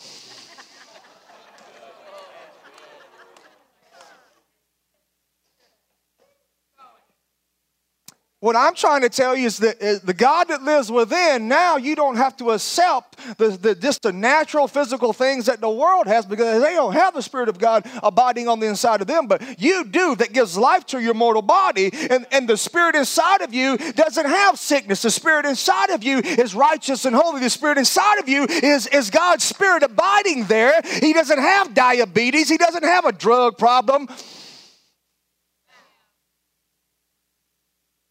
What 8.47 8.55
I'm 8.55 8.77
trying 8.77 9.01
to 9.01 9.09
tell 9.09 9.35
you 9.35 9.49
is 9.49 9.59
that 9.59 9.83
uh, 9.83 9.99
the 10.05 10.15
God 10.15 10.47
that 10.51 10.63
lives 10.63 10.89
within, 10.89 11.49
now 11.49 11.79
you 11.79 11.97
don't 11.97 12.15
have 12.15 12.37
to 12.37 12.53
accept 12.53 13.19
the, 13.39 13.49
the, 13.49 13.75
just 13.75 14.03
the 14.03 14.13
natural 14.13 14.69
physical 14.69 15.13
things 15.13 15.47
that 15.47 15.61
the 15.61 15.69
world 15.69 16.07
has 16.07 16.25
because 16.25 16.63
they 16.63 16.75
don't 16.75 16.93
have 16.93 17.13
the 17.13 17.23
Spirit 17.23 17.49
of 17.49 17.59
God 17.59 17.85
abiding 18.05 18.47
on 18.47 18.61
the 18.61 18.69
inside 18.69 19.01
of 19.01 19.09
them. 19.09 19.27
But 19.27 19.61
you 19.61 19.83
do, 19.83 20.15
that 20.15 20.33
gives 20.33 20.57
life 20.57 20.87
to 20.87 21.01
your 21.01 21.15
mortal 21.15 21.43
body. 21.43 21.91
And, 22.09 22.25
and 22.31 22.49
the 22.49 22.57
Spirit 22.57 22.95
inside 22.95 23.43
of 23.43 23.53
you 23.53 23.79
doesn't 23.79 24.27
have 24.27 24.61
sickness. 24.61 25.03
The 25.03 25.11
Spirit 25.11 25.45
inside 25.45 25.91
of 25.91 26.05
you 26.05 26.19
is 26.19 26.55
righteous 26.55 27.05
and 27.05 27.17
holy. 27.17 27.41
The 27.41 27.51
Spirit 27.51 27.79
inside 27.79 28.21
of 28.21 28.29
you 28.29 28.45
is, 28.45 28.87
is 28.87 29.11
God's 29.11 29.43
Spirit 29.43 29.83
abiding 29.83 30.45
there. 30.45 30.81
He 31.03 31.13
doesn't 31.13 31.41
have 31.41 31.75
diabetes, 31.75 32.49
He 32.49 32.59
doesn't 32.59 32.85
have 32.85 33.07
a 33.07 33.13
drug 33.13 33.59
problem. 33.59 34.09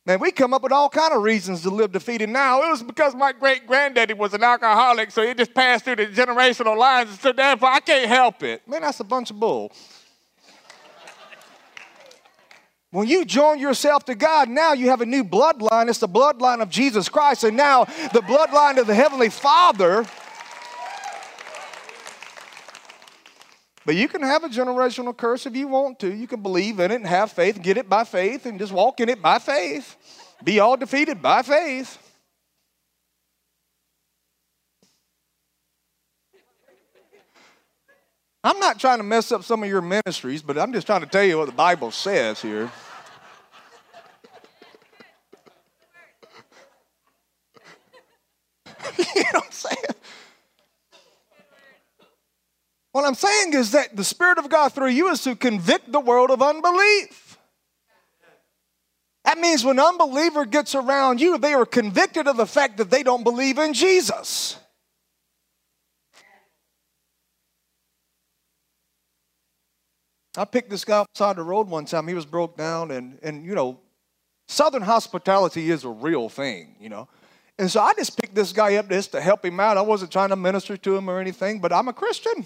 Man, 0.07 0.19
we 0.19 0.31
come 0.31 0.53
up 0.53 0.61
with 0.61 0.71
all 0.71 0.87
kind 0.87 1.13
of 1.13 1.23
reasons 1.23 1.63
to 1.63 1.71
live 1.71 1.91
defeated 1.91 2.29
now. 2.29 2.61
It 2.61 2.69
was 2.69 2.83
because 2.83 3.15
my 3.15 3.31
great 3.31 3.65
granddaddy 3.65 4.13
was 4.13 4.35
an 4.35 4.43
alcoholic, 4.43 5.09
so 5.09 5.23
it 5.23 5.35
just 5.35 5.55
passed 5.55 5.85
through 5.85 5.95
the 5.95 6.05
generational 6.05 6.77
lines, 6.77 7.09
and 7.09 7.19
so 7.19 7.33
therefore 7.33 7.69
I 7.69 7.79
can't 7.79 8.07
help 8.07 8.43
it. 8.43 8.67
Man, 8.67 8.81
that's 8.81 8.99
a 8.99 9.03
bunch 9.03 9.31
of 9.31 9.39
bull. 9.39 9.71
When 12.91 13.07
you 13.07 13.25
join 13.25 13.59
yourself 13.59 14.05
to 14.05 14.15
God, 14.15 14.47
now 14.47 14.73
you 14.73 14.89
have 14.89 15.01
a 15.01 15.07
new 15.07 15.23
bloodline. 15.23 15.89
It's 15.89 15.97
the 15.97 16.07
bloodline 16.07 16.61
of 16.61 16.69
Jesus 16.69 17.09
Christ, 17.09 17.43
and 17.43 17.57
now 17.57 17.85
the 17.85 18.21
bloodline 18.21 18.77
of 18.77 18.85
the 18.85 18.93
Heavenly 18.93 19.29
Father. 19.29 20.05
But 23.85 23.95
you 23.95 24.07
can 24.07 24.23
have 24.23 24.43
a 24.43 24.49
generational 24.49 25.15
curse 25.15 25.45
if 25.45 25.55
you 25.55 25.67
want 25.67 25.99
to. 25.99 26.11
You 26.11 26.25
can 26.25 26.41
believe 26.41 26.79
in 26.79 26.91
it 26.91 26.95
and 26.95 27.05
have 27.07 27.31
faith, 27.31 27.61
get 27.61 27.77
it 27.77 27.87
by 27.87 28.03
faith, 28.03 28.47
and 28.47 28.57
just 28.57 28.73
walk 28.73 28.99
in 28.99 29.09
it 29.09 29.21
by 29.21 29.37
faith. 29.37 29.95
Be 30.43 30.59
all 30.59 30.75
defeated 30.75 31.21
by 31.21 31.43
faith. 31.43 31.99
I'm 38.43 38.59
not 38.59 38.79
trying 38.79 38.97
to 38.99 39.03
mess 39.03 39.31
up 39.31 39.43
some 39.43 39.63
of 39.63 39.69
your 39.69 39.81
ministries, 39.81 40.41
but 40.41 40.57
I'm 40.57 40.71
just 40.73 40.85
trying 40.85 41.01
to 41.01 41.07
tell 41.07 41.23
you 41.23 41.37
what 41.39 41.47
the 41.47 41.51
Bible 41.51 41.89
says 41.91 42.41
here. 42.41 42.71
you 48.97 49.23
know 49.23 49.29
what 49.33 49.45
I'm 49.45 49.51
saying? 49.51 49.77
What 52.95 53.03
I'm 53.03 53.13
saying 53.13 53.51
is 53.55 53.71
that 53.71 53.93
the 53.93 54.05
Spirit 54.05 54.37
of 54.37 54.47
God 54.47 54.71
through 54.71 54.91
you 54.91 55.09
is 55.09 55.21
to 55.23 55.35
convict 55.35 55.91
the 55.91 55.99
world 55.99 56.31
of 56.31 56.41
unbelief. 56.41 57.37
That 59.25 59.37
means 59.37 59.65
when 59.65 59.81
unbeliever 59.81 60.45
gets 60.45 60.75
around 60.75 61.19
you, 61.19 61.37
they 61.37 61.53
are 61.53 61.65
convicted 61.65 62.25
of 62.25 62.37
the 62.37 62.45
fact 62.45 62.77
that 62.77 62.89
they 62.89 63.03
don't 63.03 63.25
believe 63.25 63.57
in 63.57 63.73
Jesus. 63.73 64.57
I 70.37 70.45
picked 70.45 70.69
this 70.69 70.85
guy 70.85 70.99
off 70.99 71.35
the 71.35 71.43
road 71.43 71.67
one 71.67 71.83
time. 71.83 72.07
He 72.07 72.13
was 72.13 72.25
broke 72.25 72.55
down, 72.55 72.91
and, 72.91 73.19
and 73.21 73.45
you 73.45 73.55
know, 73.55 73.77
Southern 74.47 74.83
hospitality 74.83 75.69
is 75.69 75.83
a 75.83 75.89
real 75.89 76.29
thing, 76.29 76.77
you 76.79 76.87
know. 76.87 77.09
And 77.59 77.69
so 77.69 77.81
I 77.81 77.93
just 77.93 78.17
picked 78.17 78.35
this 78.35 78.53
guy 78.53 78.75
up 78.75 78.87
just 78.87 79.11
to 79.11 79.19
help 79.19 79.43
him 79.43 79.59
out. 79.59 79.75
I 79.75 79.81
wasn't 79.81 80.13
trying 80.13 80.29
to 80.29 80.37
minister 80.37 80.77
to 80.77 80.95
him 80.95 81.09
or 81.09 81.19
anything, 81.19 81.59
but 81.59 81.73
I'm 81.73 81.89
a 81.89 81.93
Christian. 81.93 82.45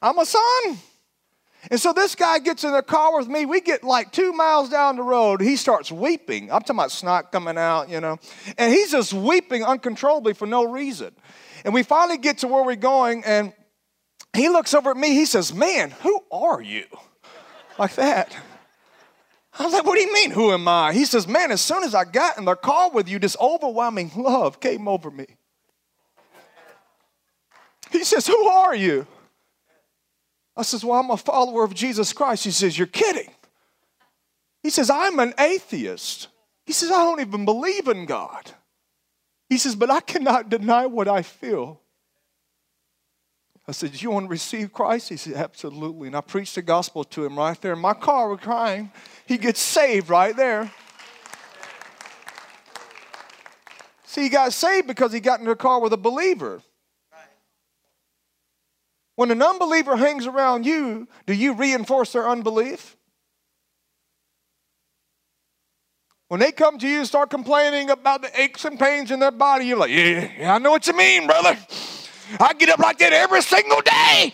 I'm 0.00 0.18
a 0.18 0.26
son. 0.26 0.78
And 1.70 1.80
so 1.80 1.92
this 1.92 2.14
guy 2.14 2.38
gets 2.38 2.64
in 2.64 2.72
the 2.72 2.82
car 2.82 3.18
with 3.18 3.28
me. 3.28 3.44
We 3.44 3.60
get 3.60 3.82
like 3.82 4.12
two 4.12 4.32
miles 4.32 4.70
down 4.70 4.96
the 4.96 5.02
road. 5.02 5.40
He 5.40 5.56
starts 5.56 5.90
weeping. 5.90 6.52
I'm 6.52 6.60
talking 6.60 6.76
about 6.76 6.92
snot 6.92 7.32
coming 7.32 7.58
out, 7.58 7.88
you 7.88 8.00
know. 8.00 8.18
And 8.56 8.72
he's 8.72 8.92
just 8.92 9.12
weeping 9.12 9.64
uncontrollably 9.64 10.34
for 10.34 10.46
no 10.46 10.64
reason. 10.64 11.14
And 11.64 11.74
we 11.74 11.82
finally 11.82 12.18
get 12.18 12.38
to 12.38 12.48
where 12.48 12.62
we're 12.62 12.76
going, 12.76 13.24
and 13.24 13.52
he 14.34 14.48
looks 14.48 14.72
over 14.72 14.92
at 14.92 14.96
me. 14.96 15.10
He 15.10 15.26
says, 15.26 15.52
Man, 15.52 15.90
who 15.90 16.20
are 16.30 16.62
you? 16.62 16.84
Like 17.78 17.96
that. 17.96 18.34
I 19.58 19.64
was 19.64 19.72
like, 19.72 19.84
What 19.84 19.96
do 19.96 20.00
you 20.00 20.12
mean, 20.12 20.30
who 20.30 20.52
am 20.52 20.68
I? 20.68 20.92
He 20.92 21.04
says, 21.04 21.26
Man, 21.26 21.50
as 21.50 21.60
soon 21.60 21.82
as 21.82 21.94
I 21.94 22.04
got 22.04 22.38
in 22.38 22.44
the 22.44 22.54
car 22.54 22.90
with 22.90 23.08
you, 23.08 23.18
this 23.18 23.36
overwhelming 23.40 24.12
love 24.16 24.60
came 24.60 24.86
over 24.86 25.10
me. 25.10 25.26
He 27.90 28.04
says, 28.04 28.28
Who 28.28 28.46
are 28.46 28.76
you? 28.76 29.08
I 30.58 30.62
says, 30.62 30.84
Well, 30.84 30.98
I'm 30.98 31.10
a 31.10 31.16
follower 31.16 31.62
of 31.62 31.72
Jesus 31.72 32.12
Christ. 32.12 32.44
He 32.44 32.50
says, 32.50 32.76
You're 32.76 32.88
kidding. 32.88 33.30
He 34.62 34.70
says, 34.70 34.90
I'm 34.90 35.20
an 35.20 35.32
atheist. 35.38 36.26
He 36.66 36.72
says, 36.72 36.90
I 36.90 37.04
don't 37.04 37.20
even 37.20 37.44
believe 37.44 37.86
in 37.86 38.04
God. 38.04 38.50
He 39.48 39.56
says, 39.56 39.76
But 39.76 39.90
I 39.90 40.00
cannot 40.00 40.50
deny 40.50 40.86
what 40.86 41.06
I 41.06 41.22
feel. 41.22 41.80
I 43.68 43.72
said, 43.72 44.00
you 44.00 44.10
want 44.10 44.24
to 44.24 44.30
receive 44.30 44.72
Christ? 44.72 45.10
He 45.10 45.16
said, 45.16 45.34
Absolutely. 45.34 46.08
And 46.08 46.16
I 46.16 46.22
preached 46.22 46.56
the 46.56 46.62
gospel 46.62 47.04
to 47.04 47.24
him 47.24 47.38
right 47.38 47.60
there 47.60 47.74
in 47.74 47.78
my 47.78 47.94
car. 47.94 48.28
We're 48.28 48.38
crying. 48.38 48.90
He 49.26 49.38
gets 49.38 49.60
saved 49.60 50.08
right 50.08 50.34
there. 50.34 50.72
See, 54.06 54.22
he 54.22 54.28
got 54.28 54.52
saved 54.52 54.88
because 54.88 55.12
he 55.12 55.20
got 55.20 55.38
in 55.38 55.46
the 55.46 55.54
car 55.54 55.80
with 55.80 55.92
a 55.92 55.98
believer. 55.98 56.62
When 59.18 59.32
an 59.32 59.42
unbeliever 59.42 59.96
hangs 59.96 60.28
around 60.28 60.64
you, 60.64 61.08
do 61.26 61.34
you 61.34 61.52
reinforce 61.52 62.12
their 62.12 62.28
unbelief? 62.28 62.96
When 66.28 66.38
they 66.38 66.52
come 66.52 66.78
to 66.78 66.86
you 66.86 66.98
and 66.98 67.06
start 67.08 67.28
complaining 67.28 67.90
about 67.90 68.22
the 68.22 68.30
aches 68.40 68.64
and 68.64 68.78
pains 68.78 69.10
in 69.10 69.18
their 69.18 69.32
body, 69.32 69.64
you're 69.64 69.76
like, 69.76 69.90
yeah, 69.90 70.30
yeah, 70.38 70.54
I 70.54 70.58
know 70.58 70.70
what 70.70 70.86
you 70.86 70.96
mean, 70.96 71.26
brother. 71.26 71.58
I 72.38 72.52
get 72.52 72.68
up 72.68 72.78
like 72.78 72.98
that 72.98 73.12
every 73.12 73.42
single 73.42 73.80
day. 73.80 74.32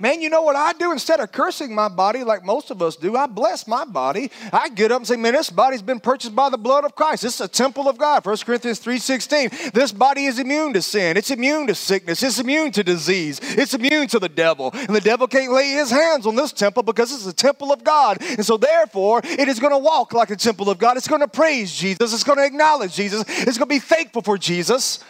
Man, 0.00 0.22
you 0.22 0.30
know 0.30 0.42
what 0.42 0.54
I 0.54 0.74
do? 0.74 0.92
Instead 0.92 1.18
of 1.18 1.32
cursing 1.32 1.74
my 1.74 1.88
body 1.88 2.22
like 2.22 2.44
most 2.44 2.70
of 2.70 2.80
us 2.80 2.94
do, 2.94 3.16
I 3.16 3.26
bless 3.26 3.66
my 3.66 3.84
body. 3.84 4.30
I 4.52 4.68
get 4.68 4.92
up 4.92 4.98
and 4.98 5.06
say, 5.08 5.16
man, 5.16 5.32
this 5.32 5.50
body's 5.50 5.82
been 5.82 5.98
purchased 5.98 6.36
by 6.36 6.50
the 6.50 6.56
blood 6.56 6.84
of 6.84 6.94
Christ. 6.94 7.24
This 7.24 7.34
is 7.34 7.40
a 7.40 7.48
temple 7.48 7.88
of 7.88 7.98
God. 7.98 8.24
1 8.24 8.36
Corinthians 8.46 8.78
3.16. 8.78 9.72
This 9.72 9.90
body 9.90 10.26
is 10.26 10.38
immune 10.38 10.72
to 10.74 10.82
sin. 10.82 11.16
It's 11.16 11.32
immune 11.32 11.66
to 11.66 11.74
sickness. 11.74 12.22
It's 12.22 12.38
immune 12.38 12.70
to 12.72 12.84
disease. 12.84 13.40
It's 13.42 13.74
immune 13.74 14.06
to 14.08 14.20
the 14.20 14.28
devil. 14.28 14.70
And 14.72 14.94
the 14.94 15.00
devil 15.00 15.26
can't 15.26 15.52
lay 15.52 15.70
his 15.72 15.90
hands 15.90 16.26
on 16.26 16.36
this 16.36 16.52
temple 16.52 16.84
because 16.84 17.12
it's 17.12 17.26
a 17.26 17.32
temple 17.32 17.72
of 17.72 17.82
God. 17.82 18.18
And 18.22 18.46
so 18.46 18.56
therefore, 18.56 19.20
it 19.24 19.48
is 19.48 19.58
going 19.58 19.72
to 19.72 19.78
walk 19.78 20.12
like 20.12 20.30
a 20.30 20.36
temple 20.36 20.70
of 20.70 20.78
God. 20.78 20.96
It's 20.96 21.08
going 21.08 21.22
to 21.22 21.28
praise 21.28 21.74
Jesus. 21.74 22.14
It's 22.14 22.22
going 22.22 22.38
to 22.38 22.46
acknowledge 22.46 22.94
Jesus. 22.94 23.24
It's 23.26 23.58
going 23.58 23.66
to 23.68 23.74
be 23.74 23.80
thankful 23.80 24.22
for 24.22 24.38
Jesus. 24.38 25.00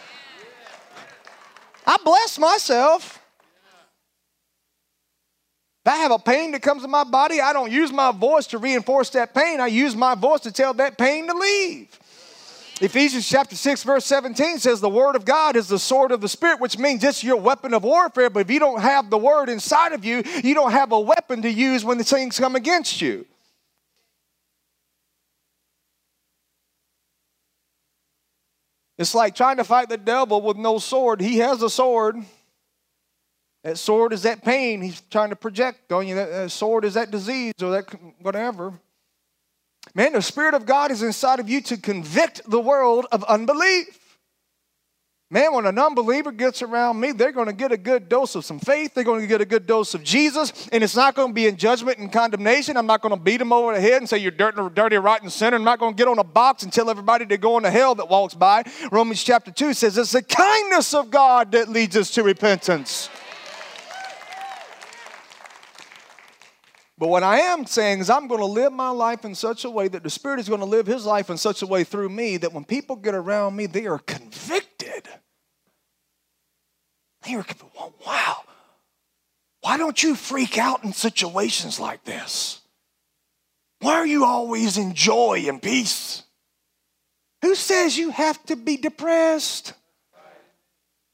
I 1.85 1.97
bless 2.03 2.39
myself. 2.39 3.18
I 5.89 5.97
have 5.97 6.11
a 6.11 6.19
pain 6.19 6.51
that 6.51 6.61
comes 6.61 6.83
in 6.83 6.91
my 6.91 7.03
body, 7.03 7.41
I 7.41 7.51
don't 7.51 7.71
use 7.71 7.91
my 7.91 8.11
voice 8.11 8.45
to 8.47 8.59
reinforce 8.59 9.09
that 9.11 9.33
pain. 9.33 9.59
I 9.59 9.67
use 9.67 9.95
my 9.95 10.13
voice 10.13 10.41
to 10.41 10.51
tell 10.51 10.73
that 10.75 10.99
pain 10.99 11.25
to 11.27 11.33
leave. 11.33 11.99
Ephesians 12.79 13.27
chapter 13.27 13.55
6, 13.55 13.83
verse 13.83 14.05
17 14.05 14.59
says, 14.59 14.79
The 14.79 14.87
word 14.87 15.15
of 15.15 15.25
God 15.25 15.55
is 15.55 15.67
the 15.67 15.79
sword 15.79 16.11
of 16.11 16.21
the 16.21 16.29
Spirit, 16.29 16.59
which 16.59 16.77
means 16.77 17.03
it's 17.03 17.23
your 17.23 17.37
weapon 17.37 17.73
of 17.73 17.83
warfare. 17.83 18.29
But 18.29 18.41
if 18.41 18.51
you 18.51 18.59
don't 18.59 18.81
have 18.81 19.09
the 19.09 19.17
word 19.17 19.49
inside 19.49 19.91
of 19.91 20.05
you, 20.05 20.23
you 20.43 20.53
don't 20.53 20.71
have 20.71 20.91
a 20.91 20.99
weapon 20.99 21.41
to 21.41 21.49
use 21.49 21.83
when 21.83 21.97
the 21.97 22.03
things 22.03 22.39
come 22.39 22.55
against 22.55 23.01
you. 23.01 23.25
It's 28.99 29.15
like 29.15 29.33
trying 29.33 29.57
to 29.57 29.63
fight 29.63 29.89
the 29.89 29.97
devil 29.97 30.41
with 30.41 30.55
no 30.55 30.77
sword. 30.77 31.19
He 31.19 31.39
has 31.39 31.63
a 31.63 31.69
sword. 31.69 32.17
That 33.63 33.77
sword 33.77 34.13
is 34.13 34.23
that 34.23 34.43
pain 34.43 34.81
he's 34.81 35.01
trying 35.09 35.29
to 35.29 35.35
project 35.35 35.91
on 35.91 36.07
you. 36.07 36.15
That, 36.15 36.49
sword 36.51 36.85
is 36.85 36.93
that 36.93 37.11
disease 37.11 37.53
or 37.61 37.71
that 37.71 37.93
whatever. 38.21 38.73
Man, 39.95 40.13
the 40.13 40.21
Spirit 40.21 40.53
of 40.53 40.65
God 40.65 40.91
is 40.91 41.01
inside 41.01 41.39
of 41.39 41.49
you 41.49 41.61
to 41.61 41.77
convict 41.77 42.41
the 42.49 42.59
world 42.59 43.05
of 43.11 43.23
unbelief. 43.25 43.99
Man, 45.31 45.53
when 45.53 45.67
an 45.67 45.77
unbeliever 45.77 46.31
gets 46.31 46.63
around 46.63 46.99
me, 46.99 47.11
they're 47.11 47.31
going 47.31 47.47
to 47.47 47.53
get 47.53 47.71
a 47.71 47.77
good 47.77 48.09
dose 48.09 48.33
of 48.33 48.43
some 48.43 48.59
faith. 48.59 48.95
They're 48.95 49.03
going 49.03 49.21
to 49.21 49.27
get 49.27 49.41
a 49.41 49.45
good 49.45 49.67
dose 49.67 49.93
of 49.93 50.03
Jesus. 50.03 50.67
And 50.71 50.83
it's 50.83 50.95
not 50.95 51.13
going 51.13 51.27
to 51.27 51.33
be 51.35 51.45
in 51.45 51.55
judgment 51.55 51.99
and 51.99 52.11
condemnation. 52.11 52.75
I'm 52.75 52.87
not 52.87 53.01
going 53.01 53.13
to 53.13 53.21
beat 53.21 53.37
them 53.37 53.53
over 53.53 53.73
the 53.73 53.79
head 53.79 53.97
and 53.97 54.09
say, 54.09 54.17
You're 54.17 54.31
dirty, 54.31 54.59
dirty, 54.73 54.95
rotten 54.97 55.29
sinner. 55.29 55.57
I'm 55.57 55.63
not 55.63 55.77
going 55.77 55.93
to 55.93 55.97
get 55.97 56.07
on 56.07 56.17
a 56.17 56.23
box 56.23 56.63
and 56.63 56.73
tell 56.73 56.89
everybody 56.89 57.27
to 57.27 57.37
go 57.37 57.57
into 57.57 57.69
hell 57.69 57.93
that 57.95 58.09
walks 58.09 58.33
by. 58.33 58.63
Romans 58.91 59.23
chapter 59.23 59.51
2 59.51 59.73
says, 59.75 59.99
It's 59.99 60.13
the 60.13 60.23
kindness 60.23 60.95
of 60.95 61.11
God 61.11 61.51
that 61.51 61.69
leads 61.69 61.95
us 61.95 62.09
to 62.11 62.23
repentance. 62.23 63.11
But 66.99 67.07
what 67.07 67.23
I 67.23 67.39
am 67.39 67.65
saying 67.65 68.01
is, 68.01 68.09
I'm 68.09 68.27
going 68.27 68.41
to 68.41 68.45
live 68.45 68.73
my 68.73 68.89
life 68.89 69.23
in 69.23 69.33
such 69.33 69.63
a 69.63 69.69
way 69.69 69.87
that 69.87 70.03
the 70.03 70.09
Spirit 70.09 70.41
is 70.41 70.49
going 70.49 70.59
to 70.59 70.65
live 70.65 70.85
His 70.85 71.05
life 71.05 71.29
in 71.29 71.37
such 71.37 71.61
a 71.61 71.65
way 71.65 71.85
through 71.85 72.09
me 72.09 72.35
that 72.35 72.51
when 72.51 72.65
people 72.65 72.97
get 72.97 73.15
around 73.15 73.55
me, 73.55 73.67
they 73.67 73.87
are 73.87 73.99
convicted. 73.99 75.07
They 77.23 77.35
are, 77.35 77.45
wow. 78.05 78.41
Why 79.61 79.77
don't 79.77 80.03
you 80.03 80.13
freak 80.13 80.57
out 80.57 80.83
in 80.83 80.91
situations 80.91 81.79
like 81.79 82.03
this? 82.03 82.59
Why 83.79 83.93
are 83.93 84.05
you 84.05 84.25
always 84.25 84.77
in 84.77 84.93
joy 84.93 85.45
and 85.47 85.61
peace? 85.61 86.23
Who 87.41 87.55
says 87.55 87.97
you 87.97 88.09
have 88.09 88.45
to 88.47 88.57
be 88.57 88.75
depressed? 88.75 89.71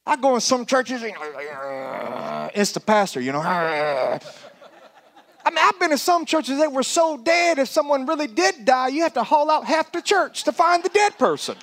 I 0.03 0.15
go 0.15 0.33
in 0.33 0.41
some 0.41 0.65
churches, 0.65 1.03
it's 1.03 2.71
the 2.71 2.79
pastor, 2.79 3.21
you 3.21 3.31
know. 3.31 4.19
I 5.45 5.51
mean, 5.51 5.59
I've 5.61 5.79
been 5.79 5.91
in 5.91 5.99
some 5.99 6.25
churches 6.25 6.57
that 6.57 6.71
were 6.71 6.81
so 6.81 7.17
dead, 7.17 7.59
if 7.59 7.69
someone 7.69 8.07
really 8.07 8.25
did 8.25 8.65
die, 8.65 8.87
you 8.87 9.03
have 9.03 9.13
to 9.13 9.21
haul 9.21 9.51
out 9.51 9.65
half 9.65 9.91
the 9.91 10.01
church 10.01 10.43
to 10.45 10.51
find 10.51 10.83
the 10.83 10.89
dead 10.89 11.15
person. 11.19 11.55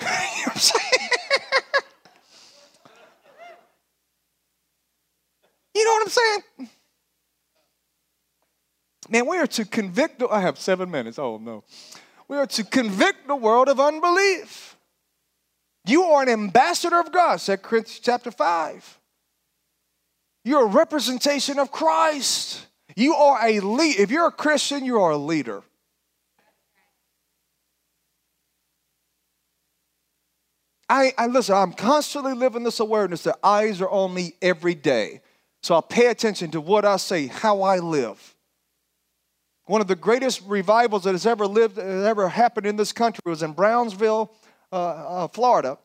you 0.00 0.06
know 0.06 0.10
what 0.44 0.52
I'm 0.54 0.58
saying? 0.58 1.10
you 5.74 5.84
know 5.84 5.92
what 5.92 6.02
I'm 6.02 6.08
saying? 6.08 6.42
Man, 9.10 9.26
we 9.26 9.36
are 9.38 9.46
to 9.46 9.66
convict, 9.66 10.22
I 10.30 10.40
have 10.40 10.58
seven 10.58 10.90
minutes. 10.90 11.18
Oh, 11.18 11.36
no. 11.36 11.64
We 12.26 12.38
are 12.38 12.46
to 12.46 12.64
convict 12.64 13.26
the 13.26 13.36
world 13.36 13.68
of 13.68 13.80
unbelief. 13.80 14.76
You 15.84 16.04
are 16.04 16.22
an 16.22 16.28
ambassador 16.30 17.00
of 17.00 17.12
God, 17.12 17.38
2 17.38 17.56
Corinthians 17.58 18.00
chapter 18.00 18.30
5. 18.30 18.98
You're 20.48 20.64
a 20.64 20.66
representation 20.66 21.58
of 21.58 21.70
Christ. 21.70 22.64
You 22.96 23.12
are 23.12 23.46
a 23.46 23.60
lead. 23.60 24.00
If 24.00 24.10
you're 24.10 24.28
a 24.28 24.32
Christian, 24.32 24.82
you 24.82 24.98
are 24.98 25.10
a 25.10 25.16
leader. 25.18 25.62
I, 30.88 31.12
I 31.18 31.26
listen, 31.26 31.54
I'm 31.54 31.74
constantly 31.74 32.32
living 32.32 32.64
this 32.64 32.80
awareness 32.80 33.24
that 33.24 33.36
eyes 33.44 33.82
are 33.82 33.90
on 33.90 34.14
me 34.14 34.36
every 34.40 34.74
day. 34.74 35.20
So 35.62 35.76
I 35.76 35.82
pay 35.86 36.06
attention 36.06 36.50
to 36.52 36.62
what 36.62 36.86
I 36.86 36.96
say, 36.96 37.26
how 37.26 37.60
I 37.60 37.80
live. 37.80 38.34
One 39.66 39.82
of 39.82 39.86
the 39.86 39.96
greatest 39.96 40.40
revivals 40.46 41.04
that 41.04 41.12
has 41.12 41.26
ever 41.26 41.46
lived, 41.46 41.76
has 41.76 42.06
ever 42.06 42.26
happened 42.26 42.64
in 42.64 42.76
this 42.76 42.92
country 42.92 43.20
was 43.26 43.42
in 43.42 43.52
Brownsville, 43.52 44.32
uh, 44.72 44.76
uh, 44.76 45.28
Florida. 45.28 45.76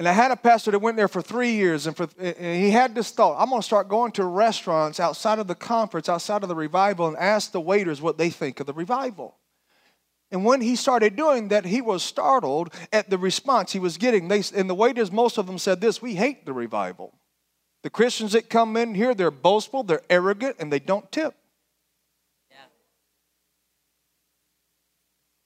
And 0.00 0.08
I 0.08 0.12
had 0.12 0.30
a 0.30 0.36
pastor 0.36 0.70
that 0.70 0.78
went 0.78 0.96
there 0.96 1.08
for 1.08 1.20
three 1.20 1.52
years, 1.52 1.86
and, 1.86 1.94
for, 1.94 2.08
and 2.18 2.56
he 2.56 2.70
had 2.70 2.94
this 2.94 3.10
thought 3.10 3.36
I'm 3.38 3.50
going 3.50 3.60
to 3.60 3.66
start 3.66 3.86
going 3.86 4.12
to 4.12 4.24
restaurants 4.24 4.98
outside 4.98 5.38
of 5.38 5.46
the 5.46 5.54
conference, 5.54 6.08
outside 6.08 6.42
of 6.42 6.48
the 6.48 6.54
revival, 6.54 7.06
and 7.06 7.18
ask 7.18 7.52
the 7.52 7.60
waiters 7.60 8.00
what 8.00 8.16
they 8.16 8.30
think 8.30 8.60
of 8.60 8.66
the 8.66 8.72
revival. 8.72 9.36
And 10.30 10.42
when 10.42 10.62
he 10.62 10.74
started 10.74 11.16
doing 11.16 11.48
that, 11.48 11.66
he 11.66 11.82
was 11.82 12.02
startled 12.02 12.72
at 12.94 13.10
the 13.10 13.18
response 13.18 13.72
he 13.72 13.78
was 13.78 13.98
getting. 13.98 14.28
They, 14.28 14.42
and 14.56 14.70
the 14.70 14.74
waiters, 14.74 15.12
most 15.12 15.36
of 15.36 15.46
them 15.46 15.58
said 15.58 15.82
this 15.82 16.00
We 16.00 16.14
hate 16.14 16.46
the 16.46 16.54
revival. 16.54 17.12
The 17.82 17.90
Christians 17.90 18.32
that 18.32 18.48
come 18.48 18.78
in 18.78 18.94
here, 18.94 19.14
they're 19.14 19.30
boastful, 19.30 19.82
they're 19.82 20.00
arrogant, 20.08 20.56
and 20.58 20.72
they 20.72 20.80
don't 20.80 21.12
tip. 21.12 21.34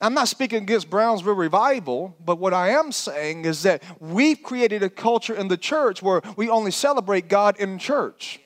I'm 0.05 0.13
not 0.13 0.29
speaking 0.29 0.65
against 0.65 0.91
Brownsville 0.91 1.33
Revival, 1.33 2.15
but 2.23 2.39
what 2.39 2.53
I 2.53 2.69
am 2.79 2.93
saying 2.93 3.47
is 3.47 3.63
that 3.63 3.83
we've 4.01 4.43
created 4.43 4.83
a 4.83 4.91
culture 4.91 5.35
in 5.35 5.49
the 5.49 5.57
church 5.57 6.03
where 6.03 6.21
we 6.37 6.51
only 6.51 6.73
celebrate 6.73 7.27
God 7.27 7.59
in 7.59 7.79
church. 7.79 8.39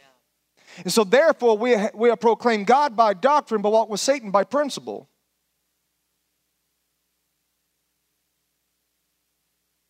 And 0.85 0.93
so, 0.93 1.03
therefore, 1.03 1.59
we, 1.59 1.77
we 1.95 2.15
proclaimed 2.15 2.69
God 2.69 2.95
by 2.95 3.13
doctrine, 3.13 3.61
but 3.61 3.73
walk 3.73 3.89
with 3.89 3.99
Satan 3.99 4.31
by 4.31 4.45
principle. 4.45 5.09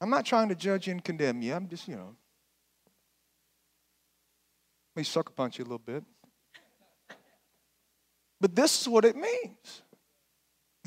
I'm 0.00 0.08
not 0.08 0.24
trying 0.24 0.48
to 0.48 0.54
judge 0.54 0.88
and 0.88 1.04
condemn 1.04 1.42
you. 1.42 1.52
I'm 1.52 1.68
just, 1.68 1.86
you 1.86 1.96
know, 1.96 2.16
may 4.96 5.02
sucker 5.02 5.34
punch 5.34 5.58
you 5.58 5.64
a 5.64 5.66
little 5.66 5.78
bit. 5.78 6.02
But 8.40 8.56
this 8.56 8.80
is 8.80 8.88
what 8.88 9.04
it 9.04 9.16
means 9.16 9.82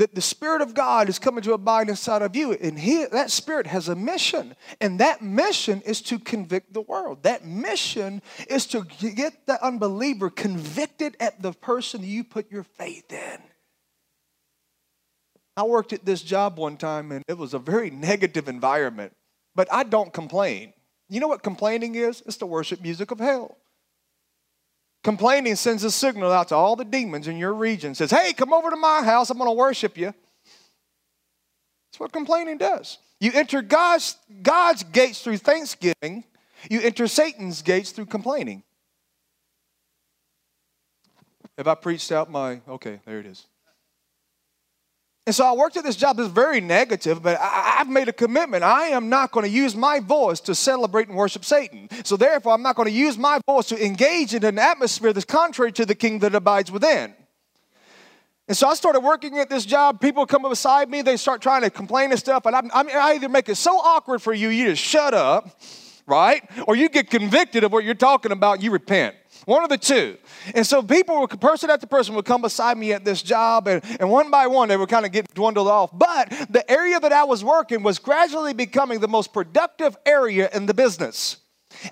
that 0.02 0.16
the 0.16 0.22
Spirit 0.22 0.64
of 0.64 0.74
God 0.74 1.10
is 1.10 1.20
coming 1.20 1.44
to 1.44 1.54
abide 1.54 1.88
inside 1.88 2.24
of 2.24 2.36
you. 2.36 2.54
And 2.54 2.80
he, 2.80 3.06
that 3.06 3.30
Spirit 3.30 3.68
has 3.68 3.88
a 3.88 3.96
mission. 3.96 4.56
And 4.80 5.00
that 5.00 5.22
mission 5.22 5.80
is 5.82 6.02
to 6.04 6.18
convict 6.18 6.74
the 6.74 6.82
world. 6.82 7.22
That 7.22 7.46
mission 7.46 8.24
is 8.50 8.66
to 8.68 8.84
get 8.84 9.46
the 9.46 9.64
unbeliever 9.64 10.32
convicted 10.32 11.16
at 11.20 11.44
the 11.44 11.52
person 11.52 12.04
you 12.04 12.24
put 12.24 12.52
your 12.52 12.64
faith 12.64 13.14
in. 13.14 13.38
I 15.56 15.66
worked 15.66 15.94
at 15.94 16.04
this 16.04 16.24
job 16.24 16.58
one 16.58 16.78
time 16.78 17.12
and 17.12 17.24
it 17.28 17.38
was 17.38 17.54
a 17.54 17.60
very 17.60 17.92
negative 17.92 18.50
environment, 18.50 19.14
but 19.54 19.72
I 19.72 19.84
don't 19.84 20.12
complain. 20.12 20.74
You 21.10 21.20
know 21.20 21.28
what 21.28 21.44
complaining 21.44 21.94
is? 21.94 22.24
It's 22.26 22.38
the 22.38 22.48
worship 22.48 22.82
music 22.82 23.12
of 23.12 23.20
hell. 23.20 23.56
Complaining 25.04 25.56
sends 25.56 25.84
a 25.84 25.92
signal 25.92 26.32
out 26.32 26.50
to 26.50 26.56
all 26.56 26.76
the 26.76 26.86
demons 26.86 27.28
in 27.28 27.38
your 27.38 27.54
region. 27.54 27.96
Says, 27.96 28.12
hey, 28.12 28.34
come 28.34 28.54
over 28.54 28.70
to 28.70 28.76
my 28.76 29.04
house. 29.04 29.30
I'm 29.30 29.38
going 29.38 29.50
to 29.50 29.56
worship 29.56 29.98
you. 29.98 30.14
That's 31.92 32.00
what 32.00 32.12
complaining 32.12 32.58
does. 32.58 33.00
You 33.20 33.32
enter 33.34 33.62
God's, 33.62 34.16
God's 34.42 34.84
gates 34.84 35.22
through 35.22 35.38
thanksgiving, 35.38 36.24
you 36.70 36.82
enter 36.82 37.08
Satan's 37.08 37.62
gates 37.62 37.92
through 37.92 38.06
complaining. 38.08 38.64
Have 41.58 41.68
I 41.68 41.76
preached 41.76 42.12
out 42.12 42.32
my. 42.32 42.62
Okay, 42.68 43.00
there 43.06 43.20
it 43.20 43.26
is. 43.26 43.46
And 45.28 45.36
so 45.36 45.46
I 45.46 45.54
worked 45.54 45.78
at 45.78 45.84
this 45.84 45.96
job 45.96 46.18
that's 46.18 46.30
very 46.30 46.62
negative, 46.62 47.22
but 47.22 47.40
I, 47.40 47.76
have 47.78 47.88
made 47.88 48.08
a 48.10 48.14
commitment. 48.14 48.64
I 48.64 48.88
am 48.88 49.08
not 49.08 49.32
going 49.32 49.46
to 49.46 49.52
use 49.52 49.76
my 49.76 50.00
voice 50.00 50.40
to 50.42 50.56
celebrate 50.56 51.10
and 51.10 51.16
worship 51.16 51.46
Satan. 51.46 51.90
So 52.04 52.18
therefore, 52.18 52.54
I'm 52.54 52.64
not 52.64 52.76
going 52.76 52.88
to 52.88 52.94
use 52.94 53.20
my 53.20 53.40
voice 53.46 53.68
to 53.68 53.86
engage 53.86 54.34
in 54.34 54.44
an 54.44 54.58
atmosphere 54.58 55.14
that's 55.14 55.26
contrary 55.26 55.72
to 55.74 55.86
the 55.86 55.94
king 55.94 56.20
that 56.20 56.34
abides 56.34 56.72
within. 56.72 57.14
And 58.48 58.58
so 58.58 58.68
I 58.68 58.74
started 58.74 59.02
working 59.02 59.38
at 59.38 59.50
this 59.50 59.64
job. 59.64 60.02
People 60.02 60.26
come 60.26 60.42
beside 60.42 60.90
me, 60.90 61.04
they 61.04 61.18
start 61.18 61.40
trying 61.42 61.62
to 61.62 61.70
complain 61.70 62.10
and 62.10 62.20
stuff, 62.20 62.48
and 62.48 62.56
I'm, 62.56 62.72
I'm, 62.74 62.90
I 62.90 63.14
either 63.14 63.30
make 63.30 63.48
it 63.48 63.56
so 63.56 63.78
awkward 63.78 64.22
for 64.22 64.34
you, 64.34 64.50
you 64.50 64.72
just 64.72 64.84
shut 64.84 65.14
up, 65.14 65.62
right? 66.08 66.44
Or 66.68 66.76
you 66.76 66.90
get 66.90 67.12
convicted 67.12 67.64
of 67.64 67.72
what 67.72 67.84
you're 67.84 67.94
talking 67.94 68.32
about, 68.32 68.62
you 68.62 68.72
repent. 68.72 69.16
One 69.46 69.64
of 69.64 69.70
the 69.70 69.78
two. 69.78 70.18
And 70.54 70.66
so 70.66 70.84
people, 70.84 71.28
person 71.28 71.70
after 71.70 71.88
person, 71.88 72.16
would 72.16 72.26
come 72.26 72.42
beside 72.42 72.78
me 72.78 72.94
at 72.94 73.04
this 73.04 73.22
job, 73.22 73.68
and, 73.68 73.84
and 74.00 74.10
one 74.10 74.30
by 74.30 74.48
one, 74.48 74.70
they 74.70 74.78
would 74.78 74.90
kind 74.90 75.06
of 75.06 75.12
get 75.12 75.34
dwindled 75.34 75.68
off. 75.68 75.90
But 75.94 76.30
the 76.50 76.70
area 76.70 77.00
that 77.00 77.12
I 77.12 77.24
was 77.24 77.44
working 77.44 77.82
was 77.82 77.98
gradually 78.00 78.54
becoming 78.54 79.00
the 79.00 79.08
most 79.08 79.34
productive 79.34 79.98
area 80.06 80.50
in 80.54 80.66
the 80.68 80.74
business. 80.74 81.38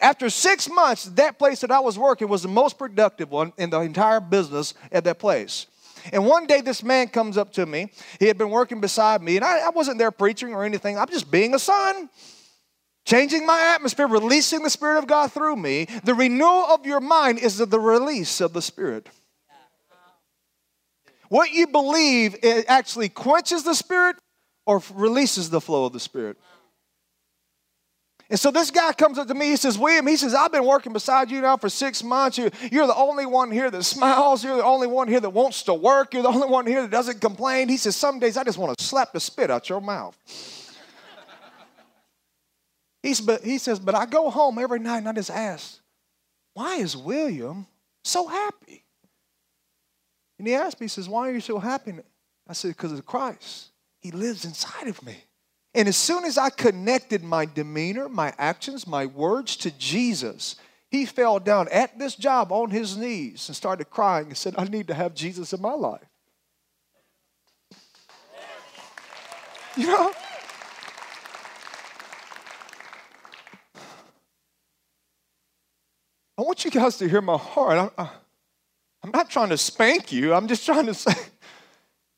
After 0.02 0.30
six 0.30 0.70
months, 0.70 1.06
that 1.06 1.40
place 1.40 1.62
that 1.62 1.72
I 1.72 1.80
was 1.80 1.98
working 1.98 2.28
was 2.28 2.44
the 2.44 2.50
most 2.50 2.78
productive 2.78 3.32
one 3.32 3.54
in 3.58 3.70
the 3.70 3.80
entire 3.80 4.20
business 4.20 4.74
at 4.92 5.04
that 5.06 5.20
place. 5.20 5.68
And 6.14 6.26
one 6.26 6.48
day, 6.48 6.62
this 6.62 6.84
man 6.84 7.08
comes 7.08 7.38
up 7.38 7.52
to 7.54 7.66
me. 7.66 7.92
He 8.20 8.28
had 8.28 8.38
been 8.38 8.50
working 8.50 8.80
beside 8.80 9.22
me, 9.22 9.38
and 9.38 9.46
I, 9.46 9.68
I 9.68 9.70
wasn't 9.70 9.98
there 9.98 10.12
preaching 10.12 10.54
or 10.54 10.64
anything. 10.64 10.98
I'm 10.98 11.10
just 11.10 11.32
being 11.32 11.54
a 11.54 11.60
son 11.60 12.10
changing 13.06 13.46
my 13.46 13.74
atmosphere, 13.76 14.08
releasing 14.08 14.64
the 14.64 14.70
Spirit 14.70 15.00
of 15.00 15.08
God 15.08 15.32
through 15.32 15.56
me. 15.56 15.88
The 16.04 16.14
renewal 16.14 16.66
of 16.66 16.86
your 16.86 17.00
mind 17.00 17.40
is 17.40 17.58
the 17.58 17.80
release 17.80 18.42
of 18.42 18.54
the 18.54 18.62
Spirit. 18.62 19.10
What 21.30 21.52
you 21.52 21.68
believe 21.68 22.36
it 22.42 22.66
actually 22.68 23.10
quenches 23.10 23.64
the 23.64 23.76
Spirit 23.76 24.18
or 24.66 24.82
releases 24.94 25.50
the 25.50 25.62
flow 25.62 25.86
of 25.86 25.94
the 25.94 26.00
Spirit. 26.00 26.38
And 28.32 28.40
so 28.40 28.52
this 28.52 28.70
guy 28.70 28.94
comes 28.94 29.18
up 29.18 29.28
to 29.28 29.34
me. 29.34 29.48
He 29.48 29.56
says, 29.56 29.78
William, 29.78 30.06
he 30.06 30.16
says, 30.16 30.36
I've 30.36 30.52
been 30.52 30.66
working 30.66 30.94
beside 30.94 31.32
you 31.32 31.42
now 31.42 31.58
for 31.58 31.68
six 31.68 32.04
months. 32.04 32.38
You're, 32.38 32.52
you're 32.72 32.86
the 32.86 32.96
only 32.96 33.26
one 33.26 33.50
here 33.50 33.72
that 33.72 33.84
smiles. 33.84 34.44
You're 34.44 34.58
the 34.58 34.64
only 34.64 34.86
one 34.86 35.08
here 35.08 35.20
that 35.20 35.32
wants 35.32 35.64
to 35.64 35.74
work. 35.74 36.14
You're 36.14 36.22
the 36.22 36.30
only 36.30 36.48
one 36.48 36.68
here 36.68 36.84
that 36.84 36.92
doesn't 36.92 37.22
complain. 37.22 37.70
He 37.70 37.78
says, 37.78 37.96
Some 37.96 38.20
days 38.20 38.38
I 38.38 38.44
just 38.44 38.60
want 38.60 38.78
to 38.78 38.84
slap 38.84 39.14
the 39.14 39.20
spit 39.20 39.50
out 39.50 39.68
your 39.68 39.82
mouth. 39.82 40.16
He's, 43.02 43.22
but, 43.22 43.44
he 43.44 43.58
says, 43.58 43.80
but 43.80 43.96
I 43.96 44.06
go 44.06 44.30
home 44.30 44.60
every 44.60 44.80
night 44.80 45.00
and 45.00 45.10
I 45.10 45.14
just 45.14 45.32
ask, 45.32 45.80
why 46.54 46.76
is 46.76 46.98
William 46.98 47.66
so 48.04 48.28
happy? 48.28 48.84
And 50.38 50.48
he 50.48 50.54
asked 50.54 50.80
me, 50.80 50.86
he 50.86 50.90
says, 50.90 51.08
why 51.08 51.30
are 51.30 51.34
you 51.34 51.42
so 51.42 51.60
happy? 51.60 51.94
I 52.48 52.54
said, 52.54 52.70
because 52.70 52.92
of 52.92 53.06
Christ. 53.06 53.70
He 54.00 54.12
lives 54.12 54.46
inside 54.46 54.88
of 54.88 55.04
me. 55.04 55.16
And 55.74 55.88
as 55.88 55.98
soon 55.98 56.26
as 56.26 56.38
I 56.38 56.50
connected 56.50 57.24
my 57.24 57.46
demeanor, 57.46 58.10
my 58.10 58.34
actions, 58.38 58.88
my 58.88 59.06
words 59.06 59.56
to 59.58 59.72
Jesus, 59.72 60.56
he 60.90 61.06
fell 61.06 61.40
down 61.40 61.68
at 61.72 62.00
this 62.00 62.16
job 62.16 62.52
on 62.52 62.72
his 62.72 62.98
knees 62.98 63.48
and 63.48 63.56
started 63.56 63.90
crying 63.90 64.28
and 64.28 64.38
said, 64.38 64.56
I 64.58 64.64
need 64.64 64.88
to 64.88 64.94
have 64.94 65.14
Jesus 65.14 65.54
in 65.54 65.62
my 65.62 65.74
life. 65.74 66.02
You 69.78 69.88
know? 69.88 70.12
I 76.40 76.42
want 76.42 76.64
you 76.64 76.72
guys 76.72 76.96
to 77.00 77.10
hear 77.10 77.20
my 77.20 77.36
heart. 77.36 77.92
I, 77.98 78.10
am 79.04 79.12
not 79.12 79.30
trying 79.30 79.50
to 79.50 79.58
spank 79.58 80.14
you, 80.14 80.34
I'm 80.34 80.48
just 80.48 80.66
trying 80.66 80.86
to 80.86 80.94
say 80.94 81.12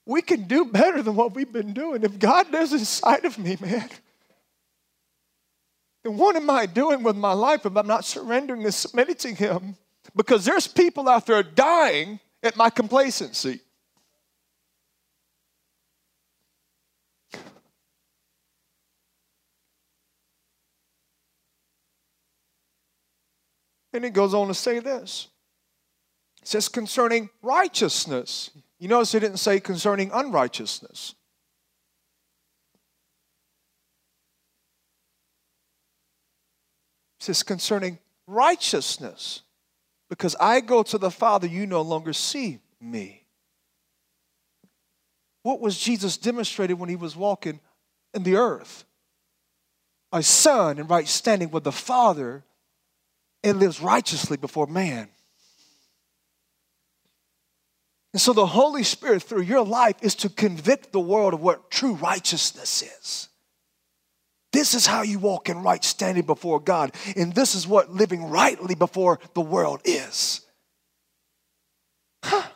we 0.05 0.21
can 0.21 0.43
do 0.43 0.65
better 0.65 1.01
than 1.01 1.15
what 1.15 1.33
we've 1.33 1.51
been 1.51 1.73
doing. 1.73 2.03
If 2.03 2.19
God 2.19 2.51
lives 2.51 2.71
inside 2.71 3.25
of 3.25 3.39
me, 3.39 3.57
man, 3.59 3.89
then 6.03 6.17
what 6.17 6.35
am 6.35 6.51
I 6.51 6.67
doing 6.67 7.01
with 7.01 7.15
my 7.15 7.33
life 7.33 7.65
if 7.65 7.75
I'm 7.75 7.87
not 7.87 8.05
surrendering 8.05 8.63
and 8.63 8.71
submitting 8.71 9.15
to 9.15 9.33
Him? 9.33 9.75
Because 10.15 10.45
there's 10.45 10.67
people 10.67 11.09
out 11.09 11.25
there 11.25 11.41
dying 11.41 12.19
at 12.43 12.55
my 12.55 12.69
complacency. 12.69 13.61
And 23.93 24.05
it 24.05 24.13
goes 24.13 24.33
on 24.33 24.47
to 24.47 24.53
say 24.53 24.79
this. 24.79 25.27
It 26.41 26.47
says 26.47 26.69
concerning 26.69 27.29
righteousness. 27.41 28.51
You 28.79 28.87
notice 28.87 29.13
it 29.13 29.19
didn't 29.19 29.37
say 29.37 29.59
concerning 29.59 30.11
unrighteousness. 30.13 31.15
It 37.19 37.23
says 37.23 37.43
concerning 37.43 37.99
righteousness. 38.25 39.43
Because 40.09 40.35
I 40.39 40.61
go 40.61 40.83
to 40.83 40.97
the 40.97 41.11
Father, 41.11 41.47
you 41.47 41.67
no 41.67 41.81
longer 41.81 42.11
see 42.11 42.59
me. 42.81 43.23
What 45.43 45.59
was 45.59 45.77
Jesus 45.77 46.17
demonstrated 46.17 46.79
when 46.79 46.89
he 46.89 46.95
was 46.95 47.15
walking 47.15 47.59
in 48.13 48.23
the 48.23 48.35
earth? 48.35 48.83
A 50.11 50.21
son 50.21 50.79
in 50.79 50.87
right 50.87 51.07
standing 51.07 51.51
with 51.51 51.63
the 51.63 51.71
Father 51.71 52.43
and 53.43 53.59
lives 53.59 53.81
righteously 53.81 54.37
before 54.37 54.67
man. 54.67 55.09
And 58.13 58.21
so 58.21 58.33
the 58.33 58.45
Holy 58.45 58.83
Spirit, 58.83 59.23
through 59.23 59.43
your 59.43 59.63
life, 59.63 59.95
is 60.01 60.15
to 60.15 60.29
convict 60.29 60.91
the 60.91 60.99
world 60.99 61.33
of 61.33 61.41
what 61.41 61.71
true 61.71 61.93
righteousness 61.93 62.81
is. 62.81 63.29
This 64.51 64.73
is 64.73 64.85
how 64.85 65.01
you 65.01 65.17
walk 65.17 65.47
in 65.47 65.63
right 65.63 65.83
standing 65.83 66.25
before 66.25 66.59
God. 66.59 66.93
And 67.15 67.33
this 67.33 67.55
is 67.55 67.65
what 67.65 67.89
living 67.89 68.25
rightly 68.25 68.75
before 68.75 69.19
the 69.33 69.41
world 69.41 69.81
is. 69.85 70.41
Huh. 72.23 72.47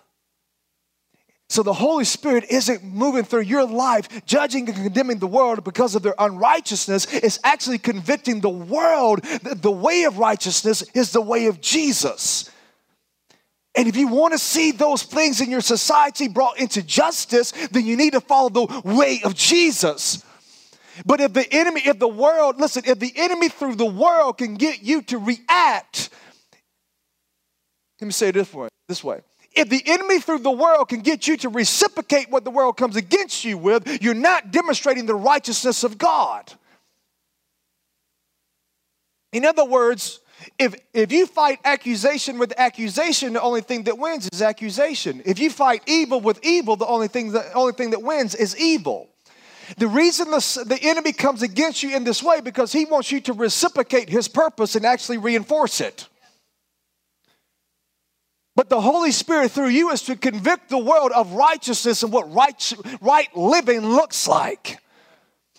So 1.56 1.64
the 1.64 1.72
Holy 1.72 2.04
Spirit 2.04 2.44
isn't 2.50 2.84
moving 2.84 3.24
through 3.24 3.44
your 3.44 3.66
life 3.66 4.26
judging 4.26 4.68
and 4.68 4.76
condemning 4.76 5.20
the 5.20 5.28
world 5.28 5.64
because 5.64 5.96
of 5.96 6.04
their 6.04 6.14
unrighteousness. 6.20 7.08
It's 7.14 7.40
actually 7.46 7.78
convicting 7.78 8.42
the 8.42 8.50
world. 8.50 9.24
That 9.24 9.62
the 9.62 9.72
way 9.72 10.04
of 10.04 10.18
righteousness 10.18 10.82
is 10.94 11.14
the 11.14 11.22
way 11.22 11.46
of 11.46 11.62
Jesus. 11.62 12.52
And 13.74 13.88
if 13.88 13.96
you 13.96 14.10
want 14.10 14.34
to 14.34 14.38
see 14.38 14.72
those 14.72 15.04
things 15.04 15.40
in 15.40 15.50
your 15.50 15.62
society 15.62 16.28
brought 16.28 16.60
into 16.60 16.84
justice, 16.84 17.54
then 17.72 17.86
you 17.86 17.96
need 17.96 18.12
to 18.12 18.22
follow 18.22 18.50
the 18.50 18.82
way 18.84 19.22
of 19.24 19.34
Jesus. 19.34 20.26
But 21.06 21.22
if 21.22 21.32
the 21.32 21.48
enemy, 21.54 21.84
if 21.86 22.00
the 22.00 22.10
world, 22.10 22.60
listen, 22.60 22.84
if 22.86 23.00
the 23.00 23.14
enemy 23.16 23.48
through 23.48 23.76
the 23.76 23.86
world 23.86 24.40
can 24.40 24.56
get 24.56 24.84
you 24.84 25.04
to 25.04 25.18
react, 25.20 26.10
let 28.02 28.08
me 28.08 28.12
say 28.12 28.32
this 28.32 28.54
way, 28.54 28.68
this 28.90 29.02
way. 29.06 29.22
If 29.56 29.70
the 29.70 29.82
enemy 29.86 30.20
through 30.20 30.40
the 30.40 30.52
world 30.52 30.90
can 30.90 31.00
get 31.00 31.28
you 31.28 31.38
to 31.38 31.50
reciprocate 31.50 32.30
what 32.30 32.44
the 32.44 32.52
world 32.52 32.76
comes 32.76 32.96
against 32.96 33.46
you 33.46 33.58
with, 33.58 34.02
you're 34.04 34.14
not 34.14 34.52
demonstrating 34.52 35.06
the 35.06 35.16
righteousness 35.16 35.84
of 35.84 35.98
God. 35.98 36.52
In 39.32 39.46
other 39.46 39.66
words, 39.66 40.20
if, 40.60 40.76
if 40.94 41.12
you 41.12 41.26
fight 41.26 41.60
accusation 41.64 42.38
with 42.38 42.54
accusation, 42.58 43.34
the 43.34 43.42
only 43.42 43.62
thing 43.62 43.84
that 43.84 43.98
wins 43.98 44.30
is 44.32 44.42
accusation. 44.42 45.22
If 45.26 45.40
you 45.40 45.50
fight 45.50 45.84
evil 45.86 46.20
with 46.20 46.44
evil, 46.44 46.76
the 46.76 46.86
only 46.86 47.08
thing, 47.08 47.32
the 47.32 47.52
only 47.54 47.74
thing 47.74 47.92
that 47.92 48.02
wins 48.02 48.36
is 48.36 48.58
evil. 48.58 49.10
The 49.78 49.88
reason 49.88 50.30
the, 50.32 50.64
the 50.68 50.80
enemy 50.82 51.12
comes 51.12 51.42
against 51.42 51.82
you 51.82 51.96
in 51.96 52.04
this 52.04 52.22
way 52.22 52.42
because 52.42 52.72
he 52.72 52.86
wants 52.86 53.12
you 53.12 53.20
to 53.22 53.34
reciprocate 53.34 54.10
his 54.10 54.28
purpose 54.28 54.76
and 54.76 54.86
actually 54.86 55.18
reinforce 55.18 55.82
it. 55.82 56.08
But 58.56 58.70
the 58.70 58.80
Holy 58.80 59.12
Spirit 59.12 59.52
through 59.52 59.70
you 59.70 59.92
is 59.92 60.04
to 60.04 60.16
convict 60.16 60.70
the 60.70 60.78
world 60.78 61.12
of 61.12 61.34
righteousness 61.34 62.04
and 62.04 62.14
what 62.14 62.34
right, 62.34 62.74
right 63.02 63.36
living 63.36 63.82
looks 63.82 64.28
like. 64.28 64.80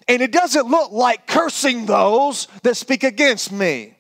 And 0.09 0.23
it 0.23 0.33
doesn't 0.33 0.67
look 0.67 0.93
like 0.93 1.27
cursing 1.27 1.85
those 1.85 2.49
that 2.63 2.77
speak 2.77 3.05
against 3.05 3.53
me. 3.53 3.97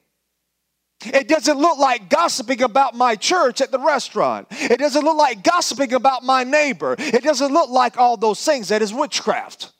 It 1.05 1.29
doesn't 1.29 1.59
look 1.59 1.79
like 1.79 2.09
gossiping 2.09 2.63
about 2.63 2.95
my 2.95 3.17
church 3.17 3.61
at 3.61 3.71
the 3.71 3.79
restaurant. 3.79 4.49
It 4.51 4.79
doesn't 4.79 5.05
look 5.05 5.19
like 5.19 5.43
gossiping 5.43 5.93
about 5.93 6.23
my 6.25 6.43
neighbor. 6.45 6.97
It 6.99 7.23
doesn't 7.23 7.53
look 7.53 7.69
like 7.69 7.99
all 7.99 8.17
those 8.17 8.43
things. 8.43 8.69
That 8.69 8.81
is 8.81 8.95
witchcraft. 8.95 9.73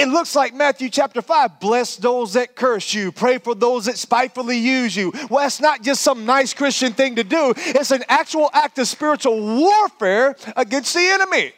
It 0.00 0.08
looks 0.08 0.34
like 0.34 0.54
Matthew 0.54 0.88
chapter 0.88 1.20
5 1.20 1.60
bless 1.60 1.96
those 1.96 2.32
that 2.32 2.56
curse 2.56 2.94
you, 2.94 3.12
pray 3.12 3.36
for 3.36 3.54
those 3.54 3.84
that 3.84 3.98
spitefully 3.98 4.56
use 4.56 4.96
you. 4.96 5.12
Well, 5.28 5.46
it's 5.46 5.60
not 5.60 5.82
just 5.82 6.00
some 6.00 6.24
nice 6.24 6.54
Christian 6.54 6.94
thing 6.94 7.16
to 7.16 7.22
do, 7.22 7.52
it's 7.54 7.90
an 7.90 8.04
actual 8.08 8.48
act 8.54 8.78
of 8.78 8.88
spiritual 8.88 9.38
warfare 9.58 10.36
against 10.56 10.94
the 10.94 11.06
enemy. 11.06 11.52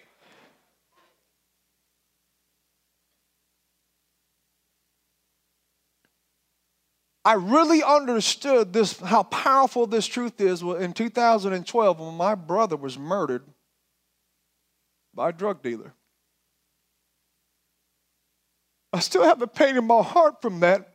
I 7.24 7.34
really 7.34 7.84
understood 7.84 8.72
this, 8.72 8.98
how 8.98 9.22
powerful 9.22 9.86
this 9.86 10.08
truth 10.08 10.40
is 10.40 10.62
in 10.62 10.94
2012 10.94 12.00
when 12.00 12.14
my 12.16 12.34
brother 12.34 12.76
was 12.76 12.98
murdered 12.98 13.44
by 15.14 15.28
a 15.28 15.32
drug 15.32 15.62
dealer. 15.62 15.94
I 18.92 19.00
still 19.00 19.22
have 19.22 19.40
a 19.42 19.46
pain 19.46 19.76
in 19.76 19.86
my 19.86 20.02
heart 20.02 20.42
from 20.42 20.60
that. 20.60 20.88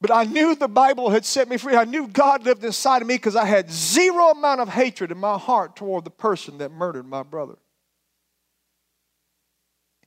But 0.00 0.10
I 0.10 0.24
knew 0.24 0.56
the 0.56 0.66
Bible 0.66 1.10
had 1.10 1.24
set 1.24 1.48
me 1.48 1.56
free. 1.56 1.76
I 1.76 1.84
knew 1.84 2.08
God 2.08 2.44
lived 2.44 2.64
inside 2.64 3.02
of 3.02 3.08
me 3.08 3.14
because 3.14 3.36
I 3.36 3.44
had 3.44 3.70
zero 3.70 4.30
amount 4.30 4.60
of 4.60 4.68
hatred 4.68 5.12
in 5.12 5.18
my 5.18 5.38
heart 5.38 5.76
toward 5.76 6.04
the 6.04 6.10
person 6.10 6.58
that 6.58 6.72
murdered 6.72 7.06
my 7.06 7.22
brother. 7.22 7.54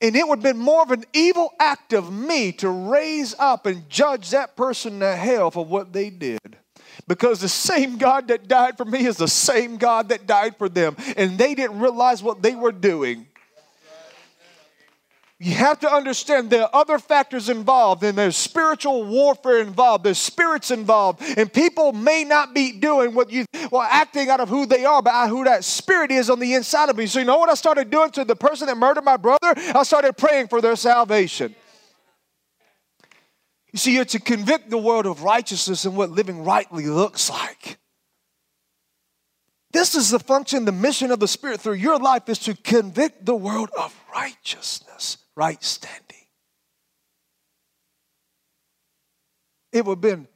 And 0.02 0.18
it 0.18 0.28
would 0.28 0.40
have 0.40 0.44
been 0.44 0.62
more 0.62 0.82
of 0.82 0.92
an 0.92 1.06
evil 1.14 1.54
act 1.58 1.94
of 1.94 2.12
me 2.12 2.52
to 2.54 2.70
raise 2.70 3.34
up 3.40 3.66
and 3.66 3.90
judge 3.90 4.32
that 4.32 4.58
person 4.58 5.00
to 5.00 5.16
hell 5.16 5.50
for 5.50 5.64
what 5.64 5.94
they 5.94 6.10
did. 6.10 6.58
Because 7.08 7.40
the 7.40 7.48
same 7.48 7.98
God 7.98 8.28
that 8.28 8.50
died 8.50 8.76
for 8.76 8.86
me 8.86 9.06
is 9.06 9.16
the 9.16 9.28
same 9.30 9.78
God 9.78 10.10
that 10.10 10.28
died 10.28 10.58
for 10.58 10.68
them. 10.68 10.98
And 11.16 11.38
they 11.38 11.56
didn't 11.56 11.80
realize 11.80 12.22
what 12.22 12.42
they 12.42 12.56
were 12.56 12.74
doing. 12.74 13.28
You 15.38 15.52
have 15.56 15.82
to 15.82 15.92
understand 15.92 16.50
there 16.50 16.64
are 16.64 16.70
other 16.74 16.98
factors 16.98 17.50
involved, 17.50 18.04
and 18.04 18.18
there's 18.18 18.38
spiritual 18.38 19.04
warfare 19.04 19.60
involved, 19.60 20.06
there's 20.06 20.18
spirits 20.18 20.72
involved, 20.72 21.22
and 21.38 21.52
people 21.52 21.92
may 21.92 22.24
not 22.24 22.54
be 22.54 22.72
doing 22.72 23.14
what 23.14 23.30
you, 23.30 23.46
well, 23.70 23.82
acting 23.82 24.30
out 24.30 24.40
of 24.40 24.48
who 24.48 24.66
they 24.66 24.86
are, 24.86 25.02
but 25.02 25.28
who 25.28 25.44
that 25.44 25.66
spirit 25.66 26.10
is 26.10 26.30
on 26.30 26.40
the 26.40 26.54
inside 26.54 26.88
of 26.90 26.96
me. 26.96 27.06
So, 27.06 27.20
you 27.20 27.26
know 27.26 27.38
what 27.38 27.50
I 27.50 27.56
started 27.56 27.90
doing 27.90 28.12
to 28.12 28.24
the 28.24 28.36
person 28.36 28.68
that 28.68 28.78
murdered 28.78 29.04
my 29.04 29.18
brother? 29.18 29.54
I 29.56 29.84
started 29.84 30.16
praying 30.16 30.48
for 30.48 30.62
their 30.62 30.78
salvation. 30.78 31.54
You 33.74 33.80
see, 33.80 33.94
you're 33.94 34.06
to 34.06 34.22
convict 34.22 34.70
the 34.70 34.78
world 34.78 35.06
of 35.06 35.22
righteousness 35.22 35.84
and 35.84 35.98
what 35.98 36.12
living 36.12 36.46
rightly 36.46 36.88
looks 36.88 37.30
like. 37.30 37.78
This 39.74 39.96
is 39.96 40.12
the 40.12 40.20
function, 40.20 40.64
the 40.64 40.72
mission 40.72 41.12
of 41.12 41.20
the 41.20 41.28
Spirit 41.28 41.60
through 41.60 41.74
your 41.74 42.00
life 42.00 42.30
is 42.30 42.40
to 42.40 42.56
convict 42.56 43.26
the 43.26 43.36
world 43.36 43.70
of 43.78 43.94
righteousness 44.14 44.85
right 45.36 45.64
standing. 45.64 46.02
It 49.72 49.86
would 49.86 49.96
have 49.96 50.02
been 50.02 50.28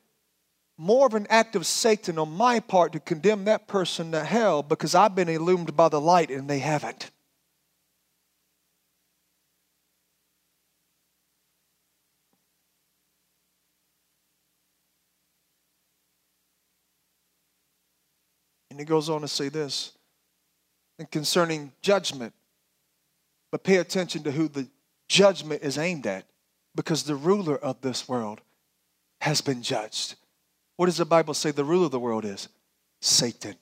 more 0.77 1.05
of 1.05 1.13
an 1.13 1.27
act 1.29 1.55
of 1.55 1.65
Satan 1.65 2.17
on 2.17 2.31
my 2.31 2.59
part 2.59 2.93
to 2.93 2.99
condemn 2.99 3.45
that 3.45 3.67
person 3.67 4.11
to 4.11 4.23
hell 4.23 4.63
because 4.63 4.95
I've 4.95 5.15
been 5.15 5.29
illumined 5.29 5.75
by 5.75 5.89
the 5.89 6.01
light 6.01 6.29
and 6.29 6.49
they 6.49 6.59
haven't. 6.59 7.11
And 18.71 18.79
he 18.79 18.85
goes 18.85 19.09
on 19.09 19.21
to 19.21 19.27
say 19.27 19.49
this 19.49 19.91
and 20.97 21.09
concerning 21.09 21.71
judgment 21.81 22.33
But 23.51 23.63
pay 23.63 23.77
attention 23.77 24.23
to 24.23 24.31
who 24.31 24.47
the 24.47 24.67
judgment 25.09 25.63
is 25.63 25.77
aimed 25.77 26.07
at 26.07 26.25
because 26.75 27.03
the 27.03 27.15
ruler 27.15 27.57
of 27.57 27.81
this 27.81 28.07
world 28.07 28.39
has 29.21 29.41
been 29.41 29.61
judged. 29.61 30.15
What 30.77 30.85
does 30.85 30.97
the 30.97 31.05
Bible 31.05 31.33
say 31.33 31.51
the 31.51 31.65
ruler 31.65 31.85
of 31.85 31.91
the 31.91 31.99
world 31.99 32.23
is? 32.23 32.47
Satan. 33.01 33.55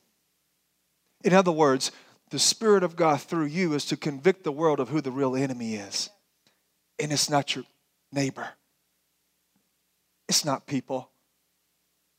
In 1.24 1.34
other 1.34 1.52
words, 1.52 1.92
the 2.30 2.38
Spirit 2.38 2.84
of 2.84 2.96
God 2.96 3.22
through 3.22 3.46
you 3.46 3.74
is 3.74 3.86
to 3.86 3.98
convict 3.98 4.44
the 4.44 4.52
world 4.52 4.80
of 4.80 4.90
who 4.90 5.02
the 5.02 5.12
real 5.12 5.36
enemy 5.36 5.76
is. 5.76 6.10
And 7.00 7.12
it's 7.12 7.30
not 7.30 7.56
your 7.56 7.64
neighbor, 8.12 8.50
it's 10.28 10.46
not 10.46 10.68
people. 10.68 11.10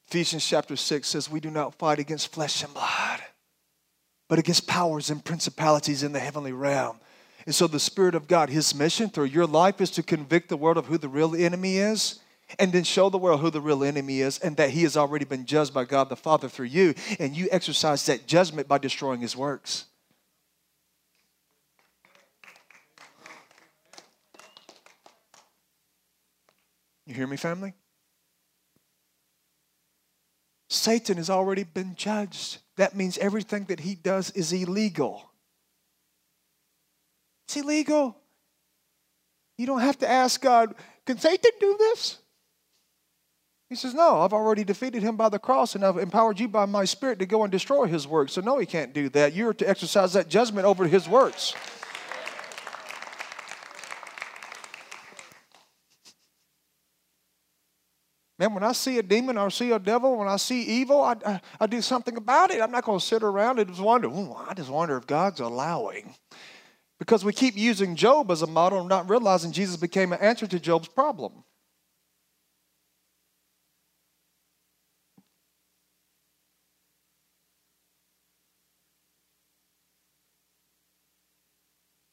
Ephesians 0.09 0.47
chapter 0.47 0.74
6 0.74 1.07
says, 1.07 1.31
We 1.31 1.39
do 1.39 1.51
not 1.51 1.74
fight 1.74 1.99
against 1.99 2.33
flesh 2.33 2.64
and 2.64 2.72
blood, 2.72 3.20
but 4.26 4.39
against 4.39 4.66
powers 4.66 5.11
and 5.11 5.22
principalities 5.22 6.03
in 6.03 6.12
the 6.12 6.18
heavenly 6.18 6.53
realm. 6.53 6.99
And 7.49 7.55
so, 7.55 7.66
the 7.66 7.80
Spirit 7.80 8.14
of 8.14 8.28
God, 8.28 8.51
His 8.51 8.74
mission 8.74 9.09
through 9.09 9.24
your 9.24 9.46
life 9.46 9.80
is 9.80 9.90
to 9.92 10.03
convict 10.03 10.51
the 10.51 10.57
world 10.59 10.76
of 10.76 10.84
who 10.84 10.99
the 10.99 11.09
real 11.09 11.34
enemy 11.34 11.78
is 11.78 12.20
and 12.59 12.74
then 12.74 12.84
show 12.84 13.09
the 13.09 13.16
world 13.16 13.40
who 13.40 13.49
the 13.49 13.62
real 13.62 13.82
enemy 13.82 14.20
is 14.20 14.38
and 14.40 14.55
that 14.59 14.68
he 14.68 14.82
has 14.82 14.99
already 14.99 15.24
been 15.24 15.46
judged 15.46 15.72
by 15.72 15.86
God 15.86 16.11
the 16.11 16.14
Father 16.14 16.46
through 16.46 16.66
you, 16.66 16.94
and 17.18 17.34
you 17.34 17.49
exercise 17.51 18.05
that 18.05 18.26
judgment 18.26 18.68
by 18.68 18.76
destroying 18.76 19.22
his 19.22 19.34
works. 19.34 19.86
You 27.07 27.14
hear 27.14 27.26
me, 27.26 27.38
family? 27.38 27.72
Satan 30.68 31.16
has 31.16 31.30
already 31.30 31.64
been 31.64 31.94
judged. 31.94 32.59
That 32.76 32.94
means 32.94 33.16
everything 33.16 33.64
that 33.68 33.80
he 33.80 33.94
does 33.94 34.32
is 34.32 34.53
illegal. 34.53 35.28
It's 37.49 37.57
illegal. 37.57 38.14
You 39.57 39.64
don't 39.64 39.80
have 39.80 39.96
to 40.01 40.09
ask 40.09 40.38
God, 40.38 40.74
can 41.07 41.18
Satan 41.18 41.51
do 41.59 41.76
this? 41.78 42.18
He 43.70 43.74
says, 43.74 43.94
No, 43.94 44.20
I've 44.20 44.34
already 44.34 44.64
defeated 44.64 45.03
him 45.03 45.16
by 45.16 45.30
the 45.30 45.38
cross 45.38 45.74
and 45.74 45.82
I've 45.82 45.96
empowered 45.96 46.38
you 46.38 46.46
by 46.46 46.66
my 46.66 46.84
spirit 46.84 47.18
to 47.20 47.26
go 47.26 47.44
and 47.44 47.51
destroy 47.51 47.86
his 47.86 48.07
works. 48.07 48.34
So, 48.34 48.42
no, 48.42 48.59
he 48.59 48.66
can't 48.66 48.92
do 48.92 49.09
that. 49.11 49.32
You're 49.32 49.55
to 49.55 49.66
exercise 49.66 50.12
that 50.12 50.28
judgment 50.28 50.66
over 50.66 50.86
his 50.86 51.09
works. 51.09 51.55
Man, 58.38 58.53
when 58.53 58.62
I 58.62 58.72
see 58.72 58.99
a 58.99 59.03
demon 59.03 59.38
or 59.38 59.51
see 59.51 59.70
a 59.72 59.78
devil, 59.78 60.18
when 60.18 60.28
I 60.28 60.36
see 60.36 60.62
evil, 60.62 61.01
I, 61.01 61.16
I, 61.26 61.40
I 61.61 61.66
do 61.66 61.80
something 61.80 62.18
about 62.18 62.51
it. 62.51 62.61
I'm 62.61 62.70
not 62.70 62.84
going 62.84 63.01
to 63.01 63.05
sit 63.05 63.22
around 63.22 63.59
and 63.59 63.68
just 63.68 63.80
wonder, 63.80 64.11
I 64.11 64.53
just 64.55 64.68
wonder 64.68 64.99
if 64.99 65.07
God's 65.07 65.40
allowing. 65.40 66.14
Because 66.99 67.24
we 67.24 67.32
keep 67.32 67.57
using 67.57 67.94
Job 67.94 68.30
as 68.30 68.42
a 68.42 68.46
model 68.46 68.80
and 68.80 68.88
not 68.88 69.09
realizing 69.09 69.53
Jesus 69.53 69.76
became 69.76 70.12
an 70.12 70.20
answer 70.20 70.46
to 70.49 70.59
Job's 70.59 70.88
problem. 70.88 71.44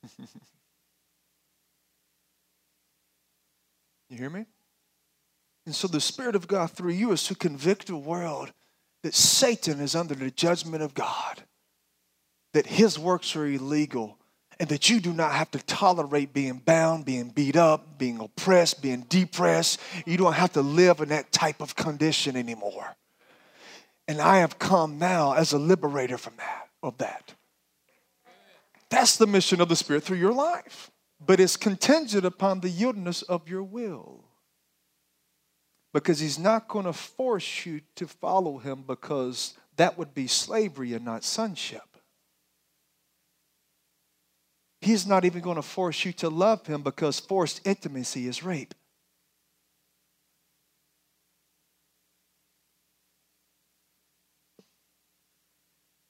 you 4.10 4.18
hear 4.18 4.30
me? 4.30 4.46
And 5.66 5.74
so 5.74 5.88
the 5.88 6.00
Spirit 6.00 6.36
of 6.36 6.48
God 6.48 6.70
through 6.72 6.92
you 6.92 7.12
is 7.12 7.24
to 7.24 7.34
convict 7.34 7.88
the 7.88 7.98
world 7.98 8.54
that 9.02 9.16
Satan 9.16 9.80
is 9.80 9.96
under 9.96 10.14
the 10.14 10.30
judgment 10.30 10.84
of 10.84 10.94
God, 10.94 11.44
that 12.54 12.68
his 12.68 13.00
works 13.00 13.36
are 13.36 13.48
illegal, 13.48 14.20
and 14.60 14.70
that 14.70 14.90
you 14.90 15.00
do 15.00 15.14
not 15.14 15.34
have 15.34 15.52
to 15.52 15.60
tolerate 15.60 16.34
being 16.34 16.60
bound, 16.60 17.06
being 17.06 17.30
beat 17.30 17.56
up, 17.56 17.98
being 17.98 18.20
oppressed, 18.20 18.82
being 18.82 19.02
depressed. 19.10 19.80
You 20.06 20.18
don't 20.18 20.34
have 20.34 20.54
to 20.54 20.62
live 20.62 21.02
in 21.02 21.10
that 21.10 21.32
type 21.32 21.62
of 21.62 21.76
condition 21.76 22.36
anymore. 22.36 22.96
And 24.08 24.22
I 24.22 24.38
have 24.40 24.60
come 24.60 25.00
now 25.00 25.34
as 25.34 25.52
a 25.52 25.58
liberator 25.58 26.18
from 26.18 26.34
that, 26.38 26.70
of 26.84 26.98
that. 27.00 27.34
That's 28.90 29.18
the 29.18 29.28
mission 29.28 29.62
of 29.62 29.68
the 29.68 29.76
Spirit 29.76 30.04
through 30.04 30.18
your 30.18 30.34
life. 30.34 30.92
But 31.26 31.40
it's 31.40 31.58
contingent 31.58 32.26
upon 32.26 32.60
the 32.60 32.70
yieldness 32.70 33.24
of 33.24 33.50
your 33.50 33.64
will 33.64 34.26
because 35.94 36.20
he's 36.20 36.38
not 36.38 36.68
going 36.68 36.86
to 36.86 36.94
force 36.94 37.66
you 37.66 37.82
to 37.96 38.06
follow 38.06 38.58
him 38.58 38.84
because 38.86 39.54
that 39.78 39.98
would 39.98 40.14
be 40.14 40.28
slavery 40.28 40.94
and 40.94 41.06
not 41.06 41.24
sonship. 41.24 41.95
He's 44.86 45.08
not 45.08 45.26
even 45.26 45.42
going 45.42 45.56
to 45.56 45.64
force 45.64 46.06
you 46.06 46.14
to 46.14 46.30
love 46.30 46.68
him 46.68 46.84
because 46.84 47.20
forced 47.20 47.66
intimacy 47.66 48.28
is 48.28 48.44
rape. 48.44 48.76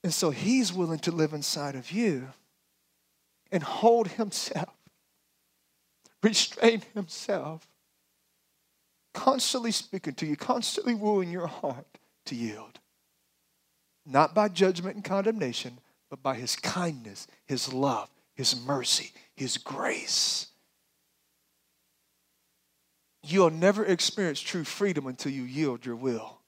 And 0.03 0.13
so 0.13 0.29
he's 0.29 0.73
willing 0.73 0.99
to 0.99 1.11
live 1.11 1.31
inside 1.31 1.75
of 1.75 1.89
you 1.89 2.27
and 3.49 3.63
hold 3.63 4.09
himself, 4.09 4.75
restrain 6.21 6.81
himself 6.93 7.65
constantly 9.13 9.71
speaking 9.71 10.15
to 10.15 10.25
you, 10.25 10.35
constantly 10.35 10.95
wooing 10.95 11.31
your 11.31 11.47
heart 11.47 11.97
to 12.25 12.35
yield. 12.35 12.81
Not 14.05 14.35
by 14.35 14.49
judgment 14.49 14.95
and 14.95 15.05
condemnation, 15.05 15.79
but 16.09 16.21
by 16.21 16.35
his 16.35 16.57
kindness, 16.57 17.25
his 17.45 17.71
love, 17.71 18.09
his 18.35 18.59
mercy, 18.65 19.11
his 19.35 19.57
grace. 19.57 20.47
You'll 23.23 23.49
never 23.49 23.83
experience 23.83 24.39
true 24.39 24.63
freedom 24.63 25.07
until 25.07 25.31
you 25.31 25.43
yield 25.43 25.85
your 25.85 25.95
will. 25.95 26.39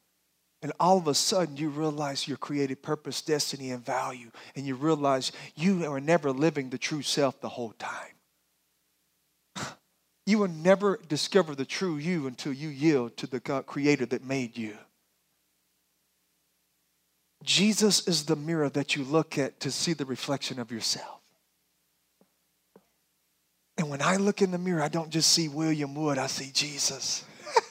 And 0.62 0.72
all 0.80 0.98
of 0.98 1.08
a 1.08 1.14
sudden, 1.14 1.58
you 1.58 1.70
realize 1.70 2.28
your 2.28 2.38
created 2.38 2.82
purpose, 2.82 3.22
destiny, 3.22 3.72
and 3.72 3.84
value. 3.86 4.32
And 4.56 4.66
you 4.66 4.76
realize 4.76 5.32
you 5.56 5.86
are 5.86 6.00
never 6.00 6.32
living 6.32 6.70
the 6.70 6.78
true 6.78 7.02
self 7.02 7.40
the 7.42 7.50
whole 7.50 7.74
time. 7.80 8.14
You 10.26 10.40
will 10.40 10.50
never 10.50 11.00
discover 11.08 11.56
the 11.56 11.64
true 11.64 11.96
you 11.96 12.28
until 12.28 12.52
you 12.52 12.68
yield 12.68 13.16
to 13.16 13.28
the 13.28 13.40
God 13.40 13.66
creator 13.66 14.06
that 14.08 14.26
made 14.26 14.58
you. 14.58 14.78
Jesus 17.46 18.06
is 18.10 18.26
the 18.26 18.36
mirror 18.36 18.68
that 18.72 18.94
you 18.94 19.06
look 19.06 19.38
at 19.38 19.62
to 19.62 19.72
see 19.72 19.94
the 19.94 20.04
reflection 20.04 20.60
of 20.60 20.70
yourself. 20.70 21.22
And 23.78 23.90
when 23.90 24.02
I 24.02 24.16
look 24.16 24.42
in 24.42 24.52
the 24.52 24.58
mirror, 24.58 24.82
I 24.82 24.88
don't 24.88 25.12
just 25.12 25.32
see 25.32 25.48
William 25.48 25.94
Wood, 25.94 26.18
I 26.18 26.28
see 26.28 26.50
Jesus. 26.52 27.24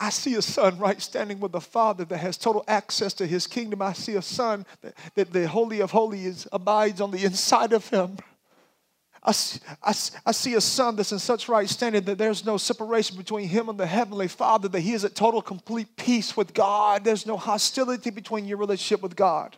I 0.00 0.10
see 0.10 0.34
a 0.36 0.42
son 0.42 0.78
right 0.78 1.00
standing 1.02 1.40
with 1.40 1.52
the 1.52 1.60
Father 1.60 2.04
that 2.06 2.18
has 2.18 2.38
total 2.38 2.64
access 2.66 3.12
to 3.14 3.26
his 3.26 3.46
kingdom. 3.46 3.82
I 3.82 3.92
see 3.92 4.14
a 4.14 4.22
son 4.22 4.64
that, 4.80 4.94
that 5.14 5.32
the 5.32 5.46
Holy 5.46 5.80
of 5.80 5.90
Holies 5.90 6.46
abides 6.52 7.00
on 7.02 7.10
the 7.10 7.24
inside 7.24 7.74
of 7.74 7.86
him. 7.88 8.16
I, 9.22 9.34
I, 9.82 9.94
I 10.24 10.32
see 10.32 10.54
a 10.54 10.60
son 10.60 10.96
that's 10.96 11.12
in 11.12 11.18
such 11.18 11.48
right 11.50 11.68
standing 11.68 12.02
that 12.04 12.16
there's 12.16 12.46
no 12.46 12.56
separation 12.56 13.18
between 13.18 13.48
him 13.48 13.68
and 13.68 13.78
the 13.78 13.86
Heavenly 13.86 14.28
Father, 14.28 14.68
that 14.68 14.80
he 14.80 14.94
is 14.94 15.04
at 15.04 15.14
total, 15.14 15.42
complete 15.42 15.96
peace 15.96 16.34
with 16.34 16.54
God. 16.54 17.04
There's 17.04 17.26
no 17.26 17.36
hostility 17.36 18.08
between 18.08 18.46
your 18.46 18.56
relationship 18.56 19.02
with 19.02 19.16
God. 19.16 19.56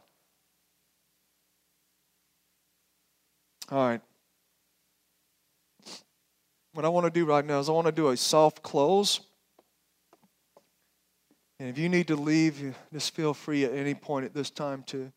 All 3.71 3.87
right. 3.87 4.01
What 6.73 6.85
I 6.85 6.89
want 6.89 7.07
to 7.07 7.11
do 7.11 7.25
right 7.25 7.45
now 7.45 7.61
is 7.61 7.69
I 7.69 7.73
want 7.73 7.87
to 7.87 7.93
do 7.93 8.09
a 8.09 8.17
soft 8.17 8.63
close. 8.63 9.21
And 11.61 11.69
if 11.69 11.79
you 11.79 11.89
need 11.89 12.09
to 12.09 12.17
leave, 12.17 12.75
just 12.93 13.15
feel 13.15 13.33
free 13.33 13.65
at 13.65 13.73
any 13.73 13.95
point 13.95 14.25
at 14.25 14.35
this 14.35 14.51
time 14.51 14.83
to, 14.89 15.13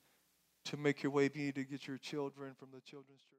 to 0.65 0.77
make 0.77 1.01
your 1.01 1.11
way. 1.11 1.25
If 1.25 1.35
you 1.35 1.45
need 1.45 1.55
to 1.55 1.63
get 1.63 1.87
your 1.87 1.97
children 1.97 2.53
from 2.59 2.69
the 2.71 2.81
children's 2.81 3.21
church. 3.21 3.29